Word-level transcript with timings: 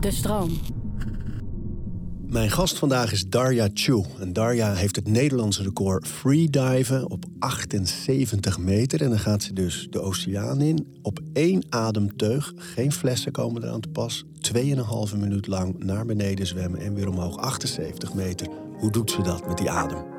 De 0.00 0.10
stroom. 0.10 0.50
Mijn 2.32 2.50
gast 2.50 2.78
vandaag 2.78 3.12
is 3.12 3.28
Darja 3.28 3.68
Chu. 3.74 4.04
En 4.18 4.32
Darja 4.32 4.74
heeft 4.74 4.96
het 4.96 5.08
Nederlandse 5.08 5.62
record 5.62 6.08
freediven 6.08 7.10
op 7.10 7.24
78 7.38 8.58
meter. 8.58 9.02
En 9.02 9.08
dan 9.08 9.18
gaat 9.18 9.42
ze 9.42 9.52
dus 9.52 9.86
de 9.90 10.00
oceaan 10.00 10.60
in 10.60 10.86
op 11.02 11.20
één 11.32 11.64
ademteug. 11.68 12.52
Geen 12.56 12.92
flessen 12.92 13.32
komen 13.32 13.62
eraan 13.62 13.80
te 13.80 13.88
pas. 13.88 14.24
2,5 14.54 15.16
minuut 15.16 15.46
lang 15.46 15.84
naar 15.84 16.06
beneden 16.06 16.46
zwemmen 16.46 16.80
en 16.80 16.94
weer 16.94 17.08
omhoog 17.08 17.36
78 17.36 18.14
meter. 18.14 18.48
Hoe 18.78 18.90
doet 18.90 19.10
ze 19.10 19.22
dat 19.22 19.48
met 19.48 19.58
die 19.58 19.70
adem? 19.70 20.11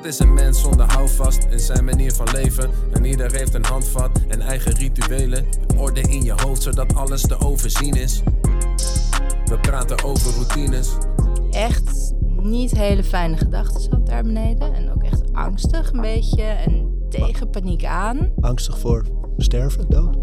Wat 0.00 0.08
is 0.08 0.18
een 0.18 0.34
mens 0.34 0.60
zonder 0.60 0.92
houvast 0.92 1.46
in 1.50 1.58
zijn 1.58 1.84
manier 1.84 2.12
van 2.12 2.26
leven? 2.32 2.70
En 2.92 3.04
ieder 3.04 3.32
heeft 3.32 3.54
een 3.54 3.64
handvat 3.64 4.10
en 4.28 4.40
eigen 4.40 4.72
rituelen. 4.72 5.46
Orde 5.76 6.00
in 6.00 6.22
je 6.22 6.32
hoofd 6.32 6.62
zodat 6.62 6.94
alles 6.94 7.22
te 7.22 7.40
overzien 7.40 7.94
is. 7.94 8.22
We 9.44 9.58
praten 9.60 10.04
over 10.04 10.32
routines. 10.32 10.96
Echt 11.50 12.14
niet 12.42 12.70
hele 12.70 13.04
fijne 13.04 13.36
gedachten 13.36 13.90
had 13.90 14.06
daar 14.06 14.22
beneden. 14.22 14.74
En 14.74 14.92
ook 14.92 15.02
echt 15.02 15.32
angstig 15.32 15.92
een 15.92 16.00
beetje 16.00 16.42
en 16.42 17.04
tegen 17.08 17.50
paniek 17.50 17.84
aan. 17.84 18.32
Angstig 18.40 18.78
voor 18.78 19.04
sterven, 19.36 19.88
dood? 19.88 20.16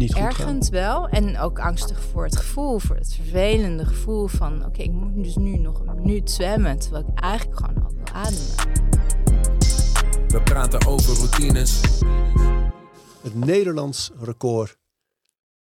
Ja, 0.00 0.06
Niet 0.06 0.14
goed 0.14 0.38
ergens 0.38 0.68
wel. 0.68 1.08
En 1.08 1.38
ook 1.38 1.58
angstig 1.58 2.02
voor 2.02 2.24
het 2.24 2.36
gevoel, 2.36 2.78
voor 2.78 2.96
het 2.96 3.14
vervelende 3.14 3.84
gevoel 3.84 4.26
van... 4.26 4.64
oké, 4.64 4.82
ik 4.82 4.90
moet 4.92 5.24
dus 5.24 5.36
nu 5.36 5.58
nog 5.58 5.80
een 5.80 5.94
minuut 5.94 6.30
zwemmen... 6.30 6.78
terwijl 6.78 7.04
ik 7.08 7.20
eigenlijk 7.20 7.60
gewoon 7.60 7.82
al 7.82 7.94
wil 7.94 8.06
ademen. 8.12 8.54
We 10.28 10.40
praten 10.44 10.86
over 10.86 11.14
routines. 11.14 11.80
Het 13.22 13.34
Nederlands 13.34 14.10
record 14.20 14.76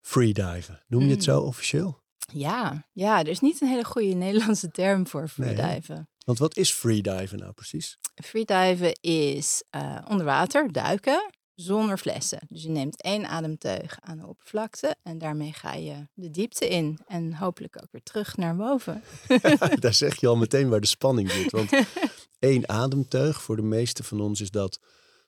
freediven. 0.01 0.83
Noem 0.87 1.01
je 1.01 1.09
het 1.09 1.23
zo 1.23 1.39
officieel? 1.39 2.03
Ja, 2.31 2.87
ja, 2.91 3.19
er 3.19 3.27
is 3.27 3.39
niet 3.39 3.61
een 3.61 3.67
hele 3.67 3.85
goede 3.85 4.13
Nederlandse 4.13 4.71
term 4.71 5.07
voor 5.07 5.31
Nee, 5.35 5.55
freediven. 5.55 6.09
Want 6.25 6.39
wat 6.39 6.57
is 6.57 6.71
freediven 6.71 7.37
nou 7.37 7.51
precies? 7.51 7.99
Freediven 8.15 8.97
is 9.01 9.63
eh, 9.69 9.97
onder 10.07 10.25
water 10.25 10.71
duiken 10.71 11.33
zonder 11.55 11.97
flessen. 11.97 12.39
Dus 12.49 12.63
je 12.63 12.69
neemt 12.69 13.01
één 13.01 13.25
ademteug 13.25 13.97
aan 14.01 14.17
de 14.17 14.27
oppervlakte 14.27 14.95
en 15.03 15.17
daarmee 15.17 15.53
ga 15.53 15.73
je 15.73 16.07
de 16.13 16.31
diepte 16.31 16.67
in 16.67 16.99
en 17.07 17.33
hopelijk 17.33 17.77
ook 17.83 17.91
weer 17.91 18.03
terug 18.03 18.37
naar 18.37 18.55
boven. 18.55 19.01
Daar 19.79 19.93
zeg 19.93 20.19
je 20.19 20.27
al 20.27 20.35
meteen 20.35 20.69
waar 20.69 20.81
de 20.81 20.87
spanning 20.87 21.31
zit. 21.31 21.51
Want 21.51 21.69
één 22.39 22.69
ademteug, 22.69 23.41
voor 23.41 23.55
de 23.55 23.61
meeste 23.61 24.03
van 24.03 24.21
ons 24.21 24.41
is 24.41 24.51
dat 24.51 24.79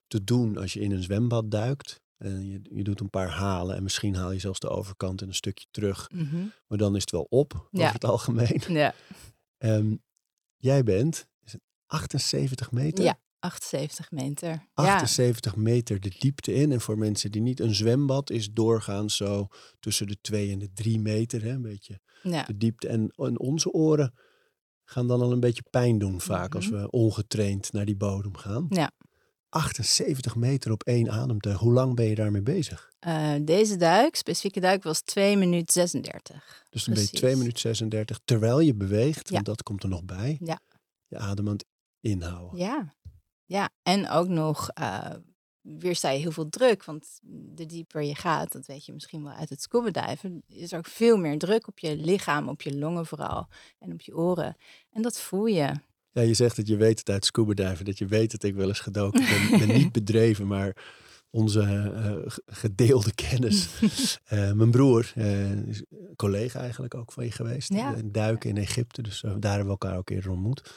te 0.08 0.24
doen 0.24 0.58
als 0.58 0.74
je 0.74 0.80
in 0.80 0.92
een 0.92 1.04
zwembad 1.04 1.52
duikt. 1.52 2.02
En 2.18 2.46
je, 2.48 2.60
je 2.64 2.84
doet 2.84 3.00
een 3.00 3.10
paar 3.10 3.30
halen 3.30 3.76
en 3.76 3.84
misschien 3.84 4.16
haal 4.16 4.32
je 4.32 4.40
zelfs 4.40 4.60
de 4.60 4.70
overkant 4.70 5.22
en 5.22 5.28
een 5.28 5.34
stukje 5.34 5.66
terug. 5.72 6.10
Mhm. 6.14 6.46
Maar 6.68 6.78
dan 6.78 6.96
is 6.96 7.02
het 7.02 7.12
wel 7.12 7.26
op, 7.30 7.54
over 7.54 7.68
Ja. 7.72 7.92
het 7.92 8.06
algemeen. 8.06 8.62
Ja. 8.68 8.94
Ehm, 9.58 9.96
jij 10.58 10.84
bent 10.84 11.28
is 11.44 11.52
het 11.52 11.62
78 11.86 12.72
meter? 12.72 13.04
ja, 13.04 13.20
78 13.40 14.12
meter. 14.12 14.50
Ja. 14.50 14.68
78 14.74 15.56
meter 15.56 16.00
de 16.00 16.16
diepte 16.20 16.54
in. 16.54 16.72
En 16.72 16.82
voor 16.82 16.98
mensen 16.98 17.32
die 17.32 17.42
niet, 17.42 17.60
een 17.60 17.76
zwembad 17.76 18.30
is 18.30 18.52
doorgaans 18.52 19.16
zo 19.16 19.48
tussen 19.80 20.08
de 20.08 20.18
2 20.22 20.52
en 20.52 20.60
de 20.60 20.74
3 20.74 21.00
meter. 21.00 21.44
Hè, 21.44 21.50
een 21.50 21.62
beetje 21.62 22.00
ja. 22.24 22.44
de 22.44 22.58
diepte. 22.58 22.88
En, 22.88 23.12
en 23.16 23.40
onze 23.40 23.72
oren 23.72 24.14
gaan 24.84 25.08
dan 25.08 25.22
al 25.22 25.32
een 25.32 25.40
beetje 25.40 25.64
pijn 25.70 25.98
doen 25.98 26.22
vaak 26.22 26.56
als 26.56 26.70
we 26.70 26.90
ongetraind 26.90 27.72
naar 27.72 27.86
die 27.86 27.98
bodem 27.98 28.38
gaan. 28.38 28.64
Mhm. 28.64 28.76
Ja. 28.76 28.92
78 29.50 30.36
meter 30.36 30.72
op 30.72 30.84
één 30.84 31.12
ademteug. 31.12 31.58
Hoe 31.58 31.74
lang 31.74 31.96
ben 31.96 32.06
je 32.06 32.16
daarmee 32.16 32.42
bezig? 32.42 32.90
Eh, 33.00 33.34
deze 33.42 33.76
duik, 33.76 34.16
specifieke 34.16 34.60
duik, 34.60 34.84
was 34.84 35.02
2 35.02 35.38
minuten 35.38 35.74
36. 35.74 36.66
Dus 36.70 36.84
dan 36.84 36.94
ben 36.94 37.04
je 37.04 37.10
Precies. 37.10 37.28
2 37.28 37.36
minuten 37.36 37.60
36 37.60 38.20
terwijl 38.26 38.60
je 38.60 38.76
beweegt. 38.76 39.28
Ja. 39.30 39.34
Want 39.34 39.46
dat 39.46 39.64
komt 39.64 39.84
er 39.84 39.90
nog 39.90 40.04
bij. 40.04 40.38
Ja. 40.44 40.60
Je 41.08 41.18
adem 41.18 41.48
aan 41.48 41.54
het 41.54 41.66
inhouden. 42.00 42.60
Ja, 42.60 42.96
ja. 43.48 43.70
en 43.84 44.10
ook 44.10 44.28
nog 44.28 44.70
eh 44.74 45.10
weersta 45.62 46.10
je 46.10 46.20
heel 46.20 46.32
veel 46.32 46.50
druk. 46.50 46.84
Want 46.84 47.20
de 47.24 47.66
dieper 47.66 48.02
je 48.02 48.16
gaat, 48.16 48.52
dat 48.52 48.66
weet 48.66 48.86
je 48.86 48.94
misschien 48.94 49.24
wel 49.24 49.34
uit 49.34 49.50
het 49.50 49.62
scuba 49.62 49.90
diven, 50.08 50.44
is 50.48 50.72
er 50.72 50.78
ook 50.78 50.88
veel 50.88 51.18
meer 51.18 51.38
druk 51.38 51.68
op 51.68 51.80
je 51.80 51.96
lichaam, 51.98 52.50
op 52.50 52.62
je 52.62 52.78
longen 52.78 53.06
vooral 53.06 53.48
en 53.80 53.92
op 53.94 54.02
je 54.02 54.16
oren. 54.18 54.56
En 54.92 55.02
dat 55.02 55.20
voel 55.20 55.46
je. 55.46 55.72
Ja, 56.12 56.22
je 56.22 56.34
zegt 56.34 56.56
dat 56.56 56.68
je 56.68 56.76
weet 56.76 57.00
het 57.00 57.10
uit 57.10 57.26
scuba 57.26 57.54
diven, 57.54 57.86
dat 57.86 57.98
je 57.98 58.06
weet 58.06 58.32
dat 58.32 58.44
ik 58.44 58.56
wel 58.56 58.68
eens 58.68 58.80
gedoken 58.80 59.26
ben. 59.50 59.60
ben 59.68 59.78
niet 59.78 59.92
bedreven, 60.02 60.48
maar 60.48 60.76
onze 61.30 61.62
eh, 61.62 62.32
g- 62.32 62.40
gedeelde 62.46 63.14
kennis. 63.14 63.68
Eh, 64.24 64.52
mijn 64.52 64.72
broer, 64.72 65.12
eh, 65.16 65.52
is 65.68 65.80
een 65.90 66.16
collega 66.16 66.60
eigenlijk 66.60 66.96
ook 66.96 67.12
van 67.12 67.24
je 67.24 67.32
geweest. 67.32 67.74
Ja. 67.74 67.94
eh, 67.96 68.02
duiken 68.06 68.50
in 68.50 68.58
Egypte, 68.58 69.02
dus 69.02 69.24
eh, 69.24 69.32
daar 69.40 69.56
hebben 69.56 69.74
we 69.74 69.80
elkaar 69.80 69.98
ook 69.98 70.10
eerder 70.10 70.32
ontmoet. 70.32 70.72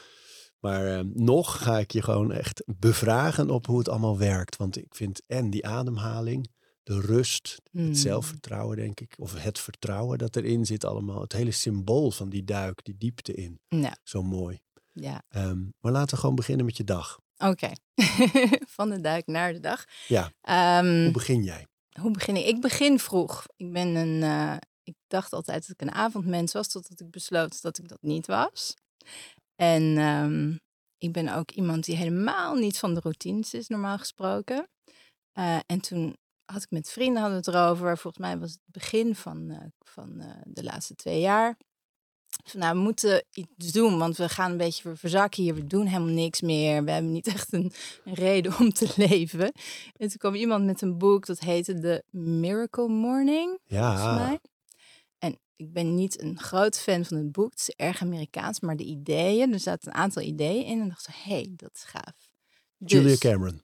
Maar 0.61 0.87
eh, 0.99 1.05
nog 1.15 1.63
ga 1.63 1.79
ik 1.79 1.91
je 1.91 2.03
gewoon 2.03 2.33
echt 2.33 2.63
bevragen 2.67 3.51
op 3.51 3.67
hoe 3.67 3.79
het 3.79 3.89
allemaal 3.89 4.19
werkt. 4.19 4.57
Want 4.57 4.77
ik 4.77 4.95
vind 4.95 5.23
en 5.27 5.51
die 5.51 5.67
ademhaling, 5.67 6.51
de 6.83 7.01
rust, 7.01 7.61
Hmm. 7.71 7.87
het 7.87 7.99
zelfvertrouwen 7.99 8.77
denk 8.77 9.01
ik. 9.01 9.15
Of 9.19 9.35
het 9.43 9.59
vertrouwen 9.59 10.19
dat 10.19 10.37
erin 10.37 10.67
zit 10.67 10.85
allemaal. 10.85 11.21
Het 11.21 11.33
hele 11.33 11.51
symbool 11.51 12.11
van 12.11 12.29
die 12.29 12.45
duik, 12.45 12.85
die 12.85 12.97
diepte 12.99 13.35
in. 13.35 13.61
Ja, 13.69 13.97
Zo 14.03 14.23
mooi. 14.23 14.61
ja. 14.93 15.23
Ehm, 15.29 15.59
maar 15.81 15.93
laten 15.93 16.15
we 16.15 16.21
gewoon 16.21 16.35
beginnen 16.35 16.65
met 16.67 16.77
je 16.77 16.85
dag. 16.85 17.19
Oké. 17.39 17.71
Van 18.77 18.89
de 18.91 19.01
duik 19.01 19.27
naar 19.27 19.53
de 19.53 19.61
dag. 19.61 19.85
Ja, 20.09 20.33
Ehm, 20.41 21.03
hoe 21.03 21.11
begin 21.13 21.43
jij? 21.43 21.67
Hoe 22.01 22.11
begin 22.11 22.37
ik? 22.37 22.47
Ik 22.47 22.61
begin 22.61 22.99
vroeg. 22.99 23.45
Ik 23.57 23.73
ben 23.73 23.95
een. 23.95 24.23
eh, 24.23 24.57
ik 24.83 24.95
dacht 25.07 25.33
altijd 25.33 25.61
dat 25.67 25.71
ik 25.81 25.89
een 25.89 25.95
avondmens 25.95 26.53
was, 26.53 26.69
totdat 26.69 27.01
ik 27.01 27.11
besloot 27.11 27.63
dat 27.63 27.79
ik 27.79 27.89
dat 27.89 28.03
niet 28.03 28.27
was. 28.27 28.75
En 29.61 29.99
ehm, 29.99 30.57
ik 30.99 31.13
ben 31.13 31.35
ook 31.35 31.51
iemand 31.51 31.85
die 31.85 31.97
helemaal 31.97 32.55
niet 32.55 32.79
van 32.79 32.95
de 32.95 33.01
routines 33.01 33.55
is, 33.55 33.69
normaal 33.69 33.99
gesproken. 33.99 34.69
Eh, 35.33 35.59
en 35.67 35.81
toen 35.81 36.17
had 36.45 36.63
ik 36.63 36.71
met 36.71 36.91
vrienden 36.91 37.21
hadden 37.21 37.39
het 37.39 37.49
erover. 37.49 37.99
Volgens 37.99 38.23
mij 38.23 38.39
was 38.39 38.51
het 38.51 38.61
begin 38.65 39.15
van, 39.15 39.51
eh, 39.51 39.67
van 39.79 40.21
eh, 40.21 40.27
de 40.45 40.63
laatste 40.65 40.95
twee 40.95 41.21
jaar. 41.21 41.57
Van, 42.45 42.61
nou, 42.61 42.75
we 42.77 42.83
moeten 42.83 43.25
iets 43.33 43.73
doen, 43.73 43.99
want 43.99 44.17
we 44.17 44.29
gaan 44.29 44.51
een 44.51 44.57
beetje 44.57 44.97
verzakken 44.97 45.43
hier. 45.43 45.55
We 45.55 45.67
doen 45.67 45.87
helemaal 45.87 46.15
niks 46.15 46.41
meer. 46.41 46.85
We 46.85 46.91
hebben 46.91 47.13
niet 47.13 47.27
echt 47.37 47.53
een, 47.53 47.73
een 48.05 48.15
reden 48.15 48.59
om 48.59 48.73
te 48.73 48.93
leven. 48.97 49.53
En 49.97 50.09
toen 50.09 50.19
kwam 50.19 50.35
iemand 50.35 50.65
met 50.65 50.83
een 50.83 50.99
boek 50.99 51.27
dat 51.27 51.39
heette 51.39 51.79
The 51.81 52.05
Miracle 52.19 52.89
Morning, 52.89 53.59
volgens 53.67 54.03
Ja, 54.03 54.15
mij. 54.15 54.39
Ik 55.61 55.73
ben 55.73 55.95
niet 55.95 56.23
een 56.23 56.39
groot 56.39 56.79
fan 56.79 57.05
van 57.05 57.17
het 57.17 57.33
boek. 57.33 57.51
Het 57.51 57.61
is 57.61 57.75
erg 57.77 58.03
Amerikaans, 58.03 58.61
maar 58.61 58.77
de 58.77 58.85
ideeën, 58.85 59.53
er 59.53 59.59
zaten 59.61 59.89
een 59.89 59.95
aantal 59.95 60.23
ideeën 60.23 60.65
in. 60.65 60.81
En 60.81 60.89
dacht 60.89 61.03
ze, 61.03 61.11
hé, 61.15 61.33
hey, 61.35 61.53
dat 61.57 61.71
is 61.75 61.83
gaaf. 61.83 62.29
Julia 62.77 63.09
Dus, 63.09 63.19
Cameron. 63.19 63.63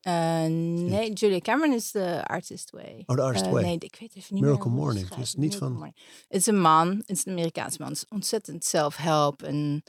eh, 0.00 0.44
nee, 0.90 1.12
Julia 1.12 1.38
Cameron 1.38 1.74
is 1.74 1.90
de 1.90 2.24
Artist 2.26 2.70
Way. 2.70 3.02
Oh, 3.06 3.16
The 3.16 3.22
Artist 3.22 3.44
Eh, 3.44 3.52
Way. 3.52 3.62
Nee, 3.62 3.78
ik 3.78 3.96
weet 4.00 4.14
even 4.16 4.34
niet 4.34 4.42
Miracle 4.44 4.70
meer 4.70 4.78
Morning. 4.78 5.08
Het 5.08 5.18
is 5.18 5.34
niet 5.34 5.50
Miracle 5.60 5.78
van-. 5.78 5.92
Het 6.28 6.40
is 6.40 6.46
een 6.46 6.60
man, 6.60 6.88
het 6.96 7.10
is 7.10 7.24
een 7.26 7.32
Amerikaanse 7.32 7.76
man. 7.80 7.88
Het 7.88 7.96
is 7.96 8.08
ontzettend 8.08 8.64
zelfhelp 8.64 9.42
en 9.42 9.82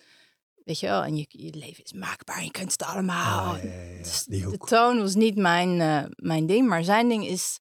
weet 0.64 0.80
je 0.80 0.88
wel, 0.88 1.04
en 1.04 1.18
je, 1.18 1.26
je 1.28 1.54
leven 1.56 1.84
is 1.84 1.94
maakbaar, 1.94 2.44
je 2.44 2.52
kunt 2.52 2.72
het 2.72 2.84
allemaal. 2.84 3.54
Ah, 3.56 3.64
ja, 3.64 3.70
ja, 3.70 3.82
ja, 3.82 3.98
Dus 4.04 4.24
de 4.24 4.58
toon 4.58 4.98
was 4.98 5.16
niet 5.16 5.36
mijn, 5.36 5.82
eh, 5.82 6.10
mijn 6.16 6.46
ding, 6.46 6.68
maar 6.68 6.84
zijn 6.84 7.10
ding 7.10 7.26
is, 7.28 7.60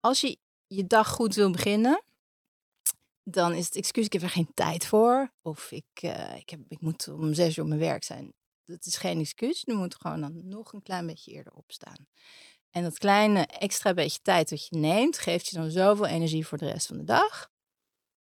als 0.00 0.20
je 0.20 0.38
je 0.66 0.86
dag 0.86 1.08
goed 1.08 1.34
wil 1.34 1.50
beginnen, 1.50 2.02
dan 3.28 3.54
is 3.54 3.64
het 3.64 3.76
excuus, 3.76 4.04
ik 4.04 4.12
heb 4.12 4.22
er 4.22 4.30
geen 4.30 4.50
tijd 4.54 4.86
voor. 4.86 5.32
Of 5.42 5.70
ik, 5.70 5.84
eh, 5.94 6.36
ik, 6.36 6.50
heb, 6.50 6.60
ik 6.68 6.80
moet 6.80 7.08
om 7.08 7.34
zes 7.34 7.56
uur 7.56 7.62
op 7.62 7.68
mijn 7.68 7.80
werk 7.80 8.04
zijn. 8.04 8.32
Dat 8.64 8.86
is 8.86 8.96
geen 8.96 9.20
excuus. 9.20 9.62
Je 9.66 9.74
moet 9.74 9.96
gewoon 10.00 10.20
dan 10.20 10.48
nog 10.48 10.72
een 10.72 10.82
klein 10.82 11.06
beetje 11.06 11.32
eerder 11.32 11.52
opstaan. 11.52 12.06
En 12.70 12.82
dat 12.82 12.98
kleine 12.98 13.46
extra 13.46 13.94
beetje 13.94 14.18
tijd 14.22 14.48
dat 14.48 14.66
je 14.66 14.76
neemt, 14.78 15.18
geeft 15.18 15.48
je 15.48 15.56
dan 15.56 15.70
zoveel 15.70 16.06
energie 16.06 16.46
voor 16.46 16.58
de 16.58 16.70
rest 16.70 16.86
van 16.86 16.96
de 16.96 17.04
dag. 17.04 17.48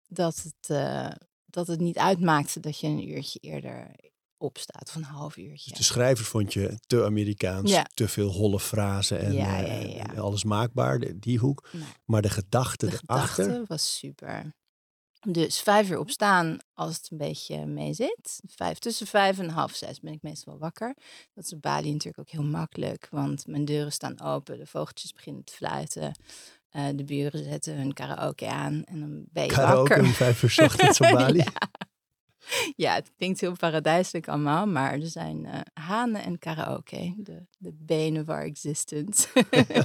Dat 0.07 0.35
het, 0.35 0.69
eh, 0.69 1.11
dat 1.45 1.67
het 1.67 1.79
niet 1.79 1.97
uitmaakt 1.97 2.61
dat 2.61 2.79
je 2.79 2.87
een 2.87 3.09
uurtje 3.09 3.39
eerder 3.39 3.95
opstaat. 4.37 4.87
Of 4.87 4.95
een 4.95 5.03
half 5.03 5.37
uurtje. 5.37 5.69
Dus 5.69 5.77
de 5.79 5.83
schrijver 5.85 6.25
vond 6.25 6.53
je 6.53 6.79
te 6.87 7.03
Amerikaans, 7.03 7.71
Ja. 7.71 7.85
te 7.93 8.07
veel 8.07 8.31
holle 8.31 8.59
frasen 8.59 9.19
en 9.19 9.33
Ja, 9.33 9.63
eh, 9.63 9.95
ja, 9.95 10.03
alles 10.03 10.43
maakbaar, 10.43 11.19
die 11.19 11.39
hoek. 11.39 11.69
Nee. 11.71 11.83
Maar 12.05 12.21
de 12.21 12.29
gedachte 12.29 12.85
De 12.85 12.99
erachter, 13.07 13.43
gedachte 13.43 13.65
was 13.67 13.97
super. 13.97 14.53
Dus 15.27 15.59
vijf 15.59 15.89
uur 15.89 15.99
opstaan 15.99 16.57
als 16.73 16.95
het 16.95 17.07
een 17.11 17.17
beetje 17.17 17.65
mee 17.65 17.93
zit. 17.93 18.41
Vijf, 18.47 18.77
tussen 18.79 19.07
vijf 19.07 19.39
en 19.39 19.49
half 19.49 19.75
zes 19.75 19.99
ben 19.99 20.13
ik 20.13 20.21
meestal 20.21 20.53
wel 20.53 20.61
wakker. 20.61 20.95
Dat 21.33 21.43
is 21.43 21.53
op 21.53 21.61
Bali 21.61 21.91
natuurlijk 21.91 22.19
ook 22.19 22.29
heel 22.29 22.43
makkelijk, 22.49 23.07
want 23.11 23.47
mijn 23.47 23.65
deuren 23.65 23.91
staan 23.91 24.21
open, 24.21 24.57
de 24.57 24.65
vogeltjes 24.65 25.13
beginnen 25.13 25.43
te 25.43 25.53
fluiten. 25.53 26.19
eh, 26.69 26.85
de 26.95 27.03
buren 27.03 27.43
zetten 27.43 27.75
hun 27.77 27.93
karaoke 27.93 28.47
aan 28.47 28.83
en 28.83 28.99
dan 28.99 29.23
ben 29.31 29.43
je 29.43 29.49
karaoke 29.49 29.89
wakker. 29.89 30.03
om 30.07 30.13
vijf 30.13 30.43
uur 30.43 30.65
ochtends 30.65 30.99
op 31.01 31.09
Bali. 31.17 31.37
Ja. 31.37 31.87
Ja, 32.75 32.93
het 32.93 33.11
klinkt 33.17 33.41
heel 33.41 33.55
paradijselijk 33.55 34.27
allemaal, 34.27 34.67
maar 34.67 34.93
er 34.93 35.07
zijn 35.07 35.45
eh, 35.45 35.59
hanen 35.73 36.23
en 36.23 36.39
karaoke. 36.39 37.13
De, 37.17 37.45
de 37.57 37.73
benen 37.73 38.25
our 38.27 38.43
existence. 38.43 39.27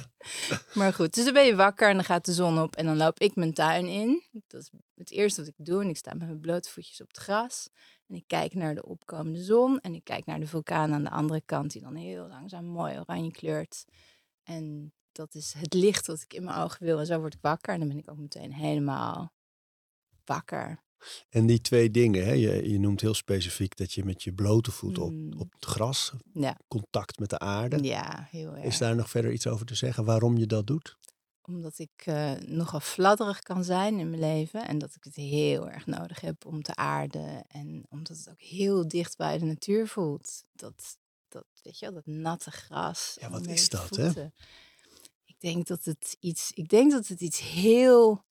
maar 0.74 0.92
goed, 0.92 1.14
dus 1.14 1.24
dan 1.24 1.32
ben 1.32 1.46
je 1.46 1.56
wakker 1.56 1.88
en 1.88 1.94
dan 1.94 2.04
gaat 2.04 2.24
de 2.24 2.32
zon 2.32 2.60
op 2.60 2.76
en 2.76 2.86
dan 2.86 2.96
loop 2.96 3.18
ik 3.18 3.34
mijn 3.36 3.54
tuin 3.54 3.86
in. 3.86 4.22
Dat 4.46 4.60
is 4.60 4.70
het 4.94 5.10
eerste 5.10 5.40
wat 5.40 5.54
ik 5.56 5.64
doe 5.64 5.82
en 5.82 5.88
ik 5.88 5.96
sta 5.96 6.14
met 6.14 6.26
mijn 6.26 6.40
blote 6.40 6.70
voetjes 6.70 7.00
op 7.00 7.08
het 7.08 7.16
gras. 7.16 7.68
En 8.06 8.14
ik 8.14 8.24
kijk 8.26 8.54
naar 8.54 8.74
de 8.74 8.86
opkomende 8.86 9.42
zon 9.42 9.80
en 9.80 9.94
ik 9.94 10.04
kijk 10.04 10.26
naar 10.26 10.40
de 10.40 10.46
vulkaan 10.46 10.92
aan 10.92 11.04
de 11.04 11.10
andere 11.10 11.42
kant 11.44 11.72
die 11.72 11.82
dan 11.82 11.94
heel 11.94 12.26
langzaam 12.28 12.64
mooi 12.64 12.98
oranje 12.98 13.30
kleurt. 13.30 13.84
En 14.42 14.92
dat 15.12 15.34
is 15.34 15.54
het 15.58 15.74
licht 15.74 16.06
wat 16.06 16.20
ik 16.20 16.34
in 16.34 16.44
mijn 16.44 16.56
ogen 16.56 16.84
wil 16.84 16.98
en 16.98 17.06
zo 17.06 17.18
word 17.18 17.34
ik 17.34 17.40
wakker 17.42 17.72
en 17.72 17.78
dan 17.78 17.88
ben 17.88 17.98
ik 17.98 18.10
ook 18.10 18.18
meteen 18.18 18.52
helemaal 18.52 19.32
wakker. 20.24 20.82
En 21.30 21.46
die 21.46 21.60
twee 21.60 21.90
dingen, 21.90 22.24
hè? 22.24 22.32
Je, 22.32 22.70
je 22.70 22.78
noemt 22.78 23.00
heel 23.00 23.14
specifiek 23.14 23.76
dat 23.76 23.92
je 23.92 24.04
met 24.04 24.22
je 24.22 24.32
blote 24.32 24.70
voeten 24.70 25.02
op, 25.02 25.12
Mm. 25.12 25.32
op 25.40 25.52
het 25.52 25.64
gras, 25.64 26.12
Ja, 26.34 26.56
contact 26.68 27.18
met 27.18 27.30
de 27.30 27.38
aarde. 27.38 27.82
ja 27.82 28.28
heel 28.30 28.54
erg. 28.56 28.64
Is 28.64 28.78
daar 28.78 28.96
nog 28.96 29.10
verder 29.10 29.32
iets 29.32 29.46
over 29.46 29.66
te 29.66 29.74
zeggen 29.74 30.04
waarom 30.04 30.36
je 30.38 30.46
dat 30.46 30.66
doet? 30.66 30.96
Omdat 31.42 31.78
ik 31.78 31.90
eh, 32.04 32.32
nogal 32.32 32.80
fladderig 32.80 33.38
kan 33.40 33.64
zijn 33.64 33.98
in 33.98 34.08
mijn 34.10 34.20
leven. 34.22 34.66
En 34.68 34.78
dat 34.78 34.94
ik 34.94 35.04
het 35.04 35.14
heel 35.14 35.68
erg 35.70 35.86
nodig 35.86 36.20
heb 36.20 36.46
om 36.46 36.62
te 36.62 36.74
aarden. 36.74 37.44
En 37.48 37.86
omdat 37.88 38.16
het 38.16 38.30
ook 38.30 38.40
heel 38.40 38.88
dicht 38.88 39.16
bij 39.16 39.38
de 39.38 39.44
natuur 39.44 39.88
voelt. 39.88 40.44
Dat, 40.52 40.98
dat 41.28 41.44
weet 41.62 41.78
je 41.78 41.84
wel, 41.86 41.94
dat 41.94 42.06
natte 42.06 42.50
gras. 42.50 43.16
Ja, 43.20 43.30
wat 43.30 43.46
is 43.46 43.68
dat, 43.68 43.96
hè? 43.96 44.10
Ik 45.24 45.36
denk 45.40 45.66
dat 45.66 45.84
het 45.84 46.16
iets, 46.20 46.50
ik 46.54 46.68
denk 46.68 46.90
dat 46.90 47.06
het 47.06 47.20
iets 47.20 47.40
heel 47.40 48.24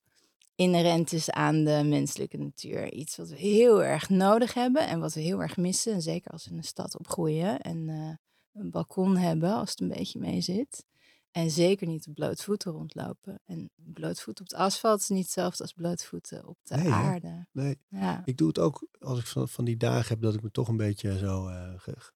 inherent 0.56 1.12
is 1.12 1.30
aan 1.30 1.64
de 1.64 1.82
menselijke 1.86 2.38
natuur. 2.38 2.92
Iets 2.94 3.16
wat 3.18 3.30
we 3.30 3.36
heel 3.36 3.84
erg 3.84 4.10
nodig 4.10 4.54
hebben 4.54 4.88
en 4.88 5.00
wat 5.00 5.14
we 5.14 5.22
heel 5.22 5.42
erg 5.42 5.58
missen. 5.58 5.94
En 5.94 6.02
zeker 6.02 6.32
als 6.32 6.46
we 6.46 6.52
in 6.52 6.58
een 6.58 6.64
stad 6.64 6.98
opgroeien 7.00 7.60
en 7.60 7.90
eh, 7.90 8.16
een 8.62 8.70
balkon 8.70 9.18
hebben 9.18 9.54
als 9.54 9.70
het 9.70 9.80
een 9.80 9.88
beetje 9.88 10.20
mee 10.20 10.42
zit. 10.42 10.86
En 11.32 11.50
zeker 11.52 11.88
niet 11.88 12.08
op 12.08 12.14
blootvoeten 12.14 12.72
rondlopen. 12.72 13.42
En 13.46 13.70
blootvoeten 13.76 14.44
op 14.46 14.52
het 14.52 14.60
asfalt 14.60 15.00
is 15.00 15.10
niet 15.10 15.24
hetzelfde 15.24 15.64
als 15.64 15.74
blootvoeten 15.74 16.48
op 16.48 16.58
de 16.64 16.76
Nee, 16.76 16.86
hè? 16.86 16.90
aarde. 16.92 17.48
Nee, 17.52 17.80
Ja. 17.90 18.22
ik 18.26 18.38
doe 18.38 18.48
het 18.48 18.60
ook 18.60 18.88
als 19.00 19.20
ik 19.20 19.26
van, 19.26 19.48
van 19.50 19.66
die 19.66 19.78
dagen 19.78 20.08
heb 20.08 20.22
dat 20.22 20.34
ik 20.34 20.42
me 20.44 20.52
toch 20.52 20.68
een 20.68 20.78
beetje 20.78 21.18
zo 21.18 21.48
eh, 21.48 21.74
ge- 21.78 21.94
ge- 22.00 22.12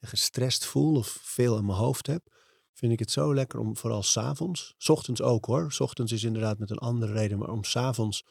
gestrest 0.00 0.64
voel 0.64 0.96
of 0.96 1.08
veel 1.22 1.58
in 1.58 1.66
mijn 1.66 1.78
hoofd 1.78 2.06
heb. 2.06 2.40
Vind 2.72 2.92
ik 2.92 2.98
het 2.98 3.10
zo 3.10 3.34
lekker 3.34 3.58
om 3.58 3.76
vooral 3.76 4.02
s'avonds, 4.02 4.74
s 4.78 4.88
ochtends 4.88 5.22
ook 5.22 5.44
hoor. 5.44 5.72
S 5.72 5.80
ochtends 5.80 6.12
is 6.12 6.22
inderdaad 6.24 6.58
met 6.58 6.70
een 6.70 6.78
andere 6.78 7.12
reden, 7.12 7.38
maar 7.38 7.50
om 7.50 7.64
s'avonds 7.64 8.24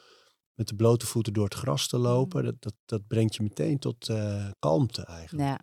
met 0.54 0.68
de 0.68 0.76
blote 0.76 1.06
voeten 1.06 1.34
door 1.34 1.44
het 1.44 1.54
gras 1.54 1.88
te 1.88 1.98
lopen, 1.98 2.44
dat, 2.44 2.56
dat, 2.60 2.74
dat 2.86 3.08
brengt 3.08 3.36
je 3.36 3.44
meteen 3.44 3.80
tot 3.80 4.10
eh, 4.10 4.50
kalmte 4.60 5.06
eigenlijk. 5.06 5.48
Ja. 5.48 5.60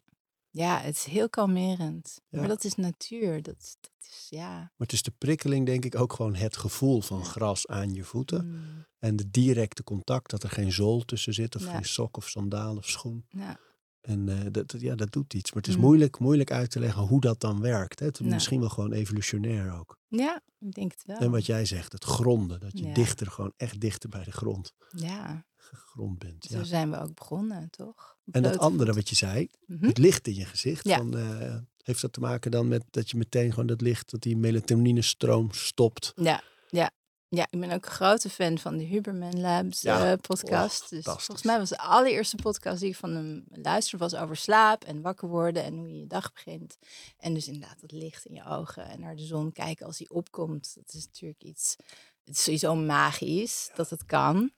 ja, 0.50 0.80
het 0.80 0.96
is 0.96 1.04
heel 1.04 1.28
kalmerend. 1.28 2.20
Ja. 2.28 2.38
Maar 2.38 2.48
dat 2.48 2.64
is 2.64 2.75
natuur. 2.75 3.42
Dat, 3.42 3.76
dat 3.80 3.90
is, 4.00 4.26
ja. 4.28 4.50
Maar 4.58 4.72
het 4.76 4.92
is 4.92 5.02
de 5.02 5.12
prikkeling 5.19 5.66
denk 5.66 5.84
ik 5.84 5.94
ook 5.98 6.12
gewoon 6.12 6.34
het 6.34 6.56
gevoel 6.56 7.00
van 7.00 7.24
gras 7.24 7.66
aan 7.66 7.92
je 7.94 8.04
voeten. 8.04 8.46
Mm, 8.46 8.86
En 8.98 9.16
de 9.16 9.31
directe 9.31 9.84
contact, 9.84 10.31
dat 10.31 10.42
er 10.42 10.50
geen 10.50 10.72
zool 10.72 11.04
tussen 11.04 11.34
zit 11.34 11.56
of 11.56 11.64
Ja. 11.64 11.70
geen 11.72 11.84
sok 11.84 12.16
of 12.16 12.28
sandaal 12.28 12.76
of 12.76 12.88
schoen. 12.88 13.26
ja. 13.28 13.58
En 14.00 14.28
eh, 14.28 14.46
dat, 14.50 14.74
ja, 14.78 14.94
dat 14.94 15.12
doet 15.12 15.34
iets. 15.34 15.52
Maar 15.52 15.62
het 15.62 15.70
is 15.70 15.76
Mm. 15.76 15.84
moeilijk, 15.84 16.18
moeilijk 16.18 16.50
uit 16.52 16.70
te 16.70 16.80
leggen 16.80 17.02
hoe 17.02 17.20
dat 17.20 17.40
dan 17.40 17.60
werkt. 17.60 17.98
Hè? 17.98 18.06
Het 18.06 18.14
is 18.14 18.20
Nou. 18.20 18.32
misschien 18.34 18.60
wel 18.60 18.68
gewoon 18.68 18.92
evolutionair 18.92 19.72
ook. 19.78 19.96
ja, 20.08 20.40
ik 20.58 20.72
denk 20.72 20.92
het 20.92 21.02
wel. 21.06 21.16
En 21.18 21.30
wat 21.30 21.46
jij 21.46 21.64
zegt, 21.64 21.92
het 21.92 22.04
gronden. 22.04 22.60
Dat 22.60 22.78
je 22.78 22.86
Ja. 22.86 22.94
dichter, 22.94 23.26
gewoon 23.26 23.52
echt 23.56 23.80
dichter 23.80 24.08
bij 24.08 24.24
de 24.24 24.32
grond 24.32 24.72
Ja, 24.90 25.44
gegrond 25.56 26.18
bent. 26.18 26.44
zo 26.44 26.58
Ja. 26.58 26.64
zijn 26.64 26.90
we 26.90 26.98
ook 27.00 27.14
begonnen, 27.14 27.70
toch? 27.70 28.16
En 28.30 28.42
dat 28.42 28.58
andere 28.58 28.92
wat 28.92 29.08
je 29.08 29.14
zei, 29.14 29.48
Mhm. 29.66 29.86
het 29.86 29.98
licht 29.98 30.26
in 30.28 30.34
je 30.34 30.44
gezicht. 30.44 30.84
Ja. 30.88 30.96
Van, 30.96 31.16
eh, 31.16 31.56
heeft 31.82 32.00
dat 32.00 32.12
te 32.12 32.20
maken 32.20 32.50
dan 32.50 32.68
met 32.68 32.84
dat 32.90 33.10
je 33.10 33.16
meteen 33.16 33.50
gewoon 33.50 33.66
dat 33.66 33.80
licht, 33.80 34.10
dat 34.10 34.20
die 34.20 34.36
melatoninenstroom 34.36 35.52
stopt? 35.52 36.12
Ja, 36.16 36.42
ja. 36.68 36.90
Ja, 37.30 37.46
ik 37.50 37.60
ben 37.60 37.70
ook 37.70 37.84
een 37.84 37.90
grote 37.90 38.30
fan 38.30 38.58
van 38.58 38.76
de 38.76 38.84
Huberman 38.84 39.40
Labs 39.40 39.80
Ja. 39.80 40.12
eh, 40.12 40.19
podcast. 40.20 40.82
Oh, 40.82 40.88
dus 40.88 41.02
fantastisch. 41.02 41.25
volgens 41.25 41.46
mij 41.46 41.58
was 41.58 41.69
de 41.69 41.78
allereerste 41.78 42.36
podcast 42.36 42.80
die 42.80 42.88
ik 42.88 42.96
van 42.96 43.10
hem 43.14 43.44
luisterde 43.48 44.04
was 44.04 44.20
over 44.20 44.36
slaap 44.36 44.84
en 44.84 45.00
wakker 45.02 45.28
worden 45.28 45.64
en 45.64 45.76
hoe 45.76 45.88
je 45.88 45.98
je 45.98 46.06
dag 46.06 46.32
begint. 46.32 46.78
En 47.16 47.34
dus 47.34 47.46
inderdaad 47.46 47.80
dat 47.80 47.92
licht 47.92 48.25
in 48.25 48.34
je 48.34 48.44
ogen 48.44 48.84
en 48.84 49.00
naar 49.00 49.16
de 49.16 49.25
zon 49.25 49.52
kijken 49.52 49.86
als 49.86 49.96
die 49.96 50.10
opkomt. 50.10 50.75
Dat 50.75 50.94
is 50.94 51.04
natuurlijk 51.04 51.42
iets, 51.42 51.76
het 52.25 52.36
is 52.36 52.42
sowieso 52.42 52.75
magisch 52.75 53.70
dat 53.74 53.90
het 53.90 54.04
kan. 54.06 54.52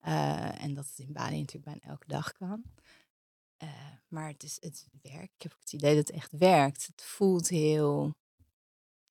Eh, 0.00 0.62
en 0.62 0.74
dat 0.74 0.86
het 0.86 0.98
in 0.98 1.12
Bali 1.12 1.38
natuurlijk 1.38 1.64
bijna 1.64 1.80
elke 1.92 2.06
dag 2.06 2.32
kan. 2.32 2.62
Eh, 3.56 3.68
maar 4.08 4.28
het, 4.28 4.42
is, 4.42 4.56
het 4.60 4.86
werkt. 5.02 5.34
Ik 5.36 5.42
heb 5.42 5.52
ook 5.52 5.60
het 5.60 5.72
idee 5.72 5.94
dat 5.96 6.06
het 6.06 6.16
echt 6.16 6.32
werkt. 6.38 6.86
Het 6.86 7.02
voelt 7.02 7.48
heel, 7.48 8.14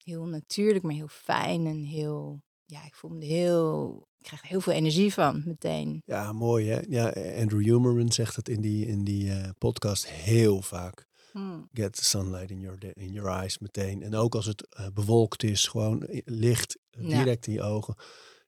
heel 0.04 0.24
natuurlijk, 0.24 0.84
maar 0.84 0.94
heel 0.94 1.08
fijn 1.08 1.66
en 1.66 1.84
heel. 1.84 2.42
Ja, 2.70 2.84
ik 2.86 2.94
voel 2.94 3.10
me 3.10 3.24
heel. 3.24 4.08
Ik 4.18 4.26
krijg 4.26 4.42
er 4.42 4.48
heel 4.48 4.60
veel 4.60 4.72
energie 4.72 5.12
van 5.12 5.42
meteen. 5.46 6.02
Ja, 6.04 6.32
mooi 6.32 6.68
hè. 6.68 6.80
Ja, 6.88 7.06
Andrew 7.40 7.62
Huberman 7.64 8.12
zegt 8.12 8.36
het 8.36 8.48
in 8.48 8.60
die, 8.60 8.86
in 8.86 9.04
die 9.04 9.30
eh, 9.32 9.48
podcast 9.58 10.08
heel 10.08 10.62
vaak. 10.62 11.06
Hmm. 11.32 11.68
Get 11.72 11.92
the 11.92 12.04
sunlight 12.04 12.50
in 12.50 12.60
your, 12.60 12.78
in 12.96 13.12
your 13.12 13.30
eyes 13.30 13.58
meteen. 13.58 14.02
En 14.02 14.14
ook 14.14 14.34
als 14.34 14.46
het 14.46 14.74
eh, 14.74 14.86
bewolkt 14.94 15.42
is, 15.42 15.66
gewoon 15.66 16.06
licht 16.24 16.78
eh, 16.90 17.08
Ja. 17.08 17.18
direct 17.18 17.46
in 17.46 17.52
je 17.52 17.62
ogen. 17.62 17.94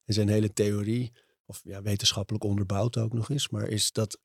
En 0.04 0.14
zijn 0.14 0.28
hele 0.28 0.52
theorie, 0.52 1.12
of 1.46 1.60
ja, 1.64 1.82
wetenschappelijk 1.82 2.44
onderbouwd 2.44 2.96
ook 2.96 3.12
nog 3.12 3.30
eens, 3.30 3.48
maar 3.48 3.68
is 3.68 3.92
dat 3.92 4.18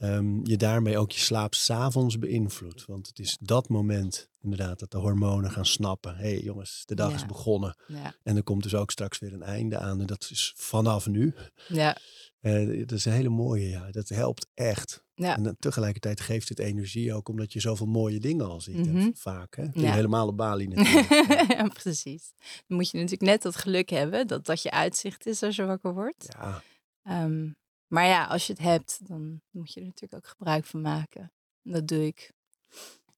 ehm, 0.00 0.46
je 0.46 0.56
daarmee 0.56 0.98
ook 0.98 1.10
je 1.12 1.20
slaap 1.20 1.54
s'avonds 1.54 2.18
beïnvloedt. 2.18 2.84
Want 2.86 3.06
het 3.06 3.18
is 3.18 3.36
dat 3.40 3.68
moment 3.68 4.28
inderdaad 4.40 4.78
dat 4.78 4.90
de 4.90 4.98
hormonen 4.98 5.50
gaan 5.50 5.66
snappen. 5.66 6.16
Hé 6.16 6.28
hey, 6.34 6.40
jongens, 6.40 6.82
de 6.86 6.94
dag 6.94 7.14
is 7.14 7.26
begonnen. 7.26 7.76
Ja, 7.86 8.14
En 8.22 8.36
er 8.36 8.42
komt 8.42 8.62
dus 8.62 8.74
ook 8.74 8.90
straks 8.90 9.18
weer 9.18 9.32
een 9.32 9.42
einde 9.42 9.78
aan. 9.78 10.00
En 10.00 10.06
dat 10.06 10.28
is 10.30 10.52
vanaf 10.56 11.06
nu. 11.06 11.34
ja, 11.68 11.96
Eh, 12.40 12.78
dat 12.86 12.92
is 12.98 13.04
een 13.04 13.12
hele 13.12 13.28
mooie, 13.28 13.68
ja. 13.68 13.90
Dat 13.90 14.08
helpt 14.08 14.46
echt. 14.54 15.04
ja. 15.14 15.36
En 15.36 15.56
tegelijkertijd 15.58 16.20
geeft 16.20 16.48
het 16.48 16.58
energie 16.58 17.14
ook 17.14 17.28
omdat 17.28 17.52
je 17.52 17.60
zoveel 17.60 17.86
mooie 17.86 18.20
dingen 18.20 18.46
al 18.48 18.60
ziet. 18.60 18.86
Mhm. 18.86 19.10
vaak, 19.14 19.56
hè? 19.56 19.64
Ja. 19.72 19.92
Helemaal 19.92 20.26
op 20.28 20.36
Bali 20.36 20.66
natuurlijk. 20.74 21.08
ja, 21.52 21.68
precies. 21.68 22.32
Dan 22.66 22.76
moet 22.76 22.90
je 22.90 22.96
natuurlijk 22.96 23.30
net 23.30 23.42
dat 23.42 23.56
geluk 23.56 23.88
hebben 23.90 24.26
dat 24.26 24.46
dat 24.46 24.62
je 24.62 24.70
uitzicht 24.70 25.26
is 25.26 25.42
als 25.42 25.56
je 25.56 25.64
wakker 25.64 25.94
wordt. 25.94 26.26
ja, 26.38 26.62
Ehm, 27.02 27.48
maar 27.90 28.06
ja, 28.06 28.24
als 28.24 28.46
je 28.46 28.52
het 28.52 28.62
hebt, 28.62 29.08
dan 29.08 29.40
moet 29.50 29.72
je 29.72 29.80
er 29.80 29.86
natuurlijk 29.86 30.24
ook 30.24 30.30
gebruik 30.30 30.64
van 30.64 30.80
maken. 30.80 31.32
En 31.64 31.72
dat 31.72 31.88
doe 31.88 32.06
ik 32.06 32.32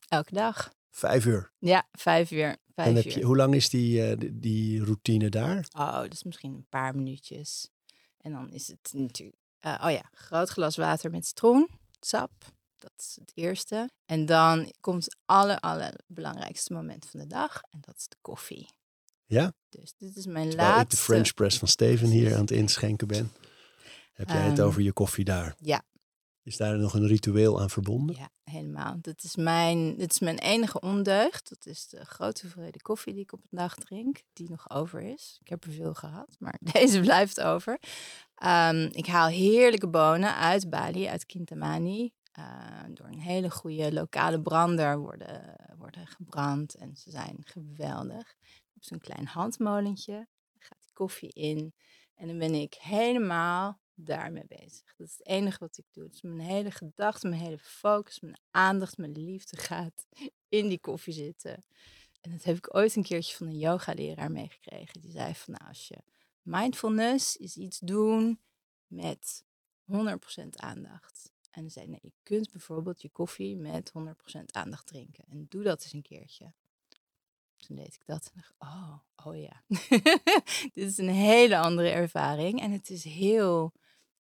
elke 0.08 0.34
dag. 0.34 0.74
vijf 0.90 1.26
uur. 1.26 1.52
Ja, 1.58 1.88
vijf 1.92 2.30
uur. 2.30 2.56
en 2.74 2.94
heb 2.94 3.04
uur. 3.04 3.18
je, 3.18 3.24
hoe 3.24 3.36
lang 3.36 3.54
is 3.54 3.68
die, 3.68 4.06
eh, 4.06 4.18
die, 4.18 4.38
die 4.38 4.84
routine 4.84 5.28
daar? 5.28 5.66
Oh, 5.76 5.96
dat 5.96 6.12
is 6.12 6.22
misschien 6.22 6.54
een 6.54 6.66
paar 6.68 6.94
minuutjes. 6.94 7.70
En 8.16 8.32
dan 8.32 8.50
is 8.50 8.68
het 8.68 8.92
natuurlijk, 8.92 9.38
eh, 9.60 9.82
oh 9.84 9.90
ja, 9.90 10.08
groot 10.12 10.48
glas 10.48 10.76
water 10.76 11.10
met 11.10 11.26
citroen, 11.26 11.68
sap. 12.00 12.32
Dat 12.76 12.92
is 12.96 13.16
het 13.20 13.32
eerste. 13.34 13.90
En 14.04 14.26
dan 14.26 14.72
komt 14.80 15.04
het 15.04 15.16
aller, 15.24 15.58
allerbelangrijkste 15.58 16.72
moment 16.72 17.06
van 17.10 17.20
de 17.20 17.26
dag. 17.26 17.60
En 17.70 17.78
dat 17.80 17.96
is 17.96 18.08
de 18.08 18.16
koffie. 18.20 18.68
Ja? 19.26 19.52
Dus 19.68 19.94
dit 19.98 20.16
is 20.16 20.26
mijn 20.26 20.48
Terwijl 20.48 20.68
ik 20.70 20.74
laatste. 20.76 20.96
de 20.96 21.02
French 21.02 21.34
press 21.34 21.58
van 21.58 21.68
Steven 21.68 22.08
hier 22.08 22.34
aan 22.34 22.40
het 22.40 22.50
inschenken 22.50 23.06
ben. 23.06 23.32
Heb 24.12 24.28
jij 24.28 24.42
het 24.42 24.58
Ehm, 24.58 24.66
over 24.66 24.82
je 24.82 24.92
koffie 24.92 25.24
daar? 25.24 25.54
ja. 25.58 25.82
Is 26.44 26.56
daar 26.56 26.78
nog 26.78 26.94
een 26.94 27.06
ritueel 27.06 27.60
aan 27.60 27.70
verbonden? 27.70 28.16
Ja, 28.16 28.28
helemaal. 28.44 28.96
Dat 29.00 29.22
is 29.22 29.36
mijn, 29.36 29.96
dit 29.96 30.10
is 30.12 30.18
mijn 30.18 30.38
enige 30.38 30.80
ondeugd. 30.80 31.48
Dat 31.48 31.66
is 31.66 31.88
de 31.88 32.04
grote 32.04 32.40
hoeveelheid 32.42 32.82
koffie 32.82 33.12
die 33.12 33.22
ik 33.22 33.32
op 33.32 33.40
een 33.42 33.58
dag 33.58 33.74
drink, 33.74 34.22
die 34.32 34.50
nog 34.50 34.70
over 34.70 35.00
is. 35.02 35.36
Ik 35.40 35.48
heb 35.48 35.64
er 35.64 35.72
veel 35.72 35.94
gehad, 35.94 36.36
maar 36.38 36.58
deze 36.72 37.00
blijft 37.00 37.40
over. 37.40 37.78
Ehm, 38.34 38.88
ik 38.92 39.06
haal 39.06 39.28
heerlijke 39.28 39.88
bonen 39.88 40.34
uit 40.36 40.70
Bali, 40.70 41.06
uit 41.08 41.26
Kintamani. 41.26 42.12
Eh, 42.32 42.44
door 42.94 43.06
een 43.06 43.20
hele 43.20 43.50
goede 43.50 43.92
lokale 43.92 44.40
brander 44.42 44.98
worden, 44.98 45.56
worden 45.78 46.06
gebrand 46.06 46.74
en 46.74 46.96
ze 46.96 47.10
zijn 47.10 47.36
geweldig. 47.40 48.34
Op 48.74 48.84
zo'n 48.84 48.98
klein 48.98 49.26
handmolentje 49.26 50.26
gaat 50.58 50.80
die 50.80 50.92
koffie 50.92 51.32
in 51.32 51.74
en 52.14 52.26
dan 52.26 52.38
ben 52.38 52.54
ik 52.54 52.74
helemaal 52.74 53.80
daarmee 54.04 54.46
bezig. 54.48 54.94
Dat 54.96 55.06
is 55.06 55.12
het 55.18 55.26
enige 55.26 55.58
wat 55.58 55.78
ik 55.78 55.84
doe. 55.92 56.08
Dus 56.08 56.22
mijn 56.22 56.38
hele 56.38 56.70
gedachte, 56.70 57.28
mijn 57.28 57.40
hele 57.40 57.58
focus, 57.58 58.20
mijn 58.20 58.40
aandacht, 58.50 58.98
mijn 58.98 59.12
liefde 59.12 59.56
gaat 59.56 60.06
in 60.48 60.68
die 60.68 60.80
koffie 60.80 61.12
zitten. 61.12 61.64
En 62.20 62.30
dat 62.30 62.42
heb 62.42 62.56
ik 62.56 62.74
ooit 62.74 62.96
een 62.96 63.02
keertje 63.02 63.36
van 63.36 63.46
een 63.46 63.58
yoga-leraar 63.58 64.30
meegekregen. 64.30 65.00
Die 65.00 65.10
zei 65.10 65.34
van, 65.34 65.54
nou, 65.58 65.68
als 65.68 65.88
je 65.88 65.98
mindfulness 66.42 67.36
is 67.36 67.56
iets 67.56 67.78
doen 67.78 68.40
met 68.86 69.44
100% 69.92 69.94
aandacht. 70.50 71.32
En 71.50 71.70
zei 71.70 71.86
nee, 71.86 71.98
je 72.02 72.12
kunt 72.22 72.52
bijvoorbeeld 72.52 73.02
je 73.02 73.08
koffie 73.08 73.56
met 73.56 73.92
100% 73.98 74.02
aandacht 74.46 74.86
drinken. 74.86 75.24
En 75.28 75.46
doe 75.48 75.62
dat 75.62 75.82
eens 75.82 75.92
een 75.92 76.02
keertje. 76.02 76.52
Toen 77.56 77.76
deed 77.76 77.94
ik 77.94 78.06
dat 78.06 78.32
en 78.34 78.44
oh, 78.58 78.98
oh 79.24 79.36
ja. 79.40 79.62
Dit 80.74 80.88
is 80.90 80.98
een 80.98 81.08
hele 81.08 81.58
andere 81.58 81.88
ervaring. 81.88 82.60
En 82.60 82.70
het 82.70 82.90
is 82.90 83.04
heel 83.04 83.72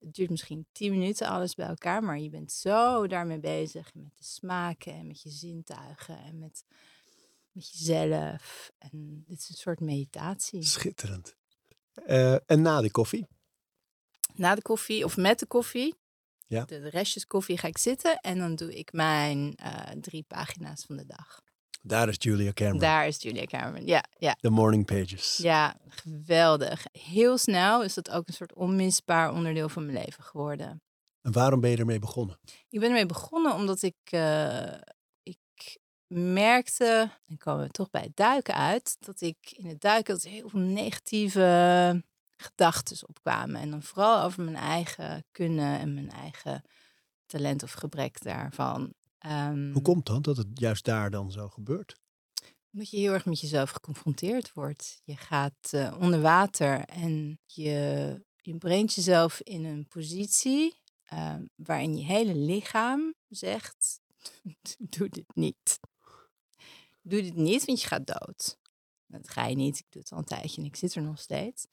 Het 0.01 0.13
duurt 0.13 0.29
misschien 0.29 0.65
tien 0.71 0.91
minuten 0.91 1.27
alles 1.27 1.55
bij 1.55 1.67
elkaar, 1.67 2.03
maar 2.03 2.19
je 2.19 2.29
bent 2.29 2.51
zo 2.51 3.07
daarmee 3.07 3.39
bezig 3.39 3.93
met 3.93 4.17
de 4.17 4.23
smaken 4.23 4.93
en 4.93 5.07
met 5.07 5.21
je 5.21 5.29
zintuigen 5.29 6.17
en 6.17 6.39
met, 6.39 6.63
met 7.51 7.69
jezelf. 7.71 8.71
En 8.77 9.23
dit 9.27 9.37
is 9.39 9.49
een 9.49 9.55
soort 9.55 9.79
meditatie. 9.79 10.63
Schitterend. 10.63 11.35
Eh, 11.93 12.33
en 12.33 12.61
na 12.61 12.81
de 12.81 12.91
koffie? 12.91 13.27
Na 14.35 14.55
de 14.55 14.61
koffie 14.61 15.03
of 15.05 15.17
met 15.17 15.39
de 15.39 15.45
koffie, 15.45 15.95
Ja. 16.47 16.65
de, 16.65 16.79
de 16.81 16.89
restjes 16.89 17.25
koffie, 17.25 17.57
ga 17.57 17.67
ik 17.67 17.77
zitten 17.77 18.17
en 18.19 18.37
dan 18.37 18.55
doe 18.55 18.75
ik 18.75 18.93
mijn 18.93 19.55
eh, 19.55 19.91
drie 19.99 20.23
pagina's 20.27 20.83
van 20.85 20.97
de 20.97 21.05
dag. 21.05 21.41
Daar 21.81 22.07
is 22.07 22.15
Julia 22.19 22.51
Cameron. 22.53 22.79
Daar 22.79 23.07
is 23.07 23.21
Julia 23.21 23.45
Cameron. 23.45 23.85
Ja, 23.85 24.03
ja. 24.17 24.35
The 24.39 24.49
Morning 24.49 24.85
Pages. 24.85 25.37
Ja, 25.37 25.75
geweldig. 25.87 26.85
Heel 26.91 27.37
snel 27.37 27.83
is 27.83 27.93
dat 27.93 28.11
ook 28.11 28.27
een 28.27 28.33
soort 28.33 28.53
onmisbaar 28.53 29.33
onderdeel 29.33 29.69
van 29.69 29.85
mijn 29.85 29.97
leven 29.97 30.23
geworden. 30.23 30.81
En 31.21 31.31
waarom 31.31 31.59
ben 31.59 31.69
je 31.69 31.77
ermee 31.77 31.99
begonnen? 31.99 32.39
Ik 32.69 32.79
ben 32.79 32.89
ermee 32.89 33.05
begonnen 33.05 33.53
omdat 33.53 33.81
ik, 33.81 33.95
eh, 34.03 34.73
ik 35.23 35.77
merkte, 36.07 37.09
en 37.27 37.37
komen 37.37 37.63
we 37.63 37.69
toch 37.69 37.89
bij 37.89 38.01
het 38.01 38.15
duiken 38.15 38.55
uit, 38.55 38.95
dat 38.99 39.21
ik 39.21 39.37
in 39.57 39.65
het 39.65 39.81
duiken 39.81 40.13
dat 40.13 40.23
heel 40.23 40.49
veel 40.49 40.59
negatieve 40.59 42.03
gedachten 42.37 43.07
opkwamen. 43.07 43.61
En 43.61 43.71
dan 43.71 43.83
vooral 43.83 44.23
over 44.23 44.43
mijn 44.43 44.55
eigen 44.55 45.25
kunnen 45.31 45.79
en 45.79 45.93
mijn 45.93 46.11
eigen 46.11 46.63
talent 47.25 47.63
of 47.63 47.71
gebrek 47.71 48.21
daarvan. 48.23 48.93
Ehm, 49.21 49.71
Hoe 49.71 49.81
komt 49.81 50.05
dat 50.05 50.23
dat 50.23 50.37
het 50.37 50.47
juist 50.53 50.85
daar 50.85 51.09
dan 51.09 51.31
zo 51.31 51.49
gebeurt? 51.49 51.99
Omdat 52.73 52.89
je 52.89 52.97
heel 52.97 53.13
erg 53.13 53.25
met 53.25 53.39
jezelf 53.39 53.69
geconfronteerd 53.69 54.53
wordt. 54.53 55.01
Je 55.03 55.15
gaat 55.15 55.69
eh, 55.71 55.97
onder 55.99 56.21
water 56.21 56.79
en 56.85 57.39
je, 57.45 58.21
je 58.35 58.57
brengt 58.57 58.93
jezelf 58.93 59.41
in 59.41 59.65
een 59.65 59.87
positie 59.87 60.81
eh, 61.03 61.35
waarin 61.55 61.97
je 61.97 62.03
hele 62.03 62.35
lichaam 62.35 63.13
zegt: 63.27 63.99
Doe 64.97 65.09
dit 65.09 65.35
niet. 65.35 65.79
Doe 67.01 67.21
dit 67.21 67.35
niet, 67.35 67.65
want 67.65 67.81
je 67.81 67.87
gaat 67.87 68.07
dood. 68.07 68.59
Dat 69.07 69.29
ga 69.29 69.45
je 69.45 69.55
niet. 69.55 69.77
Ik 69.77 69.85
doe 69.89 70.01
het 70.01 70.11
al 70.11 70.17
een 70.17 70.23
tijdje 70.23 70.61
en 70.61 70.67
ik 70.67 70.75
zit 70.75 70.95
er 70.95 71.01
nog 71.01 71.19
steeds. 71.19 71.67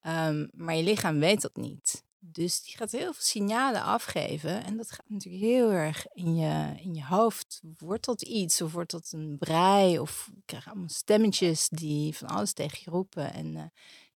Ehm, 0.00 0.46
maar 0.52 0.74
je 0.74 0.82
lichaam 0.82 1.18
weet 1.18 1.40
dat 1.40 1.56
niet. 1.56 2.04
Dus 2.32 2.62
die 2.62 2.76
gaat 2.76 2.90
heel 2.90 3.12
veel 3.12 3.22
signalen 3.22 3.82
afgeven. 3.82 4.64
En 4.64 4.76
dat 4.76 4.90
gaat 4.90 5.08
natuurlijk 5.08 5.44
heel 5.44 5.70
erg 5.70 6.06
in 6.12 6.36
je, 6.36 6.74
in 6.82 6.94
je 6.94 7.04
hoofd. 7.04 7.60
Wordt 7.78 8.04
dat 8.04 8.22
iets? 8.22 8.60
Of 8.60 8.72
wordt 8.72 8.90
dat 8.90 9.12
een 9.12 9.38
brei? 9.38 9.98
Of 9.98 10.30
krijg 10.44 10.66
allemaal 10.66 10.88
stemmetjes 10.88 11.68
die 11.68 12.16
van 12.16 12.28
alles 12.28 12.52
tegen 12.52 12.78
je 12.84 12.90
roepen. 12.90 13.32
En 13.32 13.56
eh, 13.56 13.64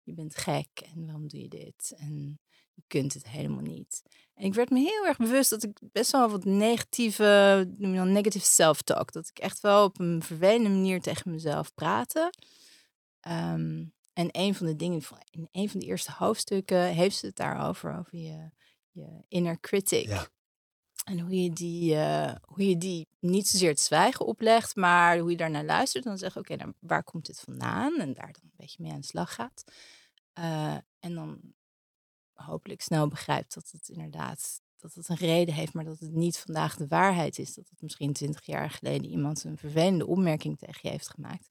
je 0.03 0.13
bent 0.13 0.37
gek. 0.37 0.69
En 0.95 1.05
waarom 1.05 1.29
doe 1.29 1.41
je 1.41 1.49
dit? 1.49 1.95
En 1.97 2.41
je 2.75 2.83
kunt 2.87 3.15
het 3.15 3.29
helemaal 3.29 3.63
niet. 3.63 4.03
En 4.35 4.45
ik 4.45 4.55
werd 4.55 4.71
me 4.71 4.79
heel 4.79 5.07
erg 5.07 5.17
bewust 5.17 5.51
dat 5.51 5.63
ik 5.63 5.79
best 5.93 6.11
wel 6.11 6.31
wat 6.31 6.45
negatieve, 6.45 7.65
noem 7.77 7.91
je 7.91 7.99
dan 7.99 8.13
negative 8.13 8.47
self-talk. 8.47 9.13
Dat 9.13 9.29
ik 9.29 9.39
echt 9.39 9.61
wel 9.61 9.85
op 9.85 10.01
een 10.01 10.23
vervelende 10.23 10.69
manier 10.69 11.01
tegen 11.01 11.31
mezelf 11.31 11.75
praatte. 11.75 12.33
Ehm, 13.21 13.85
en 14.13 14.29
een 14.33 14.55
van 14.55 14.67
de 14.67 14.77
dingen, 14.77 15.03
in 15.31 15.49
een 15.53 15.69
van 15.69 15.81
de 15.81 15.87
eerste 15.87 16.13
hoofdstukken 16.13 16.85
heeft 16.85 17.17
ze 17.17 17.27
het 17.27 17.37
daarover, 17.37 17.99
over 17.99 18.19
je, 18.19 18.51
je 18.91 19.25
inner 19.29 19.61
critic. 19.61 20.07
Ja. 20.07 20.29
En 21.05 21.21
hoe 21.21 21.43
je, 21.43 21.51
die, 21.51 21.95
eh, 21.95 22.35
hoe 22.43 22.69
je 22.69 22.79
die 22.79 23.09
niet 23.19 23.49
zozeer 23.49 23.69
het 23.69 23.81
zwijgen 23.81 24.27
oplegt, 24.27 24.77
maar 24.77 25.19
hoe 25.19 25.31
je 25.31 25.37
daarnaar 25.37 25.65
luistert. 25.65 26.05
En 26.05 26.11
dan 26.11 26.19
zeg 26.19 26.37
oké, 26.37 26.57
nou, 26.57 26.73
waar 26.79 27.05
komt 27.05 27.27
dit 27.27 27.41
vandaan? 27.41 27.99
En 27.99 28.13
daar 28.13 28.33
dan 28.33 28.43
een 28.43 28.53
beetje 28.57 28.83
mee 28.83 28.93
aan 28.93 29.01
de 29.01 29.07
slag 29.07 29.35
gaat. 29.35 29.65
Eh, 30.33 30.77
en 30.99 31.15
dan 31.15 31.41
hopelijk 32.33 32.81
snel 32.81 33.09
begrijpt 33.09 33.55
dat 33.55 33.71
het 33.71 33.89
inderdaad 33.89 34.61
dat 34.77 34.95
het 34.95 35.09
een 35.09 35.17
reden 35.17 35.55
heeft, 35.55 35.73
maar 35.73 35.85
dat 35.85 35.99
het 35.99 36.13
niet 36.13 36.39
vandaag 36.39 36.77
de 36.77 36.87
waarheid 36.87 37.39
is. 37.39 37.55
Dat 37.55 37.69
het 37.69 37.83
misschien 37.83 38.13
twintig 38.13 38.47
jaar 38.47 38.71
geleden 38.71 39.11
iemand 39.11 39.45
een 39.45 39.59
vervelende 39.59 40.07
opmerking 40.07 40.59
tegen 40.59 40.81
je 40.83 40.89
heeft 40.89 41.11
gemaakt. 41.11 41.49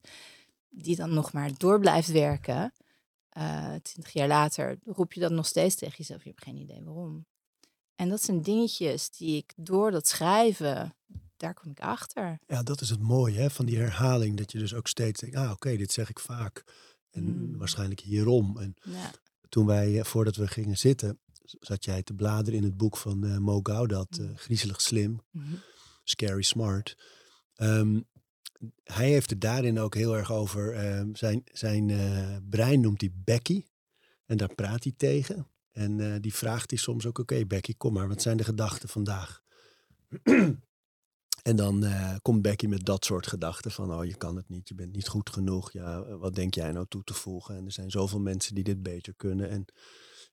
Die 0.70 0.96
dan 0.96 1.14
nog 1.14 1.32
maar 1.32 1.50
door 1.58 1.80
blijft 1.80 2.10
werken. 2.12 2.72
Twintig 3.82 4.12
jaar 4.12 4.28
later 4.28 4.78
roep 4.84 5.12
je 5.12 5.20
dat 5.20 5.30
nog 5.32 5.46
steeds 5.46 5.74
tegen 5.74 5.94
jezelf. 5.96 6.22
Je 6.22 6.28
hebt 6.28 6.42
geen 6.44 6.56
idee 6.56 6.82
waarom. 6.82 7.26
En 7.94 8.08
dat 8.08 8.22
zijn 8.22 8.42
dingetjes 8.42 9.10
die 9.10 9.36
ik 9.36 9.52
door 9.56 9.90
dat 9.90 10.08
schrijven, 10.08 10.94
daar 11.36 11.54
kom 11.54 11.70
ik 11.70 11.80
achter. 11.80 12.38
Ja, 12.46 12.62
dat 12.62 12.80
is 12.80 12.90
het 12.90 13.00
mooie 13.02 13.38
hè, 13.40 13.50
van 13.50 13.66
die 13.66 13.78
herhaling. 13.78 14.36
Dat 14.36 14.52
je 14.52 14.58
dus 14.58 14.74
ook 14.74 14.88
steeds 14.88 15.20
denkt, 15.20 15.36
ah 15.36 15.50
oké, 15.50 15.76
dit 15.76 15.92
zeg 15.92 16.10
ik 16.10 16.18
vaak. 16.18 16.64
En 17.10 17.22
Mm. 17.24 17.58
waarschijnlijk 17.58 18.00
hierom. 18.00 18.58
En 18.58 18.74
Ja. 18.82 19.10
toen 19.48 19.66
wij, 19.66 19.98
eh, 19.98 20.04
voordat 20.04 20.36
we 20.36 20.46
gingen 20.48 20.78
zitten, 20.78 21.20
zat 21.44 21.84
jij 21.84 22.02
te 22.02 22.14
bladeren 22.14 22.58
in 22.58 22.64
het 22.64 22.76
boek 22.76 22.96
van 22.96 23.24
eh, 23.24 23.36
Mo 23.38 23.60
Gaudat, 23.62 24.18
eh, 24.18 24.26
Mm. 24.26 24.36
Griezelig 24.36 24.80
Slim, 24.80 25.20
Mhm. 25.30 25.54
Scary 26.04 26.42
Smart. 26.42 26.96
Ehm, 27.54 28.00
hij 28.84 29.08
heeft 29.08 29.30
het 29.30 29.40
daarin 29.40 29.78
ook 29.78 29.94
heel 29.94 30.16
erg 30.16 30.32
over, 30.32 30.74
ehm, 30.74 31.14
zijn, 31.14 31.42
zijn 31.52 31.90
eh, 31.90 32.36
brein 32.48 32.80
noemt 32.80 33.00
hij 33.00 33.12
Becky. 33.14 33.64
En 34.26 34.36
daar 34.36 34.54
praat 34.54 34.82
hij 34.84 34.92
tegen. 34.96 35.46
En 35.72 36.00
eh, 36.00 36.20
die 36.20 36.34
vraagt 36.34 36.70
hij 36.70 36.78
soms 36.78 37.06
ook, 37.06 37.18
oké 37.18 37.46
Becky, 37.46 37.74
kom 37.76 37.92
maar, 37.92 38.08
wat 38.08 38.22
zijn 38.22 38.36
de 38.36 38.44
gedachten 38.44 38.88
vandaag? 38.88 39.42
en 41.42 41.56
dan 41.56 41.84
eh, 41.84 42.16
komt 42.22 42.42
Becky 42.42 42.66
met 42.66 42.84
dat 42.84 43.04
soort 43.04 43.26
gedachten 43.26 43.70
van, 43.70 43.94
oh 43.94 44.04
je 44.04 44.16
kan 44.16 44.36
het 44.36 44.48
niet, 44.48 44.68
je 44.68 44.74
bent 44.74 44.92
niet 44.92 45.08
goed 45.08 45.30
genoeg. 45.30 45.72
Ja, 45.72 46.16
wat 46.16 46.34
denk 46.34 46.54
jij 46.54 46.72
nou 46.72 46.86
toe 46.88 47.04
te 47.04 47.14
voegen? 47.14 47.56
En 47.56 47.64
er 47.64 47.72
zijn 47.72 47.90
zoveel 47.90 48.20
mensen 48.20 48.54
die 48.54 48.64
dit 48.64 48.82
beter 48.82 49.14
kunnen. 49.16 49.48
En, 49.50 49.64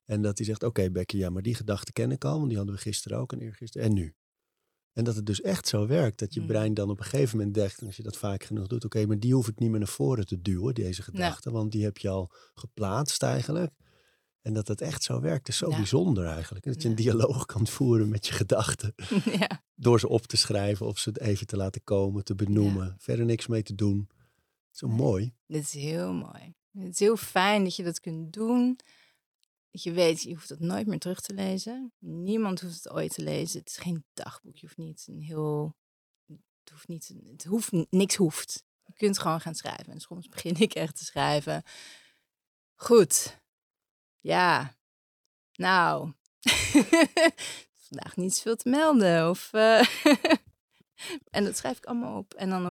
en 0.06 0.22
dat 0.22 0.38
hij 0.38 0.48
zegt, 0.48 0.64
oké 0.64 0.92
Becky, 0.92 1.18
ja, 1.18 1.30
maar 1.30 1.42
die 1.42 1.56
gedachten 1.56 1.94
ken 1.94 2.12
ik 2.12 2.26
al, 2.26 2.36
want 2.36 2.48
die 2.48 2.58
hadden 2.58 2.76
we 2.76 2.82
gisteren 2.82 3.18
ook 3.18 3.34
en 3.34 3.40
eergisteren. 3.40 3.88
En 3.88 3.94
nu? 3.94 4.16
En 4.98 5.04
dat 5.04 5.16
het 5.16 5.26
dus 5.26 5.42
echt 5.42 5.68
zo 5.68 5.88
werkt, 5.88 6.20
dat 6.20 6.34
je 6.34 6.40
Mm. 6.42 6.48
brein 6.48 6.74
dan 6.74 6.90
op 6.90 7.00
een 7.00 7.06
gegeven 7.06 7.38
moment 7.38 7.56
denkt, 7.56 7.80
en 7.82 7.86
als 7.88 7.96
je 7.98 8.04
dat 8.04 8.18
vaak 8.18 8.44
genoeg 8.44 8.68
doet, 8.68 8.86
oké, 8.86 9.06
maar 9.06 9.20
die 9.20 9.34
hoef 9.34 9.48
ik 9.48 9.60
niet 9.60 9.70
meer 9.70 9.80
naar 9.80 9.88
voren 9.88 10.26
te 10.26 10.42
duwen, 10.42 10.74
deze 10.74 11.02
gedachten, 11.02 11.52
want 11.52 11.72
die 11.72 11.84
heb 11.84 11.98
je 11.98 12.10
al 12.10 12.32
geplaatst 12.54 13.24
eigenlijk. 13.24 13.74
En 14.42 14.54
dat 14.54 14.68
het 14.68 14.82
echt 14.82 15.04
zo 15.04 15.20
werkt, 15.22 15.48
is 15.48 15.58
zo 15.58 15.70
Ja. 15.70 15.76
bijzonder 15.76 16.26
eigenlijk. 16.26 16.66
Dat 16.66 16.82
je 16.82 16.90
een 16.90 16.96
dialoog 16.96 17.46
kan 17.46 17.68
voeren 17.68 18.10
met 18.10 18.28
je 18.28 18.34
gedachten, 18.34 18.94
ja. 19.40 19.64
door 19.76 20.00
ze 20.00 20.08
op 20.10 20.26
te 20.28 20.38
schrijven 20.38 20.86
of 20.86 20.98
ze 21.00 21.12
even 21.22 21.48
te 21.48 21.58
laten 21.58 21.84
komen, 21.84 22.24
te 22.24 22.36
benoemen, 22.36 22.96
verder 23.00 23.26
niks 23.26 23.48
mee 23.48 23.64
te 23.64 23.76
doen. 23.76 24.10
Zo 24.72 24.88
mooi. 24.88 25.34
Dit 25.48 25.64
is 25.64 25.74
heel 25.74 26.14
mooi. 26.14 26.54
Het 26.72 26.94
is 26.94 27.00
heel 27.00 27.18
fijn 27.18 27.64
dat 27.64 27.76
je 27.76 27.84
dat 27.84 28.00
kunt 28.00 28.34
doen. 28.34 28.80
Je 29.84 29.92
weet, 29.92 30.22
je 30.22 30.34
hoeft 30.34 30.50
het 30.50 30.60
nooit 30.60 30.88
meer 30.88 31.00
terug 31.00 31.22
te 31.22 31.34
lezen. 31.34 31.94
Niemand 32.00 32.62
hoeft 32.62 32.84
het 32.84 32.90
ooit 32.90 33.14
te 33.14 33.24
lezen. 33.24 33.60
Het 33.60 33.70
is 33.70 33.78
geen 33.78 34.06
dagboek. 34.14 34.56
Je 34.56 34.66
hoeft 34.66 34.78
niet 34.78 35.06
een 35.08 35.22
heel. 35.22 35.76
Het 36.64 36.70
hoeft 36.72 36.88
niet. 36.88 37.14
Het 37.24 37.44
hoeft 37.44 37.72
niks 37.90 38.16
hoeft. 38.16 38.64
Je 38.86 38.94
kunt 38.94 39.20
gewoon 39.20 39.42
gaan 39.42 39.56
schrijven. 39.56 39.94
En 39.94 40.00
soms 40.00 40.28
begin 40.36 40.56
ik 40.56 40.74
echt 40.74 40.98
te 40.98 41.06
schrijven. 41.06 41.64
Goed. 42.76 43.42
Ja. 44.20 44.76
Nou. 45.54 46.14
Vandaag 47.88 48.16
niet 48.16 48.36
zoveel 48.36 48.56
te 48.56 48.70
melden. 48.70 49.30
Of. 49.30 49.54
eh, 49.54 49.88
en 51.36 51.44
dat 51.44 51.58
schrijf 51.58 51.78
ik 51.78 51.86
allemaal 51.86 52.18
op. 52.18 52.34
En 52.34 52.50
dan 52.50 52.72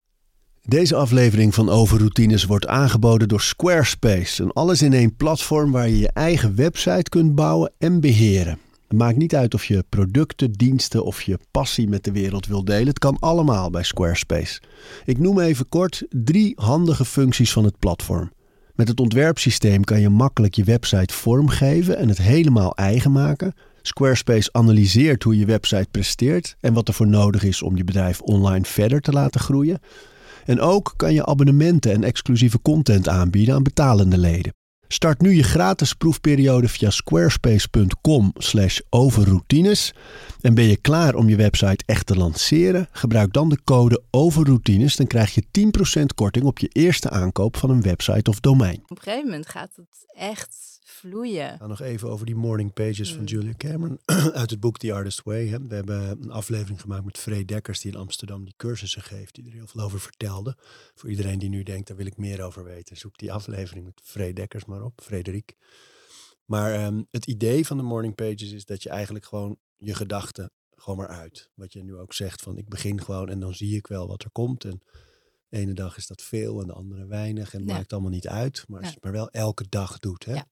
Deze 0.69 0.97
aflevering 0.97 1.55
van 1.55 1.69
Overroutines 1.69 2.45
wordt 2.45 2.67
aangeboden 2.67 3.29
door 3.29 3.41
Squarespace. 3.41 4.43
Een 4.43 4.53
alles-in-één 4.53 5.17
platform 5.17 5.71
waar 5.73 5.89
je 5.89 5.99
je 5.99 6.11
eigen 6.13 6.57
website 6.57 7.09
kunt 7.09 7.35
bouwen 7.35 7.73
en 7.79 8.01
beheren. 8.01 8.59
Het 8.89 8.99
maakt 8.99 9.17
niet 9.17 9.35
uit 9.35 9.55
of 9.55 9.65
je 9.65 9.85
producten, 9.89 10.53
diensten 10.53 11.05
of 11.05 11.23
je 11.23 11.39
passie 11.51 11.89
met 11.89 12.05
de 12.05 12.13
wereld 12.13 12.47
wil 12.47 12.65
delen. 12.65 12.87
Het 12.87 12.99
kan 12.99 13.17
allemaal 13.19 13.71
bij 13.71 13.83
Squarespace. 13.83 14.61
Ik 15.05 15.19
noem 15.19 15.41
even 15.41 15.69
kort 15.69 16.05
drie 16.11 16.53
handige 16.57 17.05
functies 17.05 17.53
van 17.53 17.65
het 17.65 17.79
platform. 17.79 18.33
Met 18.75 18.89
het 18.89 19.01
ontwerpsysteem 19.01 19.85
kan 19.85 20.01
je 20.01 20.09
makkelijk 20.09 20.55
je 20.55 20.65
website 20.65 21.15
vormgeven 21.15 21.97
en 21.97 22.09
het 22.09 22.19
helemaal 22.19 22.75
eigen 22.75 23.13
maken. 23.13 23.55
Squarespace 23.83 24.53
analyseert 24.53 25.23
hoe 25.23 25.39
je 25.39 25.47
website 25.47 25.89
presteert 25.91 26.57
en 26.61 26.73
wat 26.73 26.89
er 26.89 26.95
voor 26.95 27.09
nodig 27.09 27.43
is 27.45 27.63
om 27.63 27.77
je 27.77 27.85
bedrijf 27.85 28.21
online 28.21 28.65
verder 28.65 29.01
te 29.01 29.13
laten 29.13 29.41
groeien. 29.41 29.81
En 30.45 30.61
ook 30.61 30.95
kan 30.97 31.15
je 31.15 31.27
abonnementen 31.27 31.93
en 31.93 32.05
exclusieve 32.05 32.63
content 32.63 33.09
aanbieden 33.09 33.55
aan 33.55 33.63
betalende 33.63 34.19
leden. 34.19 34.53
Start 34.93 35.21
nu 35.21 35.35
je 35.35 35.43
gratis 35.43 35.95
proefperiode 35.95 36.69
via 36.69 36.91
squarespace.com 36.91 38.33
overroutines. 38.89 39.95
En 40.41 40.55
ben 40.55 40.65
je 40.65 40.77
klaar 40.77 41.15
om 41.15 41.29
je 41.29 41.37
website 41.37 41.85
echt 41.87 42.07
te 42.07 42.17
lanceren? 42.17 42.89
Gebruik 42.91 43.33
dan 43.33 43.49
de 43.49 43.59
code 43.65 44.03
overroutines. 44.11 44.97
Dan 44.97 45.07
krijg 45.07 45.35
je 45.35 45.45
10% 46.01 46.03
korting 46.15 46.45
op 46.45 46.59
je 46.59 46.69
eerste 46.69 47.11
aankoop 47.11 47.57
van 47.57 47.71
een 47.71 47.83
website 47.83 48.31
of 48.31 48.41
domein. 48.41 48.81
op 48.83 48.91
een 48.91 49.03
gegeven 49.03 49.25
moment 49.25 49.49
gaat 49.49 49.71
het 49.77 50.07
echt 50.17 50.72
vloeien. 50.93 51.59
Dan 51.59 51.69
nog 51.69 51.81
even 51.81 52.09
over 52.09 52.27
die 52.27 52.35
morning 52.35 52.73
pages 52.73 53.11
van 53.13 53.21
Mm. 53.21 53.27
Julia 53.27 53.53
Cameron 53.57 53.99
uit 54.41 54.51
het 54.51 54.61
boek 54.61 54.79
The 54.79 54.93
Artist 54.93 55.23
Way. 55.23 55.47
Hè. 55.49 55.67
We 55.67 55.75
hebben 55.75 56.11
een 56.23 56.31
aflevering 56.31 56.81
gemaakt 56.81 57.05
met 57.05 57.19
Free 57.19 57.45
Dekkers 57.45 57.81
die 57.81 57.93
in 57.93 57.99
Amsterdam 57.99 58.45
die 58.45 58.55
cursussen 58.57 59.03
geeft, 59.03 59.35
die 59.35 59.45
er 59.47 59.53
heel 59.53 59.67
veel 59.67 59.81
over 59.83 60.01
vertelde. 60.01 60.57
Voor 60.95 61.11
iedereen 61.11 61.39
die 61.39 61.49
nu 61.49 61.63
denkt, 61.63 61.89
daar 61.89 61.97
wil 61.97 62.07
ik 62.07 62.17
meer 62.17 62.43
over 62.43 62.65
weten, 62.65 62.97
zoek 62.97 63.19
die 63.19 63.33
aflevering 63.33 63.85
met 63.85 64.01
Free 64.05 64.33
Dekkers 64.33 64.65
maar 64.65 64.83
op, 64.83 65.01
Frederik. 65.03 65.57
Maar 66.45 66.75
ehm, 66.75 67.03
het 67.11 67.27
idee 67.27 67.67
van 67.67 67.77
de 67.77 67.83
morning 67.83 68.15
pages 68.15 68.53
is 68.53 68.65
dat 68.65 68.83
je 68.83 68.89
eigenlijk 68.89 69.25
gewoon 69.25 69.59
je 69.77 69.95
gedachten 69.95 70.51
gewoon 70.75 70.99
maar 70.99 71.09
uit. 71.09 71.51
Wat 71.55 71.73
je 71.73 71.83
nu 71.85 71.97
ook 71.97 72.13
zegt 72.13 72.43
van 72.43 72.59
ik 72.59 72.69
begin 72.69 73.01
gewoon 73.03 73.29
en 73.29 73.41
dan 73.41 73.55
zie 73.55 73.77
ik 73.77 73.87
wel 73.87 74.07
wat 74.09 74.23
er 74.25 74.31
komt. 74.31 74.65
En 74.65 74.81
de 75.49 75.59
ene 75.59 75.73
dag 75.73 75.97
is 75.97 76.07
dat 76.07 76.23
veel 76.23 76.61
en 76.61 76.67
de 76.67 76.73
andere 76.73 77.07
weinig. 77.07 77.53
En 77.55 77.61
het 77.61 77.69
Ja. 77.69 77.75
maakt 77.77 77.93
allemaal 77.93 78.11
niet 78.11 78.29
uit. 78.29 78.65
Maar 78.69 78.79
als 78.79 78.89
je 78.89 78.95
het 78.95 79.03
maar 79.05 79.13
wel 79.13 79.31
elke 79.31 79.65
dag 79.69 79.99
doet. 79.99 80.25
Hè? 80.25 80.35
Ja. 80.35 80.47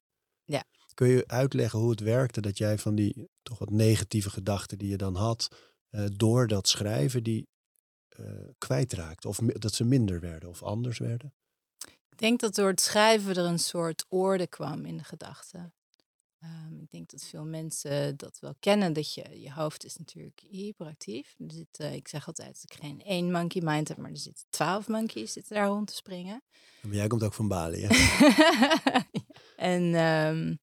Ja. 0.51 0.65
Kun 0.95 1.09
je 1.09 1.25
uitleggen 1.27 1.79
hoe 1.79 1.91
het 1.91 2.01
werkte 2.01 2.41
dat 2.41 2.59
jij 2.59 2.79
van 2.79 2.95
die 2.95 3.29
toch 3.43 3.59
wat 3.59 3.71
negatieve 3.71 4.31
gedachten 4.31 4.79
die 4.79 4.89
je 4.89 4.97
dan 4.97 5.15
had, 5.15 5.49
eh, 5.91 6.05
door 6.13 6.47
dat 6.47 6.69
schrijven, 6.69 7.23
die 7.23 7.49
eh 8.09 8.25
kwijtraakte? 8.59 9.29
Of 9.29 9.37
dat 9.37 9.75
ze 9.75 9.85
minder 9.85 10.21
werden 10.21 10.49
of 10.49 10.63
anders 10.63 10.99
werden? 10.99 11.35
Ik 11.87 12.19
denk 12.19 12.41
dat 12.41 12.55
door 12.55 12.69
het 12.69 12.81
schrijven 12.81 13.37
er 13.37 13.45
een 13.45 13.59
soort 13.59 14.05
orde 14.09 14.47
kwam 14.47 14.85
in 14.85 14.97
de 14.97 15.05
gedachten. 15.05 15.75
Ehm, 16.41 16.81
ik 16.81 16.91
denk 16.91 17.11
dat 17.11 17.23
veel 17.23 17.45
mensen 17.45 18.17
dat 18.17 18.39
wel 18.41 18.55
kennen, 18.61 18.93
dat 18.93 19.15
je, 19.15 19.41
je 19.41 19.53
hoofd 19.53 19.85
is 19.85 19.97
natuurlijk 19.97 20.41
hyperactief. 20.51 21.35
Er 21.39 21.53
zit, 21.53 21.79
eh, 21.79 21.95
ik 21.95 22.09
zeg 22.09 22.27
altijd 22.27 22.53
dat 22.61 22.73
ik 22.73 22.83
geen 22.83 23.03
één 23.03 23.31
monkey 23.31 23.63
mind 23.65 23.89
heb, 23.89 23.97
maar 23.97 24.11
er 24.11 24.17
zitten 24.17 24.47
twaalf 24.51 24.89
monkeys 24.89 25.33
zitten 25.33 25.55
daar 25.55 25.67
rond 25.67 25.87
te 25.87 25.95
springen. 25.95 26.43
Maar 26.83 26.95
jij 26.95 27.07
komt 27.07 27.23
ook 27.23 27.35
van 27.35 27.49
Bali, 27.49 27.87
hè? 27.87 27.89
en, 29.61 29.95
ehm, 29.95 30.55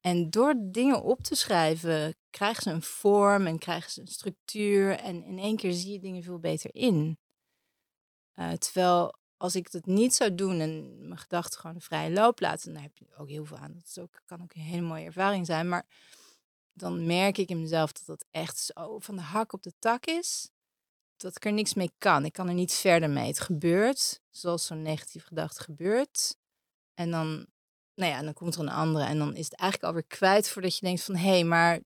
en 0.00 0.30
door 0.30 0.54
dingen 0.58 1.02
op 1.02 1.22
te 1.22 1.34
schrijven, 1.34 2.16
krijgen 2.30 2.62
ze 2.62 2.70
een 2.70 2.82
vorm 2.82 3.46
en 3.46 3.58
krijgen 3.58 3.90
ze 3.90 4.00
een 4.00 4.06
structuur. 4.06 4.98
En 4.98 5.24
in 5.24 5.38
één 5.38 5.56
keer 5.56 5.72
zie 5.72 5.92
je 5.92 6.00
dingen 6.00 6.22
veel 6.22 6.38
beter 6.38 6.74
in. 6.74 7.18
Eh, 8.34 8.52
terwijl 8.52 9.18
als 9.36 9.54
ik 9.54 9.70
dat 9.70 9.86
niet 9.86 10.14
zou 10.14 10.34
doen 10.34 10.60
en 10.60 10.98
mijn 11.08 11.18
gedachten 11.20 11.60
gewoon 11.60 11.76
de 11.76 11.82
vrije 11.82 12.10
loop 12.10 12.40
laten, 12.40 12.72
dan 12.72 12.82
heb 12.82 12.96
je 12.96 13.16
ook 13.16 13.28
heel 13.28 13.44
veel 13.44 13.56
aan. 13.56 13.72
Dat 13.72 13.86
is 13.86 13.98
ook, 13.98 14.22
kan 14.24 14.42
ook 14.42 14.54
een 14.54 14.60
hele 14.60 14.86
mooie 14.86 15.04
ervaring 15.04 15.46
zijn. 15.46 15.68
Maar 15.68 15.86
dan 16.72 17.06
merk 17.06 17.38
ik 17.38 17.48
in 17.48 17.60
mezelf 17.60 17.92
dat 17.92 18.06
dat 18.06 18.24
echt 18.30 18.58
zo 18.58 18.98
van 18.98 19.16
de 19.16 19.22
hak 19.22 19.52
op 19.52 19.62
de 19.62 19.72
tak 19.78 20.06
is. 20.06 20.50
Dat 21.16 21.36
ik 21.36 21.44
er 21.44 21.52
niks 21.52 21.74
mee 21.74 21.92
kan. 21.98 22.24
Ik 22.24 22.32
kan 22.32 22.48
er 22.48 22.54
niet 22.54 22.72
verder 22.72 23.10
mee. 23.10 23.26
Het 23.26 23.40
gebeurt 23.40 24.20
zoals 24.30 24.66
zo'n 24.66 24.82
negatieve 24.82 25.26
gedachte 25.26 25.62
gebeurt. 25.62 26.36
En 26.94 27.10
dan, 27.10 27.46
nou 27.98 28.12
ja, 28.12 28.22
dan 28.22 28.32
komt 28.32 28.54
er 28.54 28.60
een 28.60 28.68
andere. 28.68 29.04
En 29.04 29.18
dan 29.18 29.36
is 29.36 29.44
het 29.44 29.54
eigenlijk 29.54 29.92
alweer 29.92 30.18
kwijt 30.18 30.48
voordat 30.48 30.78
je 30.78 30.86
denkt 30.86 31.02
van... 31.02 31.16
hé, 31.16 31.28
hey, 31.28 31.44
maar 31.44 31.80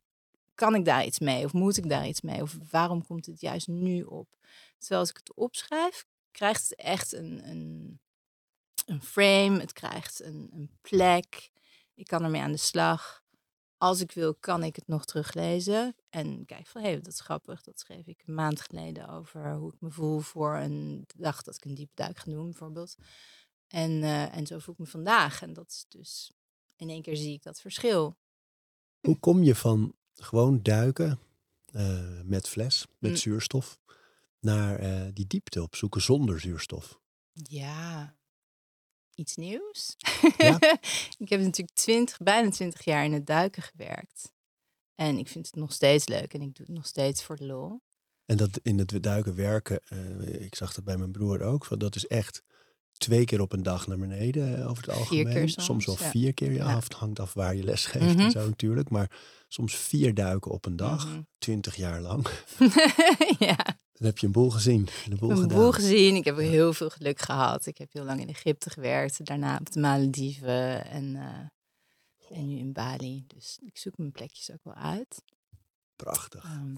kan 0.55 0.75
ik 0.75 0.85
daar 0.85 1.05
iets 1.05 1.19
mee? 1.19 1.45
Of 1.45 1.53
moet 1.53 1.77
ik 1.77 1.89
daar 1.89 2.07
iets 2.07 2.21
mee? 2.21 2.43
Of 2.43 2.57
waarom 2.71 3.07
komt 3.07 3.27
het 3.27 3.41
juist 3.41 3.69
nu 3.69 4.03
op? 4.03 4.29
Terwijl 4.79 5.01
als 5.01 5.11
ik 5.11 5.17
het 5.17 5.35
opschrijf, 5.35 6.05
krijgt 6.31 6.69
het 6.69 6.79
echt 6.79 7.13
een, 7.13 7.49
een, 7.49 8.01
een 8.87 9.03
frame. 9.03 9.61
Het 9.61 9.73
krijgt 9.73 10.23
een, 10.23 10.51
een 10.53 10.71
plek. 10.81 11.51
Ik 11.95 12.07
kan 12.07 12.25
ermee 12.25 12.43
aan 12.43 12.53
de 12.53 12.59
slag. 12.59 13.21
Als 13.77 14.01
ik 14.01 14.13
wil, 14.13 14.35
kan 14.35 14.63
ik 14.63 14.77
het 14.77 14.89
nog 14.89 15.05
teruglezen. 15.05 15.97
En 16.11 16.45
kijk 16.45 16.67
van, 16.67 16.81
hé, 16.81 16.89
hey, 16.89 16.97
dat 16.97 17.13
is 17.13 17.21
grappig. 17.21 17.63
Dat 17.63 17.81
schreef 17.81 18.07
ik 18.07 18.23
een 18.27 18.35
maand 18.35 18.61
geleden 18.61 19.09
over 19.09 19.55
hoe 19.55 19.73
ik 19.73 19.81
me 19.81 19.91
voel 19.91 20.21
voor 20.21 20.57
een 20.57 21.05
dag 21.17 21.43
dat 21.43 21.55
ik 21.55 21.65
een 21.65 21.75
diepe 21.75 21.95
duik 21.95 22.19
ga 22.19 22.31
doen, 22.31 22.45
bijvoorbeeld. 22.45 22.97
En, 23.73 24.03
eh, 24.03 24.37
en 24.37 24.47
zo 24.47 24.59
voel 24.59 24.75
ik 24.75 24.81
me 24.81 24.87
vandaag. 24.87 25.43
En 25.43 25.53
dat 25.53 25.71
is 25.71 25.85
dus, 25.89 26.33
in 26.77 26.89
één 26.89 27.03
keer 27.03 27.17
zie 27.17 27.33
ik 27.33 27.43
dat 27.43 27.61
verschil. 27.61 28.17
Hoe 29.01 29.19
kom 29.19 29.43
je 29.43 29.55
van 29.55 29.95
gewoon 30.15 30.63
duiken 30.63 31.19
eh, 31.73 32.21
met 32.25 32.49
fles, 32.49 32.87
met 32.99 33.11
Mm. 33.11 33.17
zuurstof, 33.17 33.79
naar 34.41 34.79
eh, 34.79 35.09
die 35.13 35.27
diepte 35.27 35.63
opzoeken 35.63 36.03
zonder 36.03 36.41
zuurstof? 36.41 37.01
Ja, 37.33 38.17
iets 39.15 39.37
nieuws. 39.37 39.97
Ja. 40.39 40.57
ik 41.25 41.29
heb 41.29 41.41
natuurlijk 41.41 41.77
twintig, 41.77 42.19
bijna 42.19 42.51
twintig 42.51 42.85
jaar 42.85 43.05
in 43.05 43.13
het 43.13 43.27
duiken 43.27 43.63
gewerkt. 43.63 44.33
En 44.95 45.19
ik 45.19 45.29
vind 45.29 45.47
het 45.47 45.55
nog 45.55 45.73
steeds 45.73 46.07
leuk 46.07 46.35
en 46.35 46.43
ik 46.43 46.55
doe 46.55 46.67
het 46.67 46.75
nog 46.75 46.87
steeds 46.87 47.25
voor 47.25 47.37
de 47.37 47.47
lol. 47.47 47.81
En 48.27 48.37
dat 48.37 48.59
in 48.63 48.79
het 48.79 49.03
duiken 49.03 49.35
werken, 49.35 49.81
ik 50.43 50.55
zag 50.55 50.75
dat 50.75 50.85
bij 50.85 50.97
mijn 50.97 51.13
broer 51.13 51.43
ook, 51.43 51.65
van 51.65 51.79
dat 51.79 51.97
is 51.97 52.07
echt 52.07 52.43
twee 52.93 53.25
keer 53.25 53.41
op 53.41 53.53
een 53.53 53.63
dag 53.63 53.87
naar 53.87 53.99
beneden 53.99 54.59
eh, 54.59 54.71
over 54.71 54.85
het 54.87 54.95
algemeen. 54.97 55.25
keer 55.33 55.49
soms, 55.49 55.65
soms, 55.65 55.87
wel 55.87 55.97
ja. 56.01 56.11
vier 56.11 56.35
keer, 56.35 56.53
ja, 56.53 56.69
Ja. 56.71 56.81
hangt 56.97 57.21
af 57.21 57.33
waar 57.35 57.55
je 57.55 57.63
les 57.65 57.85
geeft 57.87 58.05
en 58.05 58.17
Mhm. 58.17 58.31
zo 58.31 58.47
natuurlijk. 58.49 58.91
Maar 58.91 59.11
soms 59.49 59.75
vier 59.77 60.15
duiken 60.15 60.51
op 60.51 60.65
een 60.67 60.77
dag, 60.77 61.07
Mhm. 61.07 61.21
twintig 61.39 61.77
jaar 61.77 62.01
lang. 62.01 62.27
ja, 63.39 63.57
Dan 63.93 64.07
heb 64.11 64.19
je 64.19 64.27
een 64.27 64.33
boel 64.33 64.51
gezien, 64.51 64.89
een 65.11 65.17
boel 65.17 65.31
een 65.31 65.49
boel 65.49 65.73
gezien. 65.73 66.15
Ik 66.15 66.25
heb 66.25 66.37
heel 66.37 66.73
veel 66.73 66.91
geluk 66.91 67.21
gehad. 67.21 67.67
Ik 67.67 67.79
heb 67.79 67.93
heel 67.93 68.05
lang 68.05 68.21
in 68.21 68.29
Egypte 68.29 68.71
gewerkt. 68.71 69.25
Daarna 69.27 69.57
op 69.61 69.71
de 69.73 69.81
Malediven 69.81 70.85
en, 70.87 71.17
eh, 71.17 72.39
en 72.39 72.47
nu 72.49 72.59
in 72.59 72.73
Bali. 72.73 73.25
Dus 73.27 73.59
ik 73.65 73.79
zoek 73.79 73.97
mijn 73.99 74.13
plekjes 74.13 74.51
ook 74.51 74.65
wel 74.65 74.75
uit. 74.75 75.23
Prachtig. 75.97 76.45
Ehm, 76.45 76.75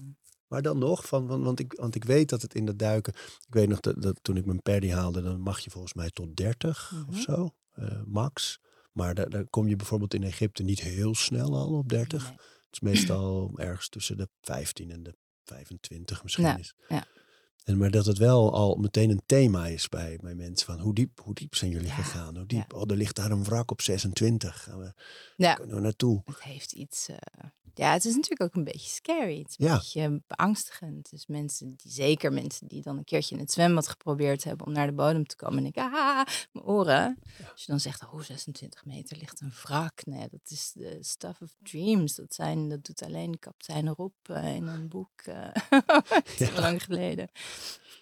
Maar 0.47 0.61
dan 0.61 0.77
nog, 0.77 1.07
van, 1.07 1.27
want, 1.27 1.43
want, 1.43 1.59
ik, 1.59 1.73
want 1.73 1.95
ik 1.95 2.03
weet 2.03 2.29
dat 2.29 2.41
het 2.41 2.53
in 2.55 2.65
dat 2.65 2.79
duiken... 2.79 3.13
Ik 3.47 3.53
weet 3.53 3.67
nog 3.69 3.79
dat, 3.79 4.01
dat 4.01 4.19
toen 4.21 4.37
ik 4.37 4.45
mijn 4.45 4.61
paddy 4.61 4.89
haalde, 4.89 5.21
dan 5.21 5.39
mag 5.39 5.59
je 5.59 5.69
volgens 5.69 5.93
mij 5.93 6.09
tot 6.09 6.35
30 6.35 6.93
of 7.07 7.13
Mhm. 7.13 7.21
zo, 7.21 7.55
eh, 7.71 8.01
max. 8.05 8.59
Maar 8.91 9.15
daar, 9.15 9.29
daar 9.29 9.45
kom 9.49 9.67
je 9.67 9.75
bijvoorbeeld 9.75 10.13
in 10.13 10.23
Egypte 10.23 10.63
niet 10.63 10.79
heel 10.81 11.15
snel 11.15 11.55
al 11.55 11.77
op 11.77 11.89
30. 11.89 12.23
nee. 12.23 12.31
Het 12.31 12.69
is 12.71 12.79
meestal 12.79 13.51
ergens 13.55 13.89
tussen 13.89 14.17
de 14.17 14.29
15 14.41 14.91
en 14.91 15.03
de 15.03 15.15
25 15.43 16.23
misschien 16.23 16.45
Ja, 16.45 16.57
is. 16.57 16.73
ja. 16.87 17.05
En 17.65 17.77
maar 17.77 17.91
dat 17.91 18.05
het 18.05 18.17
wel 18.17 18.53
al 18.53 18.75
meteen 18.75 19.09
een 19.09 19.21
thema 19.25 19.67
is 19.67 19.89
bij, 19.89 20.17
bij 20.21 20.35
mensen. 20.35 20.65
Van 20.65 20.79
hoe 20.79 20.93
diep, 20.93 21.19
hoe 21.23 21.33
diep 21.33 21.55
zijn 21.55 21.71
jullie 21.71 21.87
Ja, 21.87 21.93
gegaan? 21.93 22.35
Hoe 22.37 22.45
diep? 22.45 22.73
Oh, 22.73 22.81
er 22.87 22.95
ligt 22.97 23.15
daar 23.15 23.31
een 23.31 23.43
wrak 23.43 23.71
op 23.71 23.81
26. 23.81 24.63
Gaan 24.63 24.79
we, 24.79 24.93
Ja. 25.37 25.53
kunnen 25.53 25.75
we 25.75 25.81
naartoe? 25.81 26.21
Het 26.25 26.43
heeft 26.43 26.71
iets. 26.71 27.07
eh, 27.09 27.17
ja, 27.73 27.93
het 27.93 28.05
is 28.05 28.13
natuurlijk 28.15 28.41
ook 28.41 28.55
een 28.55 28.63
beetje 28.63 28.89
scary. 28.89 29.37
Het 29.39 29.49
is 29.49 29.55
een 29.59 29.65
Ja. 29.65 29.75
beetje 29.75 30.21
beangstigend. 30.27 31.09
Dus 31.09 31.27
mensen 31.27 31.73
die, 31.75 31.91
zeker 31.91 32.33
mensen 32.33 32.67
die 32.67 32.81
dan 32.81 32.97
een 32.97 33.03
keertje 33.03 33.35
in 33.35 33.41
het 33.41 33.51
zwembad 33.51 33.87
geprobeerd 33.87 34.43
hebben 34.43 34.65
om 34.67 34.73
naar 34.73 34.87
de 34.87 34.93
bodem 34.93 35.25
te 35.25 35.35
komen. 35.35 35.57
En 35.57 35.65
ik, 35.65 35.77
ah, 35.77 36.25
mijn 36.51 36.65
oren. 36.65 37.17
Als 37.51 37.61
je 37.61 37.71
dan 37.71 37.79
zegt, 37.79 38.03
oh, 38.03 38.21
26 38.21 38.85
meter 38.85 39.17
ligt 39.17 39.41
een 39.41 39.53
wrak. 39.63 40.05
Nee, 40.05 40.27
dat 40.31 40.39
is 40.49 40.71
de 40.73 40.97
stuff 41.01 41.41
of 41.41 41.55
dreams. 41.63 42.15
Dat, 42.15 42.33
zijn, 42.33 42.69
dat 42.69 42.83
doet 42.85 43.03
alleen 43.03 43.39
kapitein 43.39 43.87
Rob 43.89 44.13
eh, 44.23 44.55
in 44.55 44.67
een 44.67 44.87
boek. 44.87 45.21
eh 45.21 45.49
heel 46.25 46.47
Ja. 46.53 46.59
lang 46.61 46.83
geleden. 46.83 47.29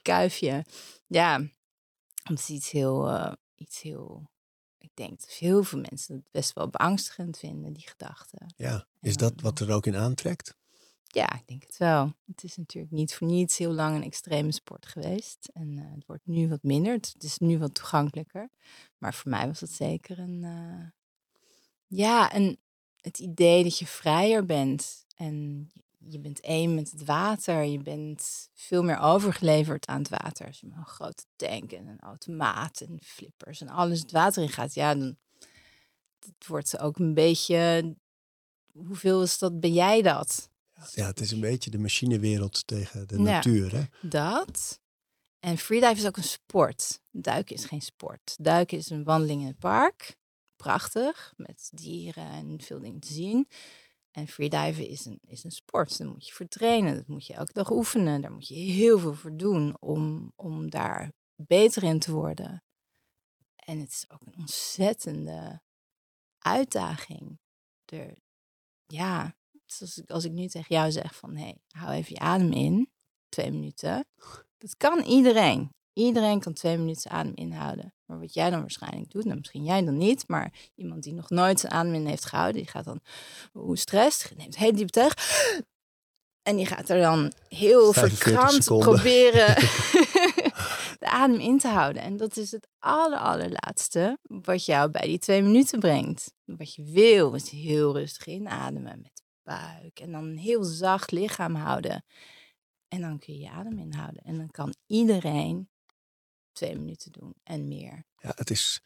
Kuifje. 0.02 0.66
Ja, 1.08 1.39
het 2.24 2.39
is 2.39 2.50
iets 2.50 2.72
heel, 2.72 3.08
eh, 3.10 3.34
iets 3.56 3.82
heel 3.82 4.32
ik 4.78 4.92
denk 4.94 5.20
dat 5.20 5.30
heel 5.30 5.63
veel 5.63 5.80
mensen 5.89 6.16
het 6.16 6.32
best 6.32 6.54
wel 6.54 6.70
beangstigend 6.70 7.38
vinden, 7.38 7.74
die 7.74 7.88
gedachten. 7.88 8.54
Ja, 8.58 8.88
is 9.02 9.16
dan- 9.18 9.30
dat 9.30 9.42
wat 9.42 9.60
er 9.60 9.72
ook 9.72 9.86
in 9.86 9.96
aantrekt? 9.96 10.56
Ja, 11.04 11.34
ik 11.34 11.48
denk 11.48 11.63
het 11.63 11.78
wel. 11.78 12.13
Het 12.26 12.44
is 12.44 12.56
natuurlijk 12.58 12.94
niet 12.94 13.16
voor 13.16 13.28
niets 13.28 13.58
heel 13.58 13.72
lang 13.74 13.96
een 13.96 14.04
extreme 14.04 14.52
sport 14.52 14.86
geweest. 14.86 15.50
En 15.54 15.78
eh, 15.78 15.92
het 15.96 16.06
wordt 16.06 16.26
nu 16.26 16.50
wat 16.50 16.63
minder. 16.63 16.94
Het 16.94 17.16
is 17.24 17.38
nu 17.38 17.58
wat 17.60 17.74
toegankelijker. 17.74 18.50
Maar 18.98 19.13
voor 19.13 19.30
mij 19.32 19.48
was 19.48 19.60
het 19.60 19.72
zeker 19.72 20.20
een. 20.20 20.44
eh, 20.44 20.88
ja, 21.88 22.32
en 22.32 22.58
het 23.02 23.20
idee 23.20 23.63
dat 23.63 23.78
je 23.80 23.86
vrijer 23.88 24.46
bent. 24.46 25.06
En 25.16 25.70
je 26.08 26.20
bent 26.20 26.39
één 26.39 26.76
met 26.76 26.92
het 26.92 27.06
water. 27.06 27.63
Je 27.63 27.82
bent 27.82 28.50
veel 28.54 28.84
meer 28.84 29.00
overgeleverd 29.00 29.86
aan 29.86 30.00
het 30.00 30.10
water. 30.10 30.48
Als 30.48 30.60
je 30.60 30.68
een 30.68 30.86
grote 30.86 31.24
tank 31.36 31.72
en 31.72 31.88
een 31.88 32.00
automaat 32.00 32.82
en 32.82 33.00
flippers 33.04 33.62
en 33.62 33.70
alles 33.70 34.00
het 34.00 34.12
water 34.12 34.44
in 34.44 34.50
gaat. 34.50 34.74
Ja, 34.74 34.96
dan 34.96 35.18
het 36.20 36.48
wordt 36.48 36.80
ook 36.80 36.98
een 36.98 37.13
beetje. 37.13 37.96
Hoeveel 38.74 39.22
is 39.22 39.38
dat? 39.38 39.60
Ben 39.60 39.74
jij 39.74 40.02
dat? 40.02 40.50
Ja, 40.92 41.06
het 41.06 41.20
is 41.20 41.32
een 41.32 41.39
beetje 41.39 41.70
de 41.70 41.78
machinewereld 41.78 42.68
tegen 42.68 43.08
de 43.08 43.20
natuur. 43.20 43.76
Hè? 43.76 43.84
Dat. 44.02 44.80
En 45.39 45.58
freedive 45.58 45.94
is 45.94 46.06
ook 46.06 46.18
een 46.18 46.24
sport. 46.24 47.02
Duiken 47.12 47.56
is 47.56 47.66
geen 47.66 47.82
sport. 47.82 48.36
Duiken 48.39 48.78
is 48.78 48.89
een 48.89 49.04
wandeling 49.04 49.42
in 49.42 49.48
het 49.48 49.60
park. 49.60 50.16
Prachtig, 50.56 51.34
met 51.36 51.70
dieren 51.74 52.28
en 52.28 52.62
veel 52.62 52.80
dingen 52.80 53.00
te 53.00 53.13
zien. 53.13 53.48
En 54.13 54.28
freediven 54.28 54.88
is 54.88 55.06
een, 55.06 55.19
is 55.26 55.43
een 55.43 55.52
sport. 55.52 55.97
Daar 55.97 56.08
moet 56.08 56.28
je 56.28 56.34
voor 56.34 56.47
trainen. 56.47 56.95
Dat 56.95 57.08
moet 57.08 57.26
je 57.26 57.34
elke 57.34 57.54
dag 57.54 57.71
oefenen. 57.71 58.21
Daar 58.21 58.32
moet 58.32 58.47
je 58.47 58.56
heel 58.56 58.99
veel 58.99 59.13
voor 59.13 59.38
doen 59.38 59.78
om, 59.80 60.32
om 60.36 60.69
daar 60.69 61.13
beter 61.36 61.84
in 61.84 61.99
te 61.99 62.12
worden. 62.12 62.63
En 63.56 63.80
het 63.80 63.89
is 63.89 64.06
ook 64.10 64.21
een 64.21 64.38
ontzettende 64.38 65.62
uitdaging. 66.38 67.39
Er, 67.86 68.17
ja, 68.86 69.36
zoals 69.65 69.97
ik, 69.97 70.10
als 70.10 70.23
ik 70.23 70.32
nu 70.32 70.47
tegen 70.47 70.76
jou 70.76 70.91
zeg 70.91 71.15
van... 71.15 71.36
hé, 71.36 71.43
hey, 71.43 71.58
hou 71.67 71.91
even 71.93 72.13
je 72.13 72.19
adem 72.19 72.52
in, 72.52 72.91
twee 73.30 73.52
minuten. 73.52 74.06
Dat 74.58 74.78
kan 74.78 75.04
iedereen. 75.04 75.69
Iedereen 75.93 76.39
kan 76.39 76.53
twee 76.53 76.77
minuten 76.77 77.12
adem 77.12 77.32
inhouden. 77.36 77.93
Maar 78.06 78.19
wat 78.19 78.34
jij 78.34 78.49
dan 78.49 78.60
waarschijnlijk 78.60 79.12
doet, 79.12 79.25
nou 79.25 79.38
misschien 79.38 79.63
jij 79.63 79.84
dan 79.84 79.97
niet, 79.97 80.23
maar 80.27 80.53
iemand 80.75 81.03
die 81.03 81.13
nog 81.13 81.29
nooit 81.29 81.60
zijn 81.60 81.71
adem 81.73 81.93
in 81.93 82.06
heeft 82.06 82.25
gehouden, 82.25 82.62
die 82.62 82.71
gaat 82.71 82.86
dan 82.86 82.99
hoe 83.51 83.77
stress, 83.77 84.32
neemt 84.36 84.58
heel 84.58 84.75
diep 84.75 84.89
teug. 84.89 85.13
En 86.41 86.56
die 86.56 86.65
gaat 86.65 86.89
er 86.89 87.01
dan 87.01 87.34
heel 87.47 87.93
45 87.93 88.17
verkrampt 88.17 88.65
proberen 88.86 89.56
de 90.99 91.10
adem 91.10 91.39
in 91.39 91.58
te 91.58 91.67
houden. 91.67 92.01
En 92.01 92.17
dat 92.17 92.38
is 92.38 92.51
het 92.51 92.67
aller, 92.79 93.19
allerlaatste 93.19 94.17
wat 94.21 94.65
jou 94.65 94.89
bij 94.89 95.08
die 95.08 95.19
twee 95.19 95.41
minuten 95.41 95.79
brengt. 95.79 96.34
Wat 96.45 96.73
je 96.73 96.84
wil 96.84 97.34
is 97.34 97.49
heel 97.49 97.93
rustig 97.97 98.25
inademen 98.25 99.01
met 99.01 99.12
de 99.15 99.23
buik. 99.43 99.99
En 99.99 100.12
dan 100.12 100.23
een 100.23 100.38
heel 100.38 100.63
zacht 100.63 101.12
lichaam 101.12 101.56
houden. 101.56 102.06
En 102.88 103.01
dan 103.01 103.19
kun 103.19 103.34
je 103.34 103.39
je 103.39 103.49
adem 103.49 103.79
inhouden. 103.79 104.23
En 104.23 104.38
dan 104.38 104.51
kan 104.51 104.73
iedereen 104.88 105.69
twee 106.54 106.76
minuten 106.76 107.12
doen 107.12 107.34
en 107.44 107.68
meer. 107.68 108.06
Ja, 108.18 108.32
het 108.36 108.50
is. 108.50 108.82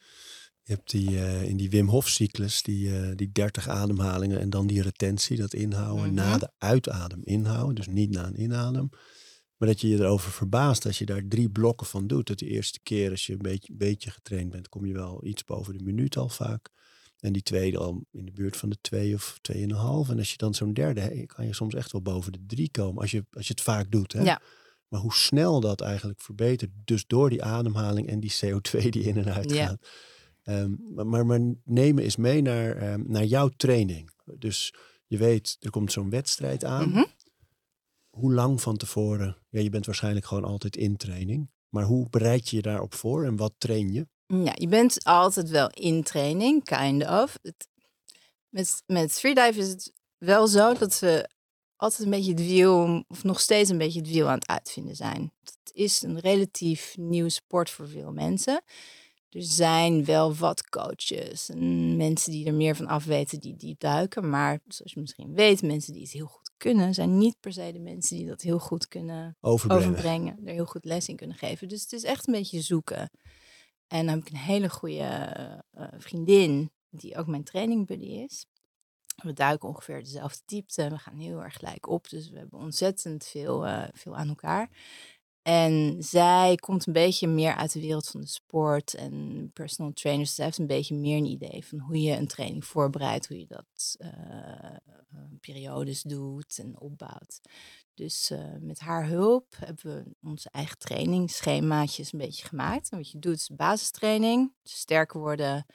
Je 0.63 0.73
hebt 0.73 0.91
die, 0.91 1.07
eh, 1.07 1.43
in 1.43 1.57
die 1.57 1.69
Wim 1.69 1.87
Hof 1.87 2.07
cyclus, 2.09 2.61
die, 2.61 2.99
eh, 2.99 3.15
die 3.15 3.31
30 3.31 3.67
ademhalingen 3.67 4.39
en 4.39 4.49
dan 4.49 4.67
die 4.67 4.81
retentie, 4.81 5.37
dat 5.37 5.53
inhouden, 5.53 6.13
na 6.13 6.29
Mhm. 6.29 6.39
de 6.39 6.51
uitadem 6.57 7.21
inhouden, 7.23 7.75
dus 7.75 7.87
niet 7.87 8.09
na 8.09 8.25
een 8.25 8.41
inadem. 8.41 8.89
Maar 9.57 9.67
dat 9.67 9.81
je 9.81 9.87
je 9.87 9.97
erover 9.97 10.31
verbaast 10.31 10.85
als 10.85 10.97
je 10.97 11.05
daar 11.05 11.27
drie 11.27 11.49
blokken 11.49 11.87
van 11.87 12.07
doet. 12.07 12.27
Dat 12.27 12.39
de 12.39 12.47
eerste 12.47 12.79
keer 12.83 13.09
als 13.11 13.25
je 13.25 13.33
een 13.33 13.37
beetje, 13.41 13.73
beetje 13.73 14.11
getraind 14.11 14.49
bent, 14.51 14.69
kom 14.69 14.85
je 14.85 14.93
wel 14.93 15.25
iets 15.25 15.43
boven 15.43 15.77
de 15.77 15.83
minuut 15.83 16.17
al 16.17 16.29
vaak. 16.29 16.69
En 17.17 17.33
die 17.33 17.41
tweede 17.41 17.77
al 17.77 18.05
in 18.11 18.25
de 18.25 18.31
buurt 18.31 18.57
van 18.57 18.69
de 18.69 18.77
twee 18.81 19.13
of 19.13 19.37
tweeënhalf. 19.41 20.09
En 20.09 20.17
als 20.17 20.31
je 20.31 20.37
dan 20.37 20.53
zo'n 20.53 20.73
derde, 20.73 21.25
kan 21.25 21.45
je 21.45 21.53
soms 21.53 21.73
echt 21.73 21.91
wel 21.91 22.01
boven 22.01 22.31
de 22.31 22.43
drie 22.47 22.71
komen. 22.71 23.01
Als 23.01 23.11
je, 23.11 23.25
als 23.31 23.47
je 23.47 23.53
het 23.53 23.63
vaak 23.63 23.91
doet. 23.91 24.13
Hè? 24.13 24.21
Ja. 24.21 24.41
Maar 24.87 24.99
hoe 24.99 25.13
snel 25.13 25.59
dat 25.59 25.81
eigenlijk 25.81 26.21
verbetert. 26.21 26.71
Dus 26.85 27.07
door 27.07 27.29
die 27.29 27.43
ademhaling 27.43 28.07
en 28.07 28.19
die 28.19 28.35
CO2 28.45 28.89
die 28.89 29.03
in 29.03 29.17
en 29.17 29.33
uit 29.33 29.51
gaat. 29.51 29.87
Ehm, 30.43 30.75
maar, 30.93 31.07
maar, 31.07 31.25
maar 31.25 31.39
nemen 31.63 32.03
is 32.03 32.15
mee 32.15 32.41
naar, 32.41 32.75
ehm, 32.75 33.03
naar 33.05 33.25
jouw 33.25 33.49
training. 33.49 34.09
Dus 34.37 34.73
je 35.07 35.17
weet, 35.17 35.57
er 35.59 35.69
komt 35.69 35.91
zo'n 35.91 36.09
wedstrijd 36.09 36.63
aan. 36.63 36.89
Mhm. 36.89 37.03
Hoe 38.09 38.33
lang 38.33 38.61
van 38.61 38.77
tevoren? 38.77 39.37
Ja, 39.49 39.61
je 39.61 39.69
bent 39.69 39.85
waarschijnlijk 39.85 40.25
gewoon 40.25 40.43
altijd 40.43 40.75
in 40.75 40.97
training. 40.97 41.49
Maar 41.69 41.83
hoe 41.83 42.09
bereid 42.09 42.49
je 42.49 42.55
je 42.55 42.61
daarop 42.61 42.93
voor 42.93 43.25
en 43.25 43.35
wat 43.35 43.53
train 43.57 43.93
je? 43.93 44.07
Ja, 44.27 44.53
je 44.55 44.67
bent 44.67 45.03
altijd 45.03 45.49
wel 45.49 45.69
in 45.69 46.03
training, 46.03 46.63
kind 46.63 47.03
of. 47.03 47.39
Het, 47.41 47.67
met, 48.49 48.83
met 48.85 49.11
freedive 49.11 49.59
is 49.59 49.67
het 49.67 49.93
wel 50.17 50.47
zo 50.47 50.73
dat 50.73 50.99
we 50.99 51.29
altijd 51.77 52.03
een 52.03 52.09
beetje 52.09 52.31
het 52.31 52.45
wiel, 52.45 53.03
of 53.07 53.23
nog 53.23 53.39
steeds 53.39 53.69
een 53.69 53.77
beetje 53.77 53.99
het 53.99 54.09
wiel 54.09 54.27
aan 54.27 54.37
het 54.39 54.47
uitvinden 54.47 54.95
zijn. 54.95 55.31
Het 55.43 55.71
is 55.73 56.01
een 56.01 56.19
relatief 56.19 56.97
nieuwe 56.97 57.29
sport 57.29 57.69
voor 57.69 57.87
veel 57.87 58.11
mensen. 58.11 58.63
Er 59.29 59.43
zijn 59.43 60.05
wel 60.05 60.35
wat 60.35 60.69
coaches 60.69 61.49
en 61.49 61.95
mensen 61.97 62.31
die 62.31 62.45
er 62.45 62.53
meer 62.53 62.75
van 62.75 62.87
afweten 62.87 63.39
die 63.39 63.55
diep 63.55 63.79
duiken. 63.79 64.29
Maar 64.29 64.59
zoals 64.67 64.93
je 64.93 64.99
misschien 64.99 65.33
weet, 65.33 65.61
mensen 65.61 65.93
die 65.93 66.01
het 66.01 66.11
heel 66.11 66.25
goed 66.25 66.51
kunnen, 66.57 66.93
zijn 66.93 67.17
niet 67.17 67.39
per 67.39 67.53
se 67.53 67.71
de 67.71 67.79
mensen 67.79 68.17
die 68.17 68.27
dat 68.27 68.41
heel 68.41 68.59
goed 68.59 68.87
kunnen 68.87 69.37
Overbrengen. 69.41 69.87
overbrengen, 69.87 70.39
er 70.45 70.53
heel 70.53 70.65
goed 70.65 70.85
les 70.85 71.07
in 71.07 71.15
kunnen 71.15 71.37
geven. 71.37 71.67
Dus 71.67 71.81
het 71.81 71.93
is 71.93 72.03
echt 72.03 72.27
een 72.27 72.33
beetje 72.33 72.61
zoeken. 72.61 73.11
En 73.87 74.05
dan 74.05 74.15
heb 74.15 74.27
ik 74.27 74.29
een 74.29 74.39
hele 74.39 74.69
goede 74.69 75.03
eh, 75.71 75.87
vriendin, 75.97 76.71
die 76.89 77.17
ook 77.17 77.27
mijn 77.27 77.43
training 77.43 77.87
buddy 77.87 78.05
is. 78.05 78.45
We 79.23 79.33
duiken 79.33 79.69
ongeveer 79.69 80.03
dezelfde 80.03 80.41
diepte. 80.45 80.89
We 80.89 80.97
gaan 80.97 81.17
heel 81.17 81.43
erg 81.43 81.53
gelijk 81.53 81.87
op. 81.87 82.09
Dus 82.09 82.29
we 82.29 82.37
hebben 82.37 82.59
ontzettend 82.59 83.25
veel, 83.25 83.65
eh, 83.65 83.87
veel 83.93 84.15
aan 84.15 84.27
elkaar. 84.27 84.69
En 85.41 85.95
zij 85.99 86.55
komt 86.55 86.87
een 86.87 86.93
beetje 86.93 87.27
meer 87.27 87.55
uit 87.55 87.73
de 87.73 87.79
wereld 87.79 88.07
van 88.07 88.21
de 88.21 88.27
sport 88.27 88.93
en 88.93 89.49
personal 89.53 89.93
trainers. 89.93 90.35
Zij 90.35 90.45
heeft 90.45 90.57
een 90.57 90.67
beetje 90.67 90.95
meer 90.95 91.17
een 91.17 91.25
idee 91.25 91.65
van 91.65 91.79
hoe 91.79 92.01
je 92.01 92.15
een 92.15 92.27
training 92.27 92.65
voorbereidt, 92.65 93.27
hoe 93.27 93.39
je 93.39 93.47
dat 93.47 93.95
eh, 93.97 94.09
eh, 94.09 94.79
periodes 95.39 96.01
doet 96.01 96.59
en 96.59 96.79
opbouwt. 96.79 97.41
Dus 97.93 98.31
met 98.59 98.79
haar 98.79 99.07
hulp 99.07 99.55
hebben 99.57 99.95
we 99.95 100.27
onze 100.27 100.49
eigen 100.51 100.77
trainingsschemaatjes 100.77 102.13
een 102.13 102.19
beetje 102.19 102.47
gemaakt. 102.47 102.89
En 102.89 102.97
wat 102.97 103.11
je 103.11 103.19
doet 103.19 103.35
is 103.35 103.49
basistraining, 103.55 104.53
sterker 104.63 105.19
worden. 105.19 105.65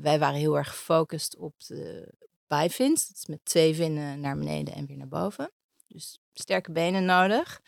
Wij 0.00 0.18
waren 0.18 0.38
heel 0.38 0.56
erg 0.56 0.68
gefocust 0.68 1.36
op 1.36 1.54
de 1.66 2.14
bijvins. 2.58 3.06
Dat 3.08 3.16
is 3.16 3.26
met 3.26 3.40
twee 3.44 3.74
vinnen 3.74 4.20
naar 4.20 4.36
beneden 4.38 4.74
en 4.74 4.86
weer 4.86 4.96
naar 4.96 5.08
boven. 5.08 5.50
Dus 5.86 6.18
sterke 6.32 6.72
benen 6.72 7.04
nodig. 7.04 7.60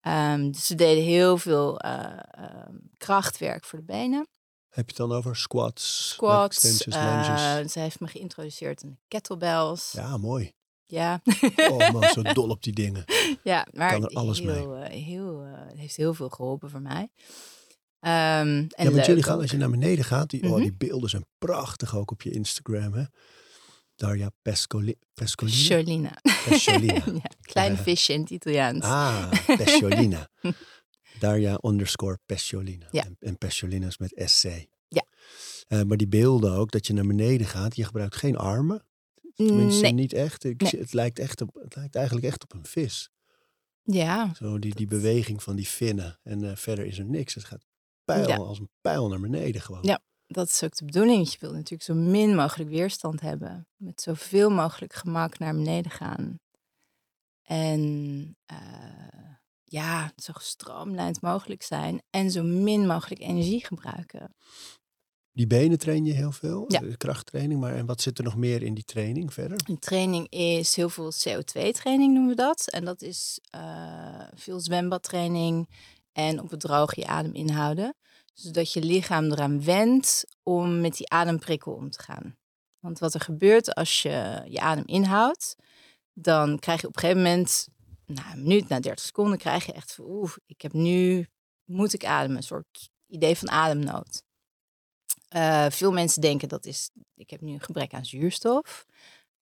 Ehm, 0.00 0.50
dus 0.50 0.68
we 0.68 0.74
deden 0.74 1.04
heel 1.04 1.38
veel 1.38 1.78
eh, 1.80 2.18
ehm, 2.30 2.74
krachtwerk 2.96 3.64
voor 3.64 3.78
de 3.78 3.84
benen. 3.84 4.28
Heb 4.68 4.90
je 4.90 4.96
het 4.96 5.08
dan 5.08 5.12
over 5.18 5.36
squats, 5.36 6.08
Squats. 6.08 6.56
extensions, 6.64 7.28
eh, 7.28 7.66
ze 7.68 7.78
heeft 7.80 8.00
me 8.00 8.06
geïntroduceerd 8.06 8.82
aan 8.84 8.90
de 8.90 8.96
kettlebells. 9.08 9.92
Ja, 9.92 10.16
mooi. 10.16 10.52
Ja. 10.86 11.22
Oh 11.56 11.90
man, 11.90 12.02
zo 12.08 12.22
dol 12.32 12.48
op 12.48 12.62
die 12.62 12.72
dingen. 12.72 13.04
Ja, 13.42 13.66
maar 13.72 13.92
Kan 13.92 14.02
er 14.04 14.08
alles 14.16 14.38
heel, 14.38 14.74
eh, 14.76 14.90
heel, 15.04 15.42
eh, 15.42 15.78
heeft 15.78 15.96
heel 15.96 16.14
veel 16.14 16.28
geholpen 16.28 16.70
voor 16.70 16.82
mij. 16.82 17.08
Ehm, 18.00 18.46
en 18.48 18.84
ja, 18.84 18.90
want 18.90 19.06
jullie 19.06 19.22
gaan, 19.22 19.34
ook. 19.34 19.42
als 19.42 19.50
je 19.50 19.56
naar 19.56 19.70
beneden 19.70 20.04
gaat, 20.04 20.30
die, 20.30 20.42
oh, 20.42 20.50
Mhm. 20.50 20.60
die 20.60 20.72
beelden 20.74 21.10
zijn 21.10 21.26
prachtig 21.38 21.96
ook 21.96 22.10
op 22.10 22.22
je 22.22 22.30
Instagram. 22.30 22.92
Hè? 22.92 23.04
Pescoli, 24.42 24.94
Pescolina. 25.14 25.56
Sciolina. 25.56 26.18
Pesciolina. 26.48 27.02
ja, 27.22 27.30
klein 27.40 27.72
Eh, 27.72 27.82
visje 27.82 28.12
in 28.12 28.20
het 28.20 28.30
Italiaans. 28.30 28.84
Ah, 28.84 29.32
Pesciolina. 29.46 30.28
Darja 31.20 31.58
underscore 31.62 32.18
Pesciolina. 32.26 32.88
Ja. 32.90 33.04
En, 33.04 33.16
en 33.20 33.38
Pesciolina 33.38 33.86
is 33.86 33.98
met 33.98 34.22
SC. 34.24 34.44
Ja. 34.88 35.04
Eh, 35.68 35.82
maar 35.82 35.96
die 35.96 36.08
beelden 36.08 36.52
ook, 36.52 36.70
dat 36.70 36.86
je 36.86 36.92
naar 36.92 37.06
beneden 37.06 37.46
gaat. 37.46 37.76
Je 37.76 37.84
gebruikt 37.84 38.16
geen 38.16 38.36
armen. 38.36 38.86
Tenminste, 39.34 39.82
nee. 39.82 39.92
niet 39.92 40.12
echt. 40.12 40.44
Ik 40.44 40.60
Nee. 40.60 40.70
zie- 40.70 40.78
het, 40.78 40.92
lijkt 40.92 41.18
echt 41.18 41.40
op, 41.40 41.54
het 41.62 41.76
lijkt 41.76 41.94
eigenlijk 41.94 42.26
echt 42.26 42.42
op 42.42 42.52
een 42.54 42.66
vis. 42.66 43.10
Ja, 43.82 44.34
Zo 44.34 44.58
die, 44.58 44.74
die 44.74 44.86
beweging 44.86 45.42
van 45.42 45.56
die 45.56 45.68
vinnen. 45.68 46.18
En 46.22 46.44
eh, 46.50 46.56
verder 46.56 46.84
is 46.84 46.98
er 46.98 47.04
niks. 47.04 47.34
Het 47.34 47.44
gaat 47.44 47.64
pijl, 48.04 48.28
Ja. 48.28 48.36
als 48.36 48.58
een 48.58 48.70
pijl 48.80 49.08
naar 49.08 49.20
beneden 49.20 49.60
gewoon. 49.60 49.82
Ja. 49.82 50.00
Dat 50.32 50.48
is 50.48 50.62
ook 50.62 50.76
de 50.76 50.84
bedoeling. 50.84 51.30
Je 51.30 51.36
wilt 51.40 51.52
natuurlijk 51.52 51.82
zo 51.82 51.94
min 51.94 52.34
mogelijk 52.34 52.70
weerstand 52.70 53.20
hebben. 53.20 53.66
Met 53.76 54.00
zoveel 54.00 54.50
mogelijk 54.50 54.92
gemak 54.92 55.38
naar 55.38 55.54
beneden 55.54 55.90
gaan. 55.90 56.40
En 57.42 58.36
eh, 58.46 58.56
ja, 59.64 60.12
zo 60.16 60.32
gestroomlijnd 60.32 61.20
mogelijk 61.20 61.62
zijn. 61.62 62.02
En 62.10 62.30
zo 62.30 62.42
min 62.42 62.86
mogelijk 62.86 63.20
energie 63.20 63.64
gebruiken. 63.64 64.34
Die 65.32 65.46
benen 65.46 65.78
train 65.78 66.04
je 66.04 66.12
heel 66.12 66.32
veel. 66.32 66.64
Ja. 66.68 66.82
eh, 66.82 66.96
Krachttraining. 66.96 67.60
Maar 67.60 67.74
en 67.74 67.86
wat 67.86 68.00
zit 68.00 68.18
er 68.18 68.24
nog 68.24 68.36
meer 68.36 68.62
in 68.62 68.74
die 68.74 68.84
training 68.84 69.32
verder? 69.32 69.60
Een 69.66 69.78
training 69.78 70.28
is 70.28 70.76
heel 70.76 70.88
veel 70.88 71.12
CO2-training 71.12 72.12
noemen 72.12 72.28
we 72.28 72.36
dat. 72.36 72.68
En 72.68 72.84
dat 72.84 73.02
is 73.02 73.40
eh, 73.50 74.26
veel 74.34 74.60
zwembadtraining 74.60 75.68
en 76.12 76.40
op 76.40 76.50
het 76.50 76.60
droog 76.60 76.94
je 76.94 77.06
adem 77.06 77.34
inhouden. 77.34 77.94
Zodat 78.32 78.72
je 78.72 78.82
lichaam 78.82 79.24
eraan 79.24 79.64
wendt 79.64 80.26
om 80.42 80.80
met 80.80 80.96
die 80.96 81.10
ademprikkel 81.10 81.72
om 81.72 81.90
te 81.90 82.02
gaan. 82.02 82.36
Want 82.78 82.98
wat 82.98 83.14
er 83.14 83.20
gebeurt 83.20 83.74
als 83.74 84.02
je 84.02 84.42
je 84.48 84.60
adem 84.60 84.86
inhoudt, 84.86 85.56
dan 86.12 86.58
krijg 86.58 86.80
je 86.80 86.86
op 86.86 86.94
een 86.94 87.00
gegeven 87.00 87.22
moment, 87.22 87.68
na 88.06 88.32
een 88.32 88.42
minuut, 88.42 88.68
na 88.68 88.80
30 88.80 89.04
seconden, 89.04 89.38
krijg 89.38 89.66
je 89.66 89.72
echt 89.72 89.98
oeh, 90.00 90.32
ik 90.46 90.62
heb 90.62 90.72
nu, 90.72 91.26
moet 91.64 91.92
ik 91.92 92.04
ademen, 92.04 92.36
een 92.36 92.42
soort 92.42 92.90
idee 93.06 93.36
van 93.36 93.50
ademnood. 93.50 94.22
Eh, 95.28 95.66
veel 95.70 95.92
mensen 95.92 96.20
denken 96.20 96.48
dat 96.48 96.66
is, 96.66 96.90
ik 97.14 97.30
heb 97.30 97.40
nu 97.40 97.52
een 97.52 97.60
gebrek 97.60 97.94
aan 97.94 98.04
zuurstof. 98.04 98.86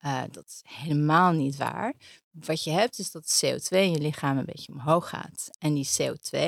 Uh, 0.04 0.22
dat 0.30 0.46
is 0.46 0.62
helemaal 0.64 1.32
niet 1.32 1.56
waar. 1.56 1.94
Wat 2.30 2.64
je 2.64 2.70
hebt 2.70 2.98
is 2.98 3.10
dat 3.10 3.42
CO2 3.44 3.68
in 3.68 3.90
je 3.90 3.98
lichaam 3.98 4.38
een 4.38 4.44
beetje 4.44 4.72
omhoog 4.72 5.08
gaat. 5.08 5.48
En 5.58 5.74
die 5.74 5.88
CO2, 6.00 6.38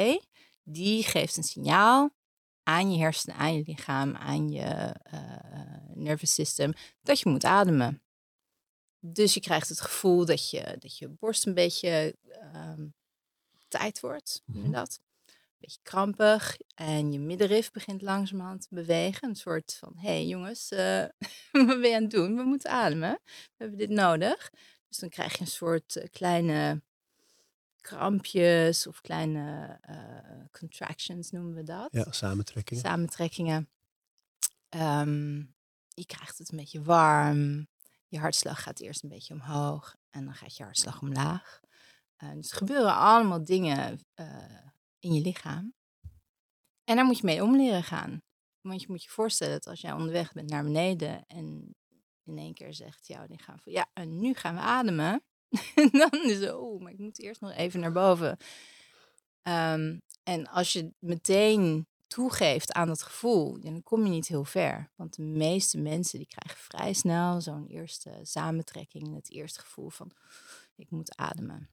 die 0.63 1.03
geeft 1.03 1.37
een 1.37 1.43
signaal 1.43 2.11
aan 2.63 2.93
je 2.93 2.99
hersenen, 2.99 3.37
aan 3.37 3.55
je 3.55 3.63
lichaam, 3.67 4.17
aan 4.17 4.49
je 4.49 4.97
uh, 5.15 5.95
nervous 5.95 6.35
system, 6.35 6.73
dat 7.03 7.21
je 7.21 7.29
moet 7.29 7.45
ademen. 7.45 8.03
Dus 8.99 9.35
je 9.35 9.41
krijgt 9.41 9.69
het 9.69 9.81
gevoel 9.81 10.25
dat 10.25 10.51
je, 10.51 10.77
dat 10.79 10.99
je 10.99 11.09
borst 11.09 11.47
een 11.47 11.55
beetje 11.55 12.17
um, 12.55 12.95
tijd 13.69 14.01
wordt, 14.01 14.43
je 14.47 14.71
dat? 14.71 15.01
Een 15.27 15.69
beetje 15.69 15.81
krampig 15.83 16.57
en 16.75 17.13
je 17.13 17.19
middenrif 17.19 17.71
begint 17.71 18.03
langzamerhand 18.03 18.63
te 18.63 18.75
bewegen. 18.75 19.29
Een 19.29 19.37
soort 19.37 19.77
van, 19.79 19.93
hé 19.97 20.09
hey 20.09 20.27
jongens, 20.27 20.71
uh, 20.73 21.05
wat 21.67 21.81
ben 21.81 21.89
je 21.89 21.95
aan 21.95 22.03
het 22.03 22.11
doen? 22.11 22.37
We 22.37 22.43
moeten 22.43 22.71
ademen. 22.71 23.21
We 23.23 23.55
hebben 23.57 23.79
dit 23.79 23.91
nodig. 23.91 24.51
Dus 24.89 24.99
dan 24.99 25.09
krijg 25.09 25.33
je 25.33 25.41
een 25.41 25.47
soort 25.47 25.97
uh, 25.97 26.05
kleine 26.11 26.83
krampjes 27.83 28.87
of 28.87 29.01
kleine 29.01 29.79
uh, 29.91 30.45
contractions 30.51 31.31
noemen 31.31 31.55
we 31.55 31.63
dat. 31.63 31.89
Ja, 31.93 32.13
samentrekkingen. 32.13 32.83
Samentrekkingen. 32.83 33.69
Um, 34.69 35.55
je 35.89 36.07
krijgt 36.07 36.39
het 36.39 36.51
een 36.51 36.57
beetje 36.57 36.83
warm. 36.83 37.69
Je 38.09 38.19
hartslag 38.19 38.63
gaat 38.63 38.81
eerst 38.81 39.03
een 39.03 39.09
beetje 39.09 39.35
omhoog 39.35 39.97
en 40.11 40.25
dan 40.25 40.35
gaat 40.35 40.57
je 40.57 40.63
hartslag 40.63 41.03
omlaag. 41.03 41.61
Uh, 42.23 42.33
dus 42.33 42.51
er 42.51 42.57
gebeuren 42.57 42.97
allemaal 42.97 43.45
dingen 43.45 44.01
uh, 44.15 44.67
in 44.99 45.15
je 45.15 45.21
lichaam. 45.21 45.75
En 46.85 46.97
daar 46.97 47.05
moet 47.05 47.19
je 47.19 47.27
mee 47.27 47.43
om 47.43 47.57
leren 47.57 47.83
gaan. 47.85 48.23
Want 48.61 48.81
je 48.81 48.87
moet 48.89 49.03
je 49.03 49.11
voorstellen 49.11 49.53
dat 49.53 49.67
als 49.67 49.81
jij 49.81 49.93
onderweg 49.93 50.33
bent 50.33 50.51
naar 50.51 50.63
beneden 50.63 51.27
en 51.27 51.75
in 52.25 52.39
één 52.39 52.55
keer 52.55 52.75
zegt 52.75 53.07
jouw 53.07 53.27
lichaam 53.29 53.59
van 53.61 53.73
ja, 53.73 53.87
en 53.93 54.21
nu 54.21 54.35
gaan 54.35 54.55
we 54.55 54.61
ademen. 54.61 55.23
dan 56.01 56.11
is 56.25 56.39
het, 56.39 56.55
oh, 56.55 56.81
maar 56.81 56.93
ik 56.93 56.99
moet 56.99 57.19
eerst 57.19 57.41
nog 57.41 57.53
even 57.53 57.81
naar 57.81 57.93
boven. 57.93 58.37
Ehm, 59.43 59.99
en 60.23 60.47
als 60.49 60.73
je 60.73 60.93
meteen 60.99 61.87
toegeeft 62.07 62.73
aan 62.73 62.89
dat 62.89 63.03
gevoel, 63.03 63.61
dan 63.61 63.83
kom 63.83 64.05
je 64.05 64.11
niet 64.11 64.29
heel 64.29 64.45
ver. 64.45 64.91
Want 64.97 65.17
de 65.17 65.23
meeste 65.23 65.79
mensen 65.79 66.19
die 66.19 66.29
krijgen 66.29 66.65
vrij 66.65 66.93
snel 66.93 67.41
zo'n 67.41 67.67
eerste 67.67 68.19
samentrekking, 68.23 69.15
het 69.15 69.31
eerste 69.31 69.61
gevoel 69.61 69.91
van 69.91 70.13
ik 70.77 70.91
moet 70.91 71.17
ademen. 71.17 71.71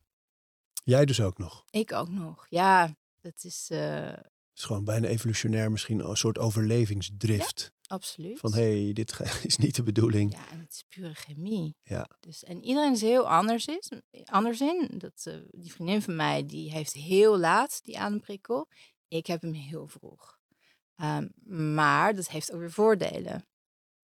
Jij 0.83 1.05
dus 1.05 1.21
ook 1.21 1.37
nog. 1.37 1.65
Ik 1.69 1.93
ook 1.93 2.09
nog. 2.09 2.45
Ja, 2.49 2.95
het 3.21 3.43
is 3.43 3.69
uh, 3.71 3.79
Het 3.79 4.27
is 4.55 4.63
gewoon 4.63 4.83
bijna 4.83 5.07
evolutionair 5.07 5.71
misschien 5.71 6.09
een 6.09 6.17
soort 6.17 6.37
overlevingsdrift. 6.37 7.71
Absoluut. 7.89 8.39
Van 8.39 8.53
hé, 8.53 8.83
hey, 8.83 8.93
dit 8.93 9.19
is 9.43 9.57
niet 9.57 9.75
de 9.75 9.83
bedoeling. 9.83 10.31
Ja, 10.31 10.49
en 10.49 10.59
het 10.59 10.71
is 10.71 10.83
pure 10.87 11.13
chemie. 11.13 11.75
Ja. 11.83 12.09
Dus, 12.19 12.43
en 12.43 12.63
iedereen 12.63 12.91
is 12.91 13.01
heel 13.01 13.29
anders, 13.29 13.65
is, 13.65 13.91
anders 14.25 14.61
in. 14.61 14.89
Dat, 14.97 15.25
eh, 15.25 15.35
die 15.51 15.71
vriendin 15.71 16.01
van 16.01 16.15
mij, 16.15 16.45
die 16.45 16.71
heeft 16.71 16.93
heel 16.93 17.37
laat 17.37 17.79
die 17.83 17.99
ademprikkel. 17.99 18.67
Ik 19.07 19.27
heb 19.27 19.41
hem 19.41 19.53
heel 19.53 19.87
vroeg. 19.87 20.37
Ehm, 20.95 21.27
maar 21.75 22.15
dat 22.15 22.29
heeft 22.29 22.51
ook 22.51 22.59
weer 22.59 22.71
voordelen. 22.71 23.47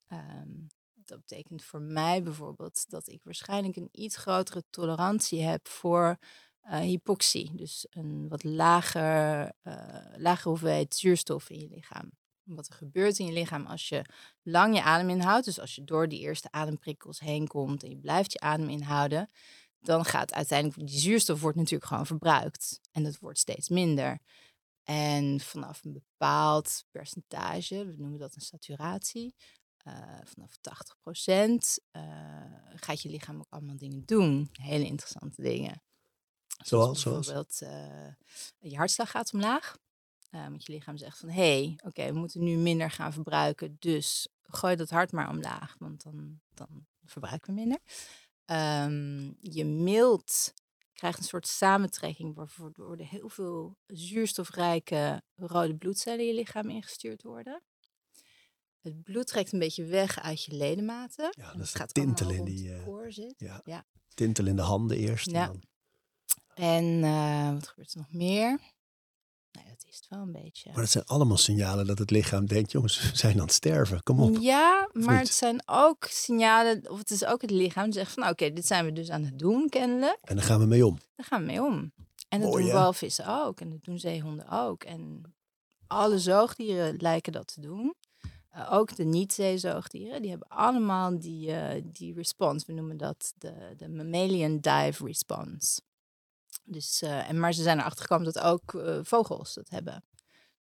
Ehm, 0.07 0.51
dat 0.93 1.19
betekent 1.19 1.63
voor 1.63 1.81
mij 1.81 2.23
bijvoorbeeld 2.23 2.89
dat 2.89 3.07
ik 3.07 3.23
waarschijnlijk 3.23 3.75
een 3.75 3.89
iets 3.91 4.15
grotere 4.15 4.63
tolerantie 4.69 5.41
heb 5.41 5.67
voor 5.67 6.17
eh, 6.59 6.79
hypoxie. 6.79 7.55
Dus 7.55 7.87
een 7.89 8.27
wat 8.27 8.43
lager, 8.43 9.51
eh 9.61 10.05
lagere 10.15 10.49
hoeveelheid 10.49 10.95
zuurstof 10.95 11.49
in 11.49 11.59
je 11.59 11.67
lichaam. 11.67 12.11
Wat 12.45 12.67
er 12.67 12.73
gebeurt 12.73 13.19
in 13.19 13.25
je 13.25 13.31
lichaam 13.31 13.65
als 13.65 13.89
je 13.89 14.05
lang 14.41 14.75
je 14.75 14.83
adem 14.83 15.09
inhoudt. 15.09 15.45
Dus 15.45 15.59
als 15.59 15.75
je 15.75 15.83
door 15.83 16.07
die 16.07 16.19
eerste 16.19 16.51
ademprikkels 16.51 17.19
heen 17.19 17.47
komt 17.47 17.83
en 17.83 17.89
je 17.89 17.97
blijft 17.97 18.31
je 18.31 18.39
adem 18.39 18.69
inhouden. 18.69 19.29
Dan 19.79 20.05
gaat 20.05 20.33
uiteindelijk, 20.33 20.87
die 20.87 20.99
zuurstof 20.99 21.41
wordt 21.41 21.57
natuurlijk 21.57 21.85
gewoon 21.85 22.05
verbruikt. 22.05 22.79
En 22.91 23.03
dat 23.03 23.19
wordt 23.19 23.39
steeds 23.39 23.69
minder. 23.69 24.19
En 24.83 25.39
vanaf 25.39 25.83
een 25.83 25.93
bepaald 25.93 26.85
percentage, 26.91 27.85
we 27.85 27.93
noemen 27.97 28.19
dat 28.19 28.35
een 28.35 28.41
saturatie, 28.41 29.35
eh, 29.77 29.93
vanaf 30.23 30.57
80% 30.57 31.79
gaat 32.75 33.01
je 33.01 33.09
lichaam 33.09 33.37
ook 33.37 33.49
allemaal 33.49 33.77
dingen 33.77 34.05
doen. 34.05 34.49
Hele 34.51 34.85
interessante 34.85 35.41
dingen. 35.41 35.81
Zoals, 36.63 37.01
zoals? 37.01 37.25
bijvoorbeeld 37.25 37.61
eh, 37.61 38.69
je 38.71 38.77
hartslag 38.77 39.11
gaat 39.11 39.33
omlaag. 39.33 39.77
Eh, 40.35 40.47
want 40.47 40.65
je 40.65 40.73
lichaam 40.73 40.97
zegt 40.97 41.17
van, 41.17 41.29
hé, 41.29 41.63
hey, 41.63 41.79
oké, 41.83 42.05
we 42.05 42.19
moeten 42.19 42.43
nu 42.43 42.55
minder 42.55 42.91
gaan 42.91 43.13
verbruiken. 43.13 43.75
Dus 43.79 44.27
gooi 44.41 44.75
dat 44.75 44.89
hart 44.89 45.11
maar 45.11 45.29
omlaag, 45.29 45.75
want 45.79 46.03
dan, 46.03 46.39
dan 46.53 46.85
verbruiken 47.03 47.53
we 47.53 47.59
minder. 47.59 47.79
Ehm, 48.45 49.31
je 49.39 49.65
mild 49.65 50.53
krijgt 50.93 51.17
een 51.17 51.23
soort 51.23 51.47
samentrekking 51.47 52.35
waardoor 52.35 52.97
er 52.97 53.07
heel 53.07 53.29
veel 53.29 53.77
zuurstofrijke 53.87 55.23
rode 55.35 55.75
bloedcellen 55.75 56.19
in 56.19 56.25
je 56.25 56.33
lichaam 56.33 56.69
ingestuurd 56.69 57.23
worden. 57.23 57.63
Het 58.81 59.03
bloed 59.03 59.27
trekt 59.27 59.53
een 59.53 59.59
beetje 59.59 59.85
weg 59.85 60.19
uit 60.19 60.43
je 60.43 60.55
ledematen. 60.55 61.33
Ja, 61.37 61.53
dat 61.53 61.65
is 61.65 61.73
gaat 61.73 61.93
tintel 61.93 62.29
in 62.29 62.43
die, 62.43 62.73
eh, 62.73 63.05
zit. 63.07 63.33
Ja. 63.37 63.61
Ja. 63.63 63.85
Tintel 64.13 64.45
in 64.45 64.55
de 64.55 64.61
handen 64.61 64.97
eerst. 64.97 65.31
Ja. 65.31 65.43
En 65.45 65.47
dan, 65.47 65.63
En 66.55 67.03
eh, 67.03 67.53
wat 67.53 67.67
gebeurt 67.67 67.93
er 67.93 67.97
nog 67.97 68.13
meer? 68.13 68.59
Nee, 69.55 69.65
dat 69.69 69.85
is 69.89 69.95
het 69.95 70.07
wel 70.09 70.19
een 70.19 70.31
beetje. 70.31 70.69
maar 70.71 70.81
dat 70.81 70.91
zijn 70.91 71.05
allemaal 71.05 71.37
signalen 71.37 71.87
dat 71.87 71.97
het 71.99 72.11
lichaam 72.11 72.45
denkt, 72.45 72.71
jongens, 72.71 73.11
we 73.11 73.17
zijn 73.17 73.33
aan 73.33 73.45
het 73.45 73.53
sterven. 73.53 74.03
Kom 74.03 74.19
op. 74.19 74.37
Ja, 74.39 74.89
maar 74.93 75.19
het 75.19 75.33
zijn 75.33 75.61
ook 75.65 76.05
signalen, 76.09 76.89
of 76.89 76.97
het 76.97 77.11
is 77.11 77.25
ook 77.25 77.41
het 77.41 77.51
lichaam 77.51 77.83
die 77.83 77.93
zegt 77.93 78.11
van, 78.11 78.23
nou, 78.23 78.33
oké, 78.33 78.53
dit 78.53 78.67
zijn 78.67 78.85
we 78.85 78.93
dus 78.93 79.09
aan 79.09 79.23
het 79.23 79.39
doen, 79.39 79.69
kennelijk. 79.69 80.17
En 80.21 80.35
daar 80.35 80.45
gaan 80.45 80.59
we 80.59 80.65
mee 80.65 80.85
om. 80.85 80.97
Daar 81.15 81.25
gaan 81.25 81.39
we 81.39 81.45
mee 81.45 81.63
om. 81.63 81.91
En 82.29 82.41
dat 82.41 82.49
Mooi, 82.49 82.63
doen 82.63 82.73
walvissen 82.73 83.27
ook, 83.27 83.59
en 83.61 83.69
dat 83.69 83.83
doen 83.83 83.99
zeehonden 83.99 84.49
ook. 84.49 84.83
En 84.83 85.33
alle 85.87 86.19
zoogdieren 86.19 86.95
lijken 86.97 87.31
dat 87.31 87.53
te 87.53 87.61
doen. 87.61 87.95
Eh, 88.49 88.73
ook 88.73 88.95
de 88.95 89.03
niet-zeezoogdieren, 89.03 90.21
die 90.21 90.29
hebben 90.29 90.47
allemaal 90.47 91.19
die, 91.19 91.51
eh, 91.51 91.81
die 91.85 92.13
response. 92.13 92.65
We 92.65 92.73
noemen 92.73 92.97
dat 92.97 93.33
de, 93.37 93.73
de 93.77 93.89
mammalian 93.89 94.59
dive 94.59 95.05
response. 95.05 95.81
Dus, 96.65 97.01
eh, 97.01 97.29
en, 97.29 97.39
maar 97.39 97.53
ze 97.53 97.63
zijn 97.63 97.79
erachter 97.79 98.01
gekomen 98.01 98.33
dat 98.33 98.43
ook 98.43 98.73
eh, 98.73 98.99
vogels 99.03 99.53
dat 99.53 99.69
hebben. 99.69 100.03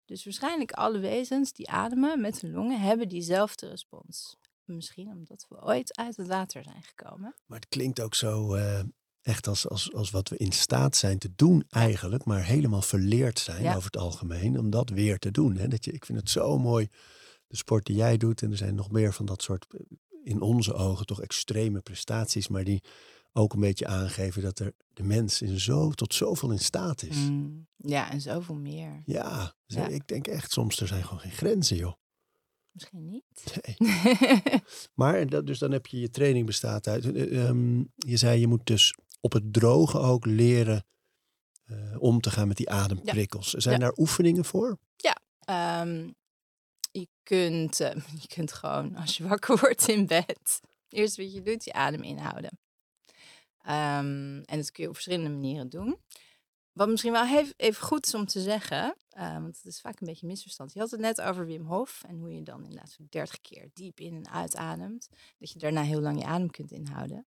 Dus 0.05 0.25
waarschijnlijk 0.25 0.73
alle 0.73 0.99
wezens 0.99 1.53
die 1.53 1.71
ademen 1.71 2.21
met 2.21 2.41
hun 2.41 2.53
longen 2.53 2.81
hebben 2.81 3.09
diezelfde 3.09 3.69
respons. 3.69 4.37
Misschien 4.65 5.09
omdat 5.09 5.47
we 5.49 5.63
ooit 5.63 5.97
uit 5.97 6.17
het 6.17 6.27
water 6.27 6.63
zijn 6.65 6.83
gekomen. 6.83 7.35
Maar 7.47 7.59
het 7.59 7.69
klinkt 7.69 8.01
ook 8.01 8.15
zo 8.15 8.55
eh, 8.55 8.81
echt 9.23 9.47
als, 9.47 9.69
als, 9.69 9.93
als 9.93 10.11
wat 10.11 10.29
we 10.29 10.37
in 10.37 10.53
staat 10.53 10.97
zijn 10.97 11.19
te 11.19 11.33
doen 11.37 11.65
eigenlijk, 11.69 12.25
maar 12.25 12.45
helemaal 12.45 12.83
verleerd 12.83 13.39
zijn 13.39 13.63
Ja. 13.63 13.71
over 13.71 13.85
het 13.85 13.97
algemeen 13.97 14.59
om 14.59 14.71
dat 14.71 14.91
weer 14.91 15.19
te 15.19 15.31
doen. 15.31 15.57
Hè? 15.57 15.69
Dat 15.69 15.85
je, 15.85 15.93
ik 15.93 16.05
vind 16.05 16.19
het 16.19 16.31
zo 16.31 16.59
mooi, 16.59 16.89
de 17.47 17.57
sport 17.57 17.87
die 17.87 17.97
jij 17.97 18.17
doet. 18.17 18.43
En 18.43 18.51
er 18.51 18.57
zijn 18.57 18.75
nog 18.75 18.91
meer 18.91 19.13
van 19.13 19.27
dat 19.27 19.43
soort, 19.43 19.67
in 20.23 20.41
onze 20.41 20.75
ogen 20.75 21.07
toch 21.07 21.21
extreme 21.21 21.81
prestaties, 21.81 22.49
maar 22.49 22.65
die 22.65 22.83
ook 23.37 23.53
een 23.53 23.61
beetje 23.61 23.87
aangeven 23.87 24.43
dat 24.43 24.59
er 24.59 24.73
de 24.93 25.03
mens 25.03 25.43
in 25.43 25.61
zo, 25.61 25.91
tot 25.91 26.15
zoveel 26.15 26.51
in 26.51 26.59
staat 26.59 27.03
is. 27.03 27.17
Mm, 27.17 27.67
ja, 27.77 28.11
en 28.11 28.21
zoveel 28.21 28.55
meer. 28.55 29.03
Ja, 29.07 29.55
dus 29.67 29.77
Ja. 29.77 29.87
ik 29.89 30.09
denk 30.09 30.27
echt 30.27 30.53
soms, 30.53 30.81
er 30.81 30.87
zijn 30.87 31.03
gewoon 31.05 31.19
geen 31.21 31.31
grenzen, 31.31 31.77
joh. 31.77 31.93
Misschien 32.71 33.07
niet. 33.09 33.61
Nee. 33.77 33.77
Maar 34.95 35.27
dat, 35.29 35.47
dus 35.47 35.59
dan 35.59 35.71
heb 35.73 35.87
je 35.87 36.01
je 36.01 36.11
training 36.11 36.47
bestaat 36.47 36.87
uit. 36.87 37.13
eh, 37.13 37.49
ehm, 37.49 37.79
je 37.97 38.17
zei 38.17 38.41
je 38.41 38.47
moet 38.47 38.67
dus 38.67 38.95
op 39.21 39.33
het 39.33 39.53
droge 39.53 39.99
ook 39.99 40.27
leren 40.27 40.85
eh, 41.65 41.77
om 41.99 42.21
te 42.21 42.31
gaan 42.31 42.49
met 42.49 42.57
die 42.57 42.71
ademprikkels. 42.71 43.51
Zijn 43.51 43.75
Ja. 43.75 43.81
daar 43.81 43.97
oefeningen 43.97 44.45
voor? 44.45 44.79
Ehm, 45.45 46.11
je, 46.93 47.09
kunt, 47.23 47.81
eh, 47.81 47.95
je 48.23 48.27
kunt 48.29 48.53
gewoon, 48.53 48.97
als 48.97 49.17
je 49.17 49.29
wakker 49.29 49.59
wordt 49.61 49.89
in 49.89 50.07
bed, 50.07 50.61
eerst 50.89 51.17
wat 51.17 51.33
je 51.33 51.43
doet, 51.43 51.65
je 51.65 51.73
adem 51.73 52.03
inhouden. 52.03 52.59
Ehm, 53.65 54.43
en 54.45 54.57
dat 54.57 54.71
kun 54.71 54.83
je 54.83 54.89
op 54.89 54.95
verschillende 54.95 55.31
manieren 55.31 55.69
doen. 55.69 55.99
Wat 56.73 56.89
misschien 56.89 57.13
wel 57.13 57.53
even 57.57 57.83
goed 57.83 58.07
is 58.07 58.15
om 58.15 58.27
te 58.27 58.41
zeggen, 58.41 58.97
eh, 59.09 59.33
want 59.33 59.57
het 59.57 59.65
is 59.65 59.81
vaak 59.81 60.01
een 60.01 60.07
beetje 60.07 60.23
een 60.23 60.29
misverstand. 60.29 60.73
Je 60.73 60.79
had 60.81 60.91
het 60.91 61.01
net 61.01 61.21
over 61.21 61.47
Wim 61.47 61.67
Hof 61.67 62.03
en 62.07 62.19
hoe 62.19 62.35
je 62.35 62.43
dan 62.43 62.63
inderdaad 62.63 62.91
zo'n 62.91 63.07
30 63.11 63.41
keer 63.41 63.71
diep 63.73 64.01
in 64.01 64.15
en 64.15 64.29
uitademt. 64.29 65.09
Dat 65.39 65.51
je 65.51 65.59
daarna 65.59 65.83
heel 65.83 66.01
lang 66.01 66.19
je 66.19 66.25
adem 66.25 66.51
kunt 66.51 66.71
inhouden. 66.71 67.27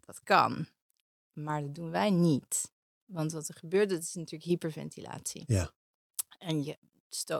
Dat 0.00 0.22
kan, 0.22 0.66
maar 1.32 1.60
dat 1.60 1.74
doen 1.74 1.90
wij 1.90 2.10
niet. 2.10 2.72
Want 3.04 3.32
wat 3.32 3.48
er 3.48 3.54
gebeurt, 3.54 3.88
dat 3.88 4.02
is 4.02 4.14
natuurlijk 4.14 4.50
hyperventilatie. 4.50 5.44
Ja. 5.46 5.70
En 6.38 6.62
je, 6.62 6.78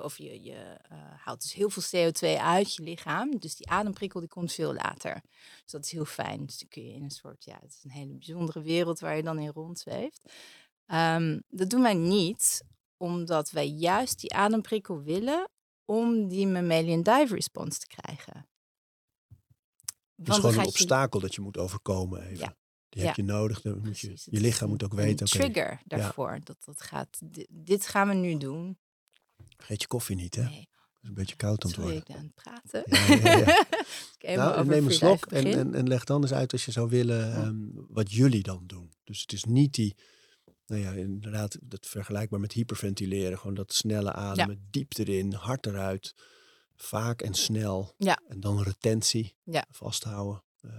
of 0.03 0.19
je, 0.19 0.43
je 0.43 0.55
eh, 0.55 0.99
haalt 1.17 1.43
dus 1.43 1.53
heel 1.53 1.71
veel 1.71 1.83
CO2 1.83 2.41
uit 2.41 2.75
je 2.75 2.83
lichaam. 2.83 3.39
Dus 3.39 3.55
die 3.57 3.69
ademprikkel 3.71 4.21
die 4.21 4.29
komt 4.29 4.53
veel 4.53 4.75
later. 4.75 5.21
Dus 5.63 5.71
dat 5.73 5.85
is 5.85 5.91
heel 5.91 6.05
fijn. 6.05 6.47
Dus 6.47 6.59
dan 6.59 6.69
kun 6.69 6.85
je 6.87 6.93
in 6.95 7.03
een 7.03 7.11
soort, 7.11 7.45
ja, 7.45 7.59
het 7.61 7.71
is 7.75 7.85
een 7.85 7.91
hele 7.91 8.15
bijzondere 8.15 8.63
wereld 8.63 8.99
waar 9.01 9.17
je 9.17 9.23
dan 9.23 9.39
in 9.39 9.49
rondzweeft. 9.49 10.21
Ehm, 10.87 11.41
dat 11.49 11.71
doen 11.71 11.83
wij 11.83 11.95
niet, 11.95 12.63
omdat 12.97 13.51
wij 13.51 13.69
juist 13.69 14.21
die 14.21 14.35
ademprikkel 14.35 15.03
willen 15.03 15.49
om 15.85 16.29
die 16.29 16.47
mammalian 16.47 17.03
dive 17.03 17.35
response 17.35 17.79
te 17.79 17.87
krijgen. 17.87 18.49
Dus 20.17 20.27
dan 20.27 20.35
gewoon 20.35 20.55
een 20.55 20.61
je- 20.61 20.67
obstakel 20.69 21.21
dat 21.21 21.35
je 21.35 21.41
moet 21.41 21.59
overkomen 21.59 22.23
even. 22.23 22.39
Ja. 22.39 22.57
Die 22.89 23.01
Ja. 23.03 23.07
heb 23.09 23.17
je 23.17 23.23
nodig. 23.23 23.61
Dan 23.61 23.79
moet 23.79 23.99
je, 23.99 24.11
het 24.11 24.25
je 24.25 24.31
is 24.31 24.41
lichaam 24.41 24.69
moet 24.69 24.85
ook 24.85 24.91
een 24.91 24.97
weten, 24.97 25.27
trigger 25.27 25.81
daarvoor. 25.85 26.39
Dat 26.45 26.65
dat 26.65 26.83
gaat, 26.83 27.19
dit, 27.25 27.47
dit 27.51 27.87
gaan 27.87 28.09
we 28.09 28.15
nu 28.15 28.37
doen. 28.37 28.79
Vergeet 29.57 29.81
je 29.81 29.87
koffie 29.87 30.17
niet, 30.17 30.35
hè? 30.35 30.43
Nee, 30.43 30.69
is 31.05 31.09
een 31.09 31.15
beetje 31.15 31.37
koud 31.37 31.65
aan 31.65 31.71
het 31.71 31.79
worden. 31.79 31.97
ik 31.97 32.05
ben 32.07 32.17
aan 32.17 32.33
het 32.35 32.35
praten. 32.35 32.83
Ja, 33.25 33.39
ja, 34.19 34.37
Nou, 34.37 34.67
neem 34.67 34.87
een 34.87 34.93
slok 34.93 35.27
en, 35.27 35.47
en, 35.47 35.75
en 35.75 35.89
leg 35.89 36.05
dan 36.05 36.23
eens 36.23 36.33
uit 36.33 36.53
als 36.53 36.65
je 36.65 36.73
zou 36.73 36.89
willen 36.89 37.35
ehm, 37.35 37.57
wat 37.89 38.13
jullie 38.13 38.43
dan 38.43 38.63
doen. 38.67 38.93
Dus 39.05 39.21
het 39.21 39.33
is 39.33 39.45
niet 39.45 39.75
die, 39.75 39.97
nou 40.67 40.81
ja, 40.81 40.93
inderdaad, 40.93 41.59
dat 41.63 41.87
vergelijkbaar 41.87 42.41
met 42.41 42.53
hyperventileren. 42.53 43.39
Gewoon 43.39 43.55
dat 43.55 43.73
snelle 43.73 44.13
ademen, 44.13 44.67
diep 44.71 44.99
erin, 44.99 45.33
hard 45.33 45.67
eruit, 45.67 46.15
vaak 46.77 47.23
en 47.23 47.35
snel. 47.35 47.95
En 48.29 48.41
dan 48.41 48.63
retentie, 48.63 49.37
vasthouden. 49.71 50.43
Eh, 50.65 50.71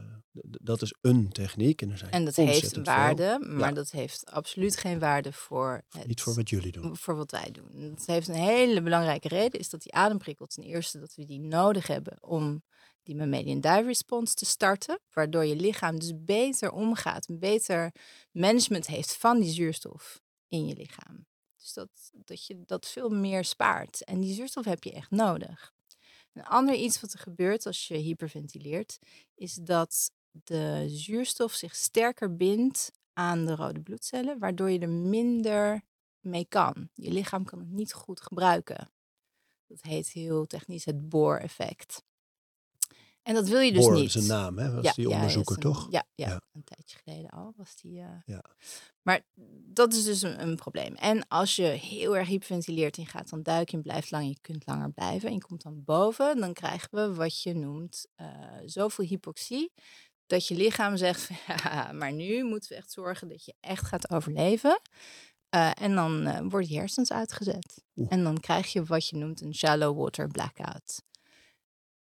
dat 0.62 0.82
is 0.82 0.94
een 1.02 1.30
techniek. 1.32 1.82
En, 1.82 1.92
er 1.92 1.98
zijn 1.98 2.12
En 2.12 2.26
dat 2.26 2.36
heeft 2.36 2.74
veel. 2.74 2.84
waarde, 2.84 3.38
maar 3.42 3.70
Ja. 3.70 3.76
dat 3.76 3.92
heeft 3.92 4.26
absoluut 4.32 4.78
geen 4.78 5.00
waarde 5.00 5.32
voor 5.34 5.82
het, 5.90 6.08
Niet 6.08 6.22
voor 6.22 6.36
wat 6.36 6.50
jullie 6.50 6.72
doen. 6.72 6.98
voor 6.98 7.16
wat 7.16 7.32
wij 7.32 7.50
doen. 7.52 7.72
En 7.74 7.90
Dat 7.90 8.06
heeft 8.06 8.28
een 8.28 8.36
hele 8.36 8.82
belangrijke 8.82 9.28
reden, 9.28 9.60
is 9.60 9.70
dat 9.70 9.82
die 9.82 9.94
ademprikkel 9.94 10.46
ten 10.46 10.64
eerste 10.64 11.00
dat 11.00 11.16
we 11.16 11.26
die 11.26 11.40
nodig 11.40 11.88
hebben 11.88 12.24
om 12.24 12.64
die 13.04 13.16
mammalian 13.16 13.60
dive 13.62 13.84
response 13.84 14.34
te 14.34 14.46
starten, 14.46 15.00
waardoor 15.14 15.46
je 15.46 15.56
lichaam 15.56 16.00
dus 16.00 16.12
beter 16.16 16.72
omgaat, 16.72 17.30
een 17.30 17.40
beter 17.40 17.92
management 18.32 18.88
heeft 18.88 19.16
van 19.18 19.40
die 19.40 19.52
zuurstof 19.52 20.22
in 20.48 20.66
je 20.68 20.76
lichaam. 20.76 21.26
Dus 21.58 21.74
dat, 21.74 21.90
dat 22.12 22.46
je 22.46 22.62
dat 22.66 22.86
veel 22.88 23.10
meer 23.10 23.44
spaart. 23.46 24.04
En 24.04 24.20
die 24.20 24.34
zuurstof 24.34 24.66
heb 24.66 24.84
je 24.84 24.92
echt 24.92 25.12
nodig. 25.12 25.74
Een 26.36 26.46
ander 26.46 26.76
iets 26.76 27.02
wat 27.02 27.14
er 27.14 27.20
gebeurt 27.20 27.66
als 27.66 27.88
je 27.88 27.96
hyperventileert, 27.96 29.00
is 29.36 29.54
dat 29.54 30.12
de 30.32 30.86
zuurstof 30.88 31.54
zich 31.54 31.76
sterker 31.76 32.36
bindt 32.36 32.92
aan 33.14 33.46
de 33.46 33.56
rode 33.56 33.82
bloedcellen, 33.82 34.40
waardoor 34.40 34.70
je 34.70 34.80
er 34.80 34.90
minder 34.90 35.82
mee 36.20 36.46
kan. 36.46 36.90
Je 36.94 37.12
lichaam 37.12 37.46
kan 37.46 37.60
het 37.60 37.72
niet 37.72 37.94
goed 37.94 38.22
gebruiken. 38.22 38.92
Dat 39.68 39.82
heet 39.82 40.10
heel 40.10 40.46
technisch 40.46 40.86
het 40.86 41.10
Bohr-effect. 41.10 42.04
En 43.26 43.34
dat 43.34 43.48
wil 43.48 43.60
je 43.60 43.72
dus 43.74 43.88
niet. 43.88 44.06
is 44.06 44.16
een 44.16 44.28
naam, 44.28 44.58
hè? 44.58 44.74
Was 44.74 44.84
Ja, 44.84 44.94
die 44.94 45.10
onderzoeker, 45.10 45.56
een- 45.56 45.62
toch? 45.62 45.88
Ja, 45.90 46.04
ja, 46.16 46.28
Ja. 46.28 46.42
een 46.52 46.64
tijdje 46.64 46.98
geleden 47.04 47.30
al 47.30 47.54
was 47.58 47.76
die. 47.76 48.00
eh, 48.00 48.08
Ja. 48.26 48.44
Maar 49.02 49.22
dat 49.74 49.94
is 49.94 50.04
dus 50.04 50.22
een, 50.22 50.42
een 50.42 50.56
probleem. 50.56 50.96
En 50.96 51.28
als 51.28 51.56
je 51.56 51.64
heel 51.64 52.18
erg 52.18 52.28
hyperventileert 52.28 52.98
en 52.98 53.04
je 53.04 53.10
gaat 53.10 53.30
dan 53.30 53.44
duiken 53.44 53.74
en 53.78 53.82
blijft 53.84 54.12
lang, 54.12 54.28
je 54.28 54.38
kunt 54.42 54.66
langer 54.66 54.92
blijven 54.92 55.28
en 55.28 55.34
je 55.34 55.42
komt 55.42 55.62
dan 55.64 55.84
boven, 55.84 56.38
dan 56.40 56.54
krijgen 56.54 56.90
we 56.92 57.14
wat 57.14 57.42
je 57.42 57.54
noemt 57.54 58.08
eh, 58.16 58.28
zoveel 58.66 59.06
hypoxie 59.06 59.72
dat 60.26 60.48
je 60.48 60.56
lichaam 60.56 60.98
zegt, 60.98 61.30
ja, 61.64 61.92
maar 61.92 62.14
nu 62.14 62.44
moeten 62.44 62.70
we 62.70 62.76
echt 62.76 62.92
zorgen 62.92 63.28
dat 63.28 63.46
je 63.46 63.54
echt 63.60 63.86
gaat 63.86 64.10
overleven. 64.12 64.82
Eh, 65.50 65.72
en 65.82 65.96
dan 65.96 66.50
worden 66.50 66.70
je 66.70 66.78
hersens 66.78 67.12
uitgezet. 67.12 67.84
Oeh. 67.96 68.12
En 68.12 68.24
dan 68.24 68.40
krijg 68.40 68.74
je 68.74 68.84
wat 68.84 69.08
je 69.08 69.16
noemt 69.18 69.42
een 69.42 69.54
shallow 69.56 70.00
water 70.02 70.28
blackout. 70.28 71.02